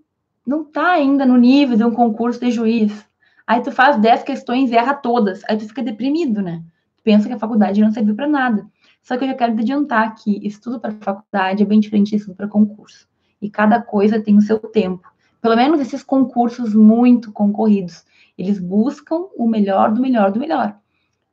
não 0.46 0.63
tá 0.63 0.92
ainda 0.92 1.26
no 1.26 1.38
nível 1.38 1.78
de 1.78 1.84
um 1.84 1.92
concurso 1.92 2.39
de 2.39 2.52
juiz. 2.52 3.06
Aí 3.46 3.62
tu 3.62 3.72
faz 3.72 3.98
10 3.98 4.24
questões 4.24 4.72
e 4.72 4.76
erra 4.76 4.94
todas. 4.94 5.42
Aí 5.50 5.58
tu 5.58 5.68
fica 5.68 5.82
deprimido, 5.82 6.42
né? 6.42 6.63
Tu 6.98 7.04
pensa 7.04 7.28
que 7.28 7.34
a 7.34 7.39
faculdade 7.39 7.82
não 7.82 7.92
serviu 7.92 8.16
para 8.16 8.28
nada. 8.28 8.66
Só 9.02 9.18
que 9.18 9.24
eu 9.24 9.28
já 9.28 9.34
quero 9.34 9.56
te 9.56 9.62
adiantar 9.62 10.16
que 10.16 10.46
estudo 10.46 10.80
para 10.80 10.92
faculdade 10.92 11.62
é 11.62 11.66
bem 11.66 11.80
diferente 11.80 12.12
de 12.12 12.18
estudo 12.18 12.36
para 12.36 12.48
concurso. 12.48 13.08
E 13.42 13.50
cada 13.50 13.82
coisa 13.82 14.22
tem 14.22 14.38
o 14.38 14.42
seu 14.42 14.60
tempo. 14.60 15.12
Pelo 15.42 15.56
menos 15.56 15.82
esses 15.82 16.04
concursos 16.04 16.74
muito 16.74 17.32
concorridos, 17.32 18.06
eles 18.38 18.60
buscam 18.60 19.26
o 19.36 19.48
melhor 19.48 19.92
do 19.92 20.02
melhor 20.02 20.32
do 20.32 20.39
melhor. 20.39 20.78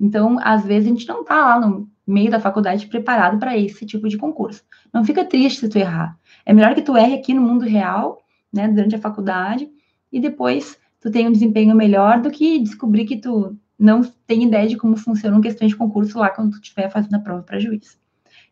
Então, 0.01 0.39
às 0.43 0.65
vezes, 0.65 0.89
a 0.89 0.93
gente 0.93 1.07
não 1.07 1.21
está 1.21 1.37
lá 1.37 1.61
no 1.61 1.90
meio 2.11 2.31
da 2.31 2.41
faculdade 2.41 2.87
preparado 2.87 3.39
para 3.39 3.57
esse 3.57 3.87
tipo 3.87 4.09
de 4.09 4.19
concurso. 4.19 4.63
Não 4.93 5.05
fica 5.05 5.25
triste 5.25 5.61
se 5.61 5.69
tu 5.69 5.79
errar. 5.79 6.19
É 6.45 6.53
melhor 6.53 6.75
que 6.75 6.83
tu 6.83 6.97
erre 6.97 7.15
aqui 7.15 7.33
no 7.33 7.43
mundo 7.43 7.65
real, 7.65 8.23
né, 8.53 8.69
durante 8.69 8.97
a 8.97 9.01
faculdade, 9.01 9.69
e 10.13 10.21
depois 10.21 10.79
tu 11.01 11.11
tenha 11.11 11.29
um 11.29 11.33
desempenho 11.33 11.75
melhor 11.75 12.21
do 12.21 12.31
que 12.31 12.59
descobrir 12.59 13.05
que 13.05 13.17
tu 13.17 13.57
não 13.79 14.03
tem 14.27 14.45
ideia 14.45 14.69
de 14.69 14.77
como 14.77 14.97
funcionam 14.97 15.41
questões 15.41 15.71
de 15.71 15.77
concurso 15.77 16.19
lá 16.19 16.29
quando 16.29 16.51
tu 16.51 16.61
estiver 16.61 16.91
fazendo 16.91 17.15
a 17.15 17.21
prova 17.21 17.43
para 17.43 17.59
juiz. 17.59 17.99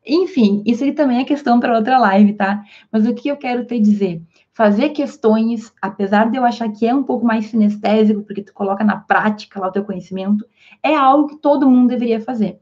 Enfim, 0.06 0.62
isso 0.64 0.82
aí 0.84 0.92
também 0.92 1.18
é 1.18 1.24
questão 1.24 1.60
para 1.60 1.76
outra 1.76 1.98
live, 1.98 2.32
tá? 2.32 2.64
Mas 2.90 3.06
o 3.06 3.14
que 3.14 3.28
eu 3.28 3.36
quero 3.36 3.66
te 3.66 3.78
dizer? 3.78 4.22
Fazer 4.54 4.88
questões, 4.90 5.72
apesar 5.82 6.30
de 6.30 6.38
eu 6.38 6.44
achar 6.44 6.70
que 6.70 6.86
é 6.86 6.94
um 6.94 7.02
pouco 7.02 7.26
mais 7.26 7.46
sinestésico, 7.46 8.22
porque 8.22 8.42
tu 8.42 8.54
coloca 8.54 8.82
na 8.82 8.96
prática 8.96 9.60
lá 9.60 9.68
o 9.68 9.72
teu 9.72 9.84
conhecimento, 9.84 10.46
é 10.82 10.94
algo 10.96 11.28
que 11.28 11.36
todo 11.36 11.68
mundo 11.68 11.90
deveria 11.90 12.20
fazer. 12.20 12.58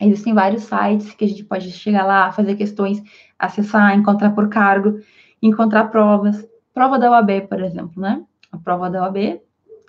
Existem 0.00 0.32
vários 0.32 0.62
sites 0.62 1.12
que 1.14 1.24
a 1.24 1.28
gente 1.28 1.44
pode 1.44 1.70
chegar 1.72 2.06
lá, 2.06 2.30
fazer 2.30 2.54
questões, 2.54 3.02
acessar, 3.38 3.96
encontrar 3.96 4.30
por 4.30 4.48
cargo, 4.48 5.00
encontrar 5.42 5.88
provas. 5.88 6.46
Prova 6.72 6.98
da 6.98 7.10
OAB, 7.10 7.48
por 7.48 7.60
exemplo, 7.60 8.00
né? 8.00 8.22
A 8.52 8.58
prova 8.58 8.88
da 8.88 9.02
OAB 9.02 9.40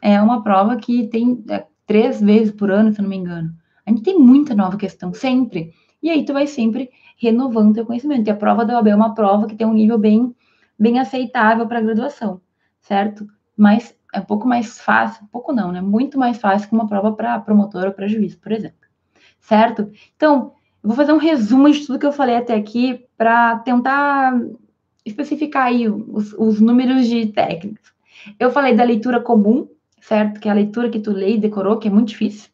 é 0.01 0.21
uma 0.21 0.41
prova 0.41 0.75
que 0.77 1.07
tem 1.07 1.43
é, 1.49 1.65
três 1.85 2.19
vezes 2.19 2.51
por 2.51 2.71
ano, 2.71 2.91
se 2.91 3.01
não 3.01 3.09
me 3.09 3.17
engano. 3.17 3.53
A 3.85 3.91
gente 3.91 4.01
tem 4.01 4.17
muita 4.17 4.55
nova 4.55 4.77
questão, 4.77 5.13
sempre. 5.13 5.73
E 6.01 6.09
aí 6.09 6.25
tu 6.25 6.33
vai 6.33 6.47
sempre 6.47 6.89
renovando 7.17 7.75
teu 7.75 7.85
conhecimento. 7.85 8.27
E 8.27 8.31
a 8.31 8.35
prova 8.35 8.65
da 8.65 8.75
OAB 8.75 8.87
é 8.87 8.95
uma 8.95 9.13
prova 9.13 9.45
que 9.45 9.55
tem 9.55 9.67
um 9.67 9.73
nível 9.73 9.99
bem, 9.99 10.35
bem 10.77 10.99
aceitável 10.99 11.67
para 11.67 11.81
graduação, 11.81 12.41
certo? 12.81 13.27
Mas 13.55 13.95
é 14.13 14.19
um 14.19 14.25
pouco 14.25 14.47
mais 14.47 14.79
fácil, 14.79 15.27
pouco 15.31 15.53
não, 15.53 15.71
né? 15.71 15.81
Muito 15.81 16.17
mais 16.17 16.37
fácil 16.37 16.67
que 16.67 16.73
uma 16.73 16.87
prova 16.87 17.11
para 17.11 17.39
promotor 17.39 17.85
ou 17.85 17.91
para 17.91 18.07
juiz, 18.07 18.35
por 18.35 18.51
exemplo. 18.51 18.78
Certo? 19.39 19.91
Então, 20.15 20.53
vou 20.83 20.95
fazer 20.95 21.13
um 21.13 21.17
resumo 21.17 21.69
de 21.71 21.85
tudo 21.85 21.99
que 21.99 22.05
eu 22.05 22.11
falei 22.11 22.35
até 22.35 22.55
aqui 22.55 23.05
para 23.17 23.59
tentar 23.59 24.33
especificar 25.05 25.67
aí 25.67 25.89
os, 25.89 26.33
os 26.33 26.59
números 26.59 27.07
de 27.07 27.27
técnicas. 27.27 27.91
Eu 28.39 28.51
falei 28.51 28.75
da 28.75 28.83
leitura 28.83 29.19
comum, 29.19 29.67
certo? 30.01 30.39
Que 30.39 30.47
é 30.47 30.51
a 30.51 30.55
leitura 30.55 30.89
que 30.89 30.99
tu 30.99 31.11
lê 31.11 31.35
e 31.35 31.37
decorou, 31.37 31.77
que 31.77 31.87
é 31.87 31.91
muito 31.91 32.09
difícil. 32.09 32.49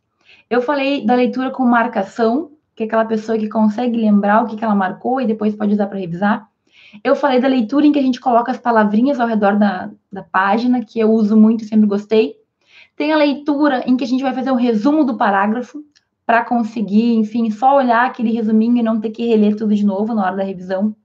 Eu 0.50 0.62
falei 0.62 1.06
da 1.06 1.16
leitura 1.16 1.50
com 1.50 1.66
marcação, 1.66 2.52
que 2.76 2.84
é 2.84 2.86
aquela 2.86 3.06
pessoa 3.06 3.38
que 3.38 3.50
consegue 3.50 3.98
lembrar 3.98 4.44
o 4.44 4.48
que, 4.48 4.56
que 4.56 4.64
ela 4.64 4.76
marcou 4.76 5.20
e 5.20 5.26
depois 5.26 5.56
pode 5.56 5.74
usar 5.74 5.88
para 5.88 6.00
revisar. 6.00 6.48
Eu 7.04 7.16
falei 7.16 7.40
da 7.40 7.48
leitura 7.48 7.86
em 7.86 7.92
que 7.92 8.00
a 8.00 8.02
gente 8.02 8.20
coloca 8.20 8.52
as 8.52 8.58
palavrinhas 8.58 9.20
ao 9.20 9.28
redor 9.28 9.58
da, 9.58 9.90
da 10.12 10.24
página, 10.24 10.84
que 10.84 11.00
eu 11.00 11.12
uso 11.12 11.36
muito 11.36 11.64
e 11.64 11.68
sempre 11.68 11.88
gostei. 11.88 12.36
Tem 12.96 13.12
a 13.12 13.18
leitura 13.18 13.84
em 13.86 13.98
que 13.98 14.04
a 14.04 14.08
gente 14.08 14.24
vai 14.24 14.34
fazer 14.34 14.52
um 14.52 14.56
resumo 14.56 15.04
do 15.04 15.18
parágrafo, 15.18 15.84
para 16.26 16.44
conseguir, 16.44 17.14
enfim, 17.14 17.50
só 17.52 17.78
olhar 17.78 18.06
aquele 18.06 18.32
resuminho 18.32 18.78
e 18.78 18.84
não 18.84 19.00
ter 19.00 19.12
que 19.12 19.26
reler 19.26 19.56
tudo 19.56 19.76
de 19.76 19.86
novo 19.86 20.14
na 20.14 20.26
hora 20.26 20.38
da 20.38 20.44
revisão. 20.44 20.96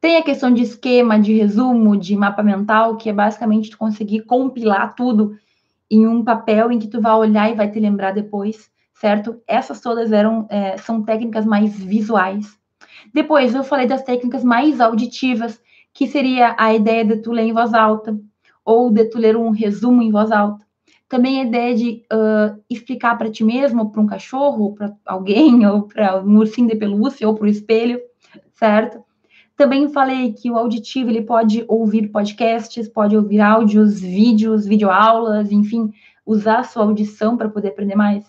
Tem 0.00 0.16
a 0.16 0.22
questão 0.22 0.52
de 0.52 0.62
esquema, 0.62 1.18
de 1.18 1.32
resumo, 1.32 1.96
de 1.96 2.16
mapa 2.16 2.42
mental, 2.42 2.96
que 2.96 3.08
é 3.08 3.12
basicamente 3.12 3.70
tu 3.70 3.78
conseguir 3.78 4.22
compilar 4.22 4.94
tudo 4.94 5.36
em 5.90 6.06
um 6.06 6.24
papel 6.24 6.72
em 6.72 6.78
que 6.78 6.88
tu 6.88 7.00
vai 7.00 7.14
olhar 7.14 7.50
e 7.50 7.54
vai 7.54 7.70
te 7.70 7.78
lembrar 7.78 8.12
depois, 8.12 8.70
certo? 8.94 9.40
Essas 9.46 9.80
todas 9.80 10.10
eram 10.10 10.46
é, 10.50 10.76
são 10.76 11.02
técnicas 11.02 11.46
mais 11.46 11.78
visuais. 11.78 12.58
Depois 13.14 13.54
eu 13.54 13.62
falei 13.62 13.86
das 13.86 14.02
técnicas 14.02 14.42
mais 14.42 14.80
auditivas, 14.80 15.60
que 15.92 16.06
seria 16.06 16.56
a 16.58 16.74
ideia 16.74 17.04
de 17.04 17.18
tu 17.18 17.30
ler 17.30 17.42
em 17.44 17.52
voz 17.52 17.72
alta 17.74 18.18
ou 18.64 18.90
de 18.90 19.04
tu 19.04 19.18
ler 19.18 19.36
um 19.36 19.50
resumo 19.50 20.02
em 20.02 20.10
voz 20.10 20.32
alta. 20.32 20.64
Também 21.12 21.42
a 21.42 21.44
ideia 21.44 21.74
de 21.74 22.02
uh, 22.10 22.58
explicar 22.70 23.18
para 23.18 23.30
ti 23.30 23.44
mesmo, 23.44 23.92
para 23.92 24.00
um 24.00 24.06
cachorro, 24.06 24.74
para 24.74 24.96
alguém, 25.04 25.60
ou 25.68 25.82
para 25.82 26.24
um 26.24 26.38
ursinho 26.38 26.66
de 26.66 26.74
pelúcia, 26.74 27.28
ou 27.28 27.34
para 27.34 27.44
o 27.44 27.50
espelho, 27.50 28.00
certo? 28.54 29.04
Também 29.54 29.90
falei 29.90 30.32
que 30.32 30.50
o 30.50 30.56
auditivo 30.56 31.10
ele 31.10 31.20
pode 31.20 31.66
ouvir 31.68 32.08
podcasts, 32.08 32.88
pode 32.88 33.14
ouvir 33.14 33.42
áudios, 33.42 34.00
vídeos, 34.00 34.64
videoaulas, 34.64 35.52
enfim, 35.52 35.92
usar 36.24 36.60
a 36.60 36.64
sua 36.64 36.84
audição 36.84 37.36
para 37.36 37.50
poder 37.50 37.68
aprender 37.68 37.94
mais. 37.94 38.24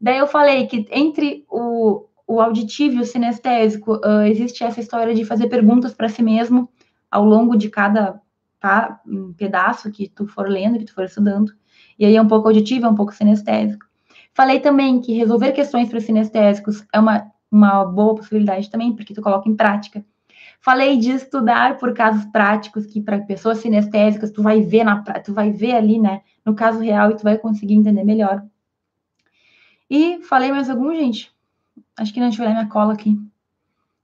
Daí 0.00 0.16
eu 0.16 0.26
falei 0.26 0.66
que 0.66 0.88
entre 0.90 1.44
o, 1.50 2.06
o 2.26 2.40
auditivo 2.40 2.96
e 2.96 3.00
o 3.00 3.04
sinestésico 3.04 3.96
uh, 3.96 4.22
existe 4.22 4.64
essa 4.64 4.80
história 4.80 5.14
de 5.14 5.22
fazer 5.22 5.48
perguntas 5.48 5.92
para 5.92 6.08
si 6.08 6.22
mesmo 6.22 6.66
ao 7.10 7.26
longo 7.26 7.58
de 7.58 7.68
cada 7.68 8.18
tá, 8.58 9.02
pedaço 9.36 9.92
que 9.92 10.08
tu 10.08 10.26
for 10.26 10.48
lendo, 10.48 10.78
que 10.78 10.86
tu 10.86 10.94
for 10.94 11.04
estudando. 11.04 11.52
E 11.98 12.04
aí 12.04 12.16
é 12.16 12.22
um 12.22 12.28
pouco 12.28 12.48
auditivo, 12.48 12.86
é 12.86 12.88
um 12.88 12.94
pouco 12.94 13.14
sinestésico. 13.14 13.86
Falei 14.34 14.60
também 14.60 15.00
que 15.00 15.14
resolver 15.14 15.52
questões 15.52 15.88
para 15.88 16.00
sinestésicos 16.00 16.84
é 16.92 17.00
uma, 17.00 17.32
uma 17.50 17.84
boa 17.84 18.14
possibilidade 18.14 18.70
também, 18.70 18.94
porque 18.94 19.14
tu 19.14 19.22
coloca 19.22 19.48
em 19.48 19.56
prática. 19.56 20.04
Falei 20.60 20.98
de 20.98 21.10
estudar 21.12 21.78
por 21.78 21.94
casos 21.94 22.24
práticos 22.26 22.86
que 22.86 23.00
para 23.00 23.20
pessoas 23.20 23.58
sinestésicas 23.58 24.30
tu 24.30 24.42
vai 24.42 24.62
ver 24.62 24.84
na 24.84 25.02
tu 25.24 25.32
vai 25.32 25.50
ver 25.50 25.74
ali, 25.74 25.98
né, 25.98 26.22
no 26.44 26.54
caso 26.54 26.80
real 26.80 27.10
e 27.10 27.16
tu 27.16 27.22
vai 27.22 27.38
conseguir 27.38 27.74
entender 27.74 28.04
melhor. 28.04 28.44
E 29.88 30.20
falei 30.22 30.50
mais 30.50 30.68
algum, 30.68 30.94
gente? 30.94 31.32
Acho 31.96 32.12
que 32.12 32.20
não, 32.20 32.28
deixa 32.28 32.42
eu 32.42 32.46
olhar 32.46 32.56
minha 32.56 32.68
cola 32.68 32.92
aqui. 32.92 33.16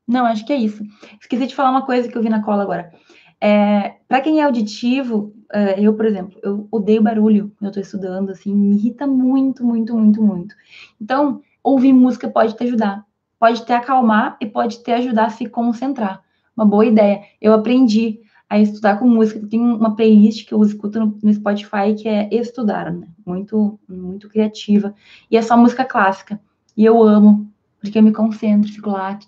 Não, 0.07 0.25
acho 0.25 0.47
que 0.47 0.53
é 0.53 0.57
isso. 0.57 0.85
Esqueci 1.21 1.47
de 1.47 1.55
falar 1.55 1.71
uma 1.71 1.85
coisa 1.85 2.09
que 2.09 2.17
eu 2.17 2.23
vi 2.23 2.29
na 2.29 2.43
cola 2.43 2.63
agora. 2.63 2.93
É, 3.41 3.97
para 4.07 4.21
quem 4.21 4.41
é 4.41 4.45
auditivo, 4.45 5.35
eu, 5.79 5.95
por 5.95 6.07
exemplo, 6.07 6.39
eu 6.43 6.67
odeio 6.71 7.03
barulho 7.03 7.53
eu 7.61 7.69
estou 7.69 7.83
estudando, 7.83 8.31
assim, 8.31 8.55
me 8.55 8.77
irrita 8.77 9.07
muito, 9.07 9.65
muito, 9.65 9.97
muito, 9.97 10.23
muito. 10.23 10.55
Então, 11.01 11.43
ouvir 11.63 11.93
música 11.93 12.29
pode 12.29 12.57
te 12.57 12.65
ajudar. 12.65 13.05
Pode 13.39 13.65
te 13.65 13.73
acalmar 13.73 14.37
e 14.41 14.47
pode 14.47 14.83
te 14.83 14.91
ajudar 14.93 15.27
a 15.27 15.31
se 15.31 15.49
concentrar 15.49 16.23
uma 16.57 16.65
boa 16.65 16.87
ideia. 16.87 17.23
Eu 17.41 17.53
aprendi 17.53 18.21
a 18.49 18.59
estudar 18.59 18.99
com 18.99 19.09
música. 19.09 19.47
Tem 19.47 19.61
uma 19.61 19.97
playlist 19.97 20.47
que 20.47 20.55
eu 20.55 20.63
escuto 20.63 21.01
no, 21.01 21.19
no 21.23 21.35
Spotify 21.35 21.95
que 21.97 22.09
é 22.09 22.29
Estudar, 22.33 22.93
né? 22.93 23.09
Muito, 23.27 23.79
muito 23.89 24.29
criativa. 24.29 24.95
E 25.31 25.37
é 25.37 25.43
só 25.43 25.57
música 25.57 25.85
clássica. 25.85 26.41
E 26.77 26.85
eu 26.85 27.03
amo, 27.03 27.51
porque 27.81 27.99
eu 27.99 28.03
me 28.03 28.13
concentro, 28.13 28.71
fico 28.71 28.91
lá, 28.91 29.19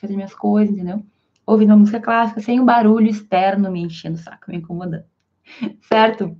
fazendo 0.00 0.16
minhas 0.16 0.34
coisas, 0.34 0.74
entendeu? 0.74 1.02
Ouvindo 1.46 1.70
uma 1.70 1.78
música 1.78 2.00
clássica, 2.00 2.40
sem 2.40 2.60
o 2.60 2.64
barulho 2.64 3.08
externo 3.08 3.70
me 3.70 3.82
enchendo 3.82 4.16
o 4.16 4.20
saco, 4.20 4.50
me 4.50 4.58
incomodando. 4.58 5.04
certo? 5.88 6.36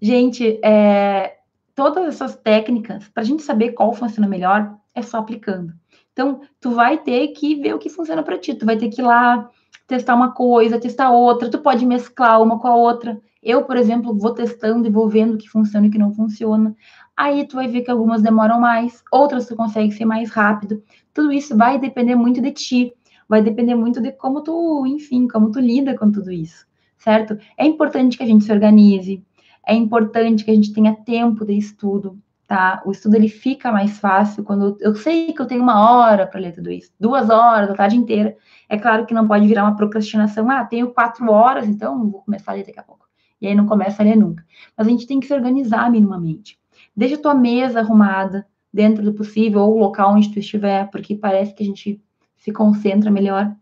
Gente, 0.00 0.60
é, 0.64 1.38
todas 1.74 2.06
essas 2.06 2.36
técnicas, 2.36 3.08
para 3.08 3.22
a 3.22 3.26
gente 3.26 3.42
saber 3.42 3.72
qual 3.72 3.92
funciona 3.92 4.28
melhor, 4.28 4.76
é 4.94 5.02
só 5.02 5.18
aplicando. 5.18 5.72
Então, 6.12 6.40
tu 6.60 6.70
vai 6.70 6.98
ter 6.98 7.28
que 7.28 7.56
ver 7.56 7.74
o 7.74 7.78
que 7.78 7.90
funciona 7.90 8.22
para 8.22 8.38
ti. 8.38 8.54
Tu 8.54 8.64
vai 8.64 8.76
ter 8.76 8.88
que 8.88 9.02
ir 9.02 9.04
lá 9.04 9.50
testar 9.86 10.14
uma 10.14 10.32
coisa, 10.32 10.78
testar 10.78 11.10
outra. 11.10 11.50
Tu 11.50 11.58
pode 11.58 11.84
mesclar 11.84 12.40
uma 12.40 12.58
com 12.58 12.68
a 12.68 12.76
outra. 12.76 13.20
Eu, 13.42 13.64
por 13.64 13.76
exemplo, 13.76 14.16
vou 14.16 14.32
testando 14.32 14.86
e 14.86 14.90
vou 14.90 15.08
vendo 15.08 15.34
o 15.34 15.38
que 15.38 15.48
funciona 15.48 15.86
e 15.86 15.88
o 15.88 15.92
que 15.92 15.98
não 15.98 16.14
funciona. 16.14 16.74
Aí 17.16 17.46
tu 17.46 17.56
vai 17.56 17.68
ver 17.68 17.82
que 17.82 17.90
algumas 17.90 18.22
demoram 18.22 18.60
mais, 18.60 19.02
outras 19.12 19.46
tu 19.46 19.54
consegue 19.54 19.92
ser 19.92 20.04
mais 20.04 20.30
rápido. 20.30 20.82
Tudo 21.12 21.32
isso 21.32 21.56
vai 21.56 21.78
depender 21.78 22.14
muito 22.14 22.40
de 22.40 22.52
ti. 22.52 22.92
Vai 23.28 23.42
depender 23.42 23.74
muito 23.74 24.00
de 24.00 24.12
como 24.12 24.42
tu, 24.42 24.86
enfim, 24.86 25.26
como 25.26 25.50
tu 25.50 25.58
lida 25.58 25.96
com 25.96 26.10
tudo 26.10 26.30
isso, 26.30 26.66
certo? 27.04 27.38
É 27.56 27.66
importante 27.66 28.16
que 28.16 28.22
a 28.22 28.26
gente 28.26 28.44
se 28.44 28.50
organize, 28.50 29.22
é 29.66 29.74
importante 29.74 30.42
que 30.42 30.50
a 30.50 30.54
gente 30.54 30.72
tenha 30.72 30.94
tempo 30.94 31.44
de 31.44 31.52
estudo, 31.52 32.18
tá? 32.48 32.82
O 32.86 32.90
estudo 32.90 33.14
ele 33.14 33.28
fica 33.28 33.70
mais 33.70 33.98
fácil 33.98 34.42
quando 34.42 34.76
eu 34.80 34.94
sei 34.94 35.32
que 35.32 35.40
eu 35.40 35.46
tenho 35.46 35.62
uma 35.62 35.90
hora 35.90 36.26
para 36.26 36.40
ler 36.40 36.52
tudo 36.52 36.70
isso, 36.70 36.90
duas 36.98 37.28
horas, 37.28 37.70
a 37.70 37.74
tarde 37.74 37.96
inteira. 37.96 38.34
É 38.68 38.78
claro 38.78 39.04
que 39.04 39.12
não 39.12 39.28
pode 39.28 39.46
virar 39.46 39.64
uma 39.64 39.76
procrastinação. 39.76 40.50
Ah, 40.50 40.64
tenho 40.64 40.92
quatro 40.92 41.30
horas, 41.30 41.68
então 41.68 42.10
vou 42.10 42.22
começar 42.22 42.52
a 42.52 42.54
ler 42.54 42.64
daqui 42.64 42.80
a 42.80 42.82
pouco. 42.82 43.06
E 43.40 43.46
aí 43.46 43.54
não 43.54 43.66
começa 43.66 44.02
a 44.02 44.06
ler 44.06 44.16
nunca. 44.16 44.42
Mas 44.76 44.86
a 44.86 44.90
gente 44.90 45.06
tem 45.06 45.20
que 45.20 45.26
se 45.26 45.34
organizar 45.34 45.90
minimamente. 45.90 46.58
Deixa 46.96 47.16
a 47.16 47.20
tua 47.20 47.34
mesa 47.34 47.80
arrumada 47.80 48.46
dentro 48.72 49.04
do 49.04 49.12
possível 49.12 49.60
ou 49.60 49.76
o 49.76 49.78
local 49.78 50.14
onde 50.14 50.32
tu 50.32 50.38
estiver, 50.38 50.90
porque 50.90 51.14
parece 51.14 51.54
que 51.54 51.62
a 51.62 51.66
gente 51.66 52.02
se 52.36 52.50
concentra 52.50 53.10
melhor 53.10 53.54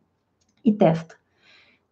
e 0.64 0.72
testa 0.72 1.21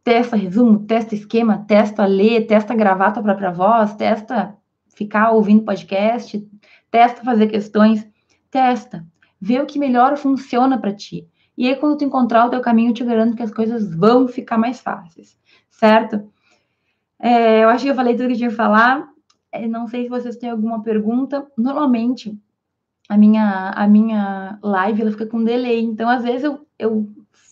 testa 0.03 0.37
resumo, 0.37 0.87
testa 0.87 1.15
esquema, 1.15 1.65
testa 1.67 2.07
ler, 2.07 2.47
testa 2.47 2.75
gravar 2.75 3.13
tua 3.13 3.23
própria 3.23 3.51
voz, 3.51 3.95
testa 3.95 4.57
ficar 4.95 5.33
ouvindo 5.33 5.65
podcast, 5.65 6.47
testa 6.91 7.23
fazer 7.25 7.47
questões, 7.49 8.07
testa, 8.51 9.07
vê 9.41 9.61
o 9.61 9.67
que 9.67 9.79
melhor 9.79 10.17
funciona 10.17 10.79
para 10.79 10.95
ti. 10.95 11.27
E 11.57 11.69
aí, 11.69 11.77
quando 11.77 11.99
tu 11.99 12.05
encontrar 12.05 12.47
o 12.47 12.51
teu 12.51 12.61
caminho, 12.61 12.91
eu 12.91 12.95
te 12.95 13.05
garanto 13.05 13.37
que 13.37 13.43
as 13.43 13.53
coisas 13.53 13.95
vão 13.95 14.27
ficar 14.27 14.57
mais 14.57 14.81
fáceis, 14.81 15.39
certo? 15.71 16.31
É, 17.19 17.63
eu 17.65 17.69
acho 17.69 17.85
que 17.85 17.91
eu 17.91 17.95
falei 17.95 18.15
tudo 18.15 18.29
que 18.29 18.33
eu 18.33 18.39
tinha 18.39 18.49
que 18.49 18.57
falar. 18.57 19.07
É, 19.53 19.69
não 19.69 19.87
sei 19.87 20.05
se 20.05 20.09
vocês 20.09 20.37
têm 20.37 20.49
alguma 20.49 20.83
pergunta. 20.83 21.47
Normalmente, 21.57 22.35
a 23.09 23.17
minha, 23.19 23.71
a 23.71 23.87
minha 23.87 24.59
live 24.63 25.03
ela 25.03 25.11
fica 25.11 25.27
com 25.27 25.45
delay. 25.45 25.81
Então, 25.81 26.09
às 26.09 26.23
vezes, 26.23 26.45
eu, 26.45 26.67
eu 26.79 27.07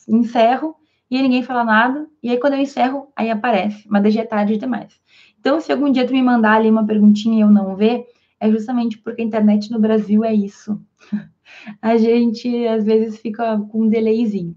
encerro 0.08 0.74
e 1.10 1.22
ninguém 1.22 1.42
fala 1.42 1.64
nada, 1.64 2.06
e 2.22 2.30
aí 2.30 2.38
quando 2.38 2.54
eu 2.54 2.60
encerro, 2.60 3.08
aí 3.16 3.30
aparece, 3.30 3.84
mas 3.88 4.02
daí 4.02 4.12
já 4.12 4.22
é 4.22 4.26
tarde 4.26 4.56
demais. 4.56 5.00
Então, 5.40 5.60
se 5.60 5.72
algum 5.72 5.90
dia 5.90 6.06
tu 6.06 6.12
me 6.12 6.22
mandar 6.22 6.54
ali 6.56 6.70
uma 6.70 6.86
perguntinha 6.86 7.38
e 7.38 7.40
eu 7.40 7.50
não 7.50 7.76
ver, 7.76 8.04
é 8.40 8.50
justamente 8.50 8.98
porque 8.98 9.22
a 9.22 9.24
internet 9.24 9.70
no 9.70 9.78
Brasil 9.78 10.24
é 10.24 10.34
isso. 10.34 10.80
A 11.80 11.96
gente, 11.96 12.66
às 12.66 12.84
vezes, 12.84 13.18
fica 13.18 13.58
com 13.70 13.82
um 13.82 13.88
delayzinho, 13.88 14.54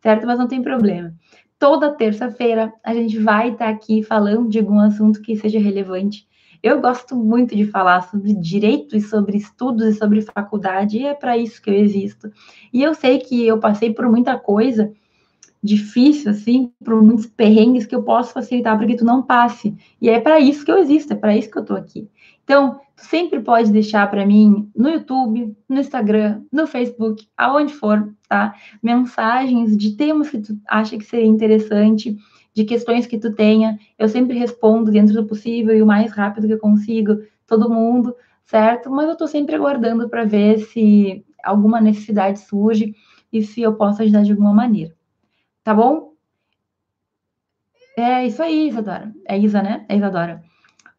certo? 0.00 0.26
Mas 0.26 0.38
não 0.38 0.48
tem 0.48 0.62
problema. 0.62 1.14
Toda 1.58 1.94
terça-feira 1.94 2.72
a 2.82 2.94
gente 2.94 3.18
vai 3.18 3.50
estar 3.50 3.68
aqui 3.68 4.02
falando 4.02 4.48
de 4.48 4.58
algum 4.58 4.80
assunto 4.80 5.20
que 5.20 5.36
seja 5.36 5.58
relevante. 5.60 6.26
Eu 6.62 6.80
gosto 6.80 7.14
muito 7.14 7.54
de 7.54 7.66
falar 7.66 8.00
sobre 8.02 8.34
direito 8.34 8.96
e 8.96 9.00
sobre 9.02 9.36
estudos 9.36 9.86
e 9.86 9.98
sobre 9.98 10.22
faculdade, 10.22 10.96
e 10.96 11.06
é 11.06 11.14
para 11.14 11.36
isso 11.36 11.60
que 11.60 11.68
eu 11.68 11.74
existo. 11.74 12.30
E 12.72 12.82
eu 12.82 12.94
sei 12.94 13.18
que 13.18 13.46
eu 13.46 13.58
passei 13.58 13.92
por 13.92 14.08
muita 14.08 14.38
coisa 14.38 14.90
difícil, 15.62 16.30
assim, 16.30 16.72
por 16.84 17.02
muitos 17.02 17.26
perrengues 17.26 17.86
que 17.86 17.94
eu 17.94 18.02
posso 18.02 18.32
facilitar 18.32 18.76
para 18.76 18.86
que 18.86 18.96
tu 18.96 19.04
não 19.04 19.22
passe. 19.22 19.76
E 20.00 20.08
é 20.08 20.18
para 20.18 20.40
isso 20.40 20.64
que 20.64 20.72
eu 20.72 20.78
existo, 20.78 21.12
é 21.12 21.16
para 21.16 21.36
isso 21.36 21.50
que 21.50 21.58
eu 21.58 21.62
estou 21.62 21.76
aqui. 21.76 22.08
Então, 22.44 22.80
tu 22.96 23.04
sempre 23.04 23.40
pode 23.40 23.70
deixar 23.70 24.10
para 24.10 24.26
mim 24.26 24.70
no 24.74 24.88
YouTube, 24.88 25.54
no 25.68 25.78
Instagram, 25.78 26.42
no 26.50 26.66
Facebook, 26.66 27.26
aonde 27.36 27.74
for, 27.74 28.12
tá? 28.28 28.54
Mensagens 28.82 29.76
de 29.76 29.96
temas 29.96 30.30
que 30.30 30.38
tu 30.38 30.58
acha 30.66 30.96
que 30.96 31.04
seria 31.04 31.26
interessante, 31.26 32.16
de 32.54 32.64
questões 32.64 33.06
que 33.06 33.18
tu 33.18 33.32
tenha. 33.32 33.78
Eu 33.98 34.08
sempre 34.08 34.38
respondo 34.38 34.90
dentro 34.90 35.14
do 35.14 35.26
possível 35.26 35.76
e 35.76 35.82
o 35.82 35.86
mais 35.86 36.10
rápido 36.12 36.46
que 36.46 36.54
eu 36.54 36.58
consigo, 36.58 37.18
todo 37.46 37.70
mundo, 37.70 38.14
certo? 38.46 38.90
Mas 38.90 39.06
eu 39.06 39.12
estou 39.12 39.28
sempre 39.28 39.54
aguardando 39.54 40.08
para 40.08 40.24
ver 40.24 40.58
se 40.58 41.24
alguma 41.44 41.80
necessidade 41.80 42.40
surge 42.40 42.94
e 43.32 43.42
se 43.42 43.62
eu 43.62 43.74
posso 43.74 44.02
ajudar 44.02 44.22
de 44.22 44.32
alguma 44.32 44.52
maneira. 44.52 44.94
Tá 45.62 45.74
bom? 45.74 46.14
É 47.96 48.26
isso 48.26 48.42
aí, 48.42 48.68
Isadora. 48.68 49.12
É 49.26 49.38
Isa, 49.38 49.62
né? 49.62 49.84
É 49.88 49.96
Isadora. 49.96 50.42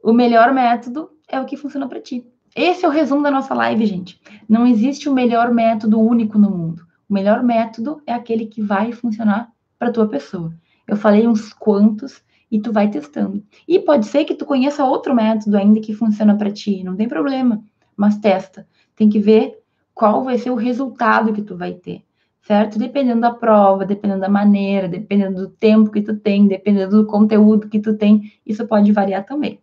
O 0.03 0.13
melhor 0.13 0.53
método 0.53 1.09
é 1.27 1.39
o 1.39 1.45
que 1.45 1.57
funciona 1.57 1.87
para 1.87 1.99
ti. 1.99 2.25
Esse 2.55 2.85
é 2.85 2.87
o 2.87 2.91
resumo 2.91 3.23
da 3.23 3.31
nossa 3.31 3.53
live, 3.55 3.85
gente. 3.85 4.21
Não 4.47 4.67
existe 4.67 5.09
o 5.09 5.13
melhor 5.13 5.51
método 5.51 5.99
único 5.99 6.37
no 6.37 6.51
mundo. 6.51 6.85
O 7.09 7.13
melhor 7.13 7.41
método 7.41 8.01
é 8.05 8.13
aquele 8.13 8.45
que 8.45 8.61
vai 8.61 8.91
funcionar 8.91 9.51
para 9.79 9.91
tua 9.91 10.07
pessoa. 10.07 10.53
Eu 10.87 10.95
falei 10.95 11.27
uns 11.27 11.53
quantos 11.53 12.21
e 12.51 12.59
tu 12.59 12.71
vai 12.71 12.89
testando. 12.89 13.43
E 13.67 13.79
pode 13.79 14.05
ser 14.05 14.25
que 14.25 14.35
tu 14.35 14.45
conheça 14.45 14.83
outro 14.83 15.15
método 15.15 15.57
ainda 15.57 15.79
que 15.79 15.93
funciona 15.93 16.37
para 16.37 16.51
ti, 16.51 16.83
não 16.83 16.95
tem 16.95 17.07
problema, 17.07 17.63
mas 17.95 18.17
testa. 18.17 18.67
Tem 18.95 19.09
que 19.09 19.19
ver 19.19 19.57
qual 19.93 20.23
vai 20.23 20.37
ser 20.37 20.51
o 20.51 20.55
resultado 20.55 21.33
que 21.33 21.41
tu 21.41 21.57
vai 21.57 21.73
ter 21.73 22.03
certo? 22.41 22.79
Dependendo 22.79 23.21
da 23.21 23.31
prova, 23.31 23.85
dependendo 23.85 24.21
da 24.21 24.29
maneira, 24.29 24.87
dependendo 24.87 25.41
do 25.41 25.49
tempo 25.49 25.91
que 25.91 26.01
tu 26.01 26.17
tem, 26.17 26.47
dependendo 26.47 27.03
do 27.03 27.07
conteúdo 27.07 27.69
que 27.69 27.79
tu 27.79 27.95
tem, 27.95 28.33
isso 28.45 28.67
pode 28.67 28.91
variar 28.91 29.25
também, 29.25 29.59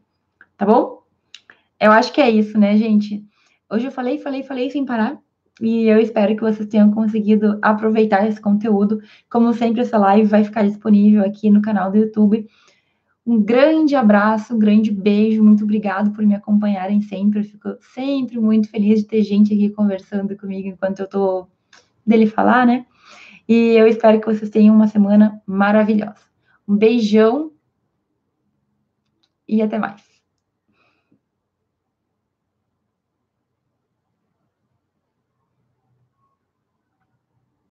tá 0.57 0.65
bom? 0.65 1.03
Eu 1.81 1.93
acho 1.93 2.13
que 2.13 2.21
é 2.21 2.31
isso, 2.31 2.59
né, 2.59 2.77
gente? 2.77 3.25
Hoje 3.71 3.87
eu 3.87 3.93
falei, 3.93 4.19
falei, 4.19 4.43
falei 4.43 4.71
sem 4.71 4.85
parar. 4.85 5.19
E 5.61 5.87
eu 5.87 5.99
espero 5.99 6.35
que 6.37 6.43
vocês 6.43 6.69
tenham 6.69 6.93
conseguido 6.93 7.59
aproveitar 7.61 8.27
esse 8.27 8.41
conteúdo. 8.41 9.01
Como 9.29 9.53
sempre, 9.53 9.81
essa 9.81 9.99
live 9.99 10.29
vai 10.29 10.45
ficar 10.45 10.63
disponível 10.63 11.25
aqui 11.25 11.51
no 11.51 11.61
canal 11.61 11.91
do 11.91 11.99
YouTube. 11.99 12.47
Um 13.27 13.43
grande 13.43 13.95
abraço, 13.95 14.55
um 14.55 14.59
grande 14.59 14.91
beijo, 14.91 15.45
muito 15.45 15.65
obrigado 15.65 16.13
por 16.13 16.25
me 16.25 16.35
acompanharem 16.35 17.03
sempre. 17.03 17.41
Eu 17.41 17.45
fico 17.45 17.77
sempre 17.81 18.39
muito 18.39 18.71
feliz 18.71 19.01
de 19.01 19.07
ter 19.07 19.23
gente 19.23 19.53
aqui 19.53 19.69
conversando 19.69 20.37
comigo 20.37 20.69
enquanto 20.69 21.01
eu 21.01 21.05
estou 21.05 21.49
dele 22.09 22.27
falar, 22.27 22.67
né? 22.67 22.87
E 23.49 23.77
eu 23.77 23.87
espero 23.87 24.21
que 24.21 24.27
vocês 24.27 24.51
tenham 24.51 24.75
uma 24.75 24.89
semana 24.89 25.41
maravilhosa. 25.47 26.21
Um 26.67 26.77
beijão 26.77 27.53
e 29.47 29.63
até 29.63 29.79
mais. 29.79 30.08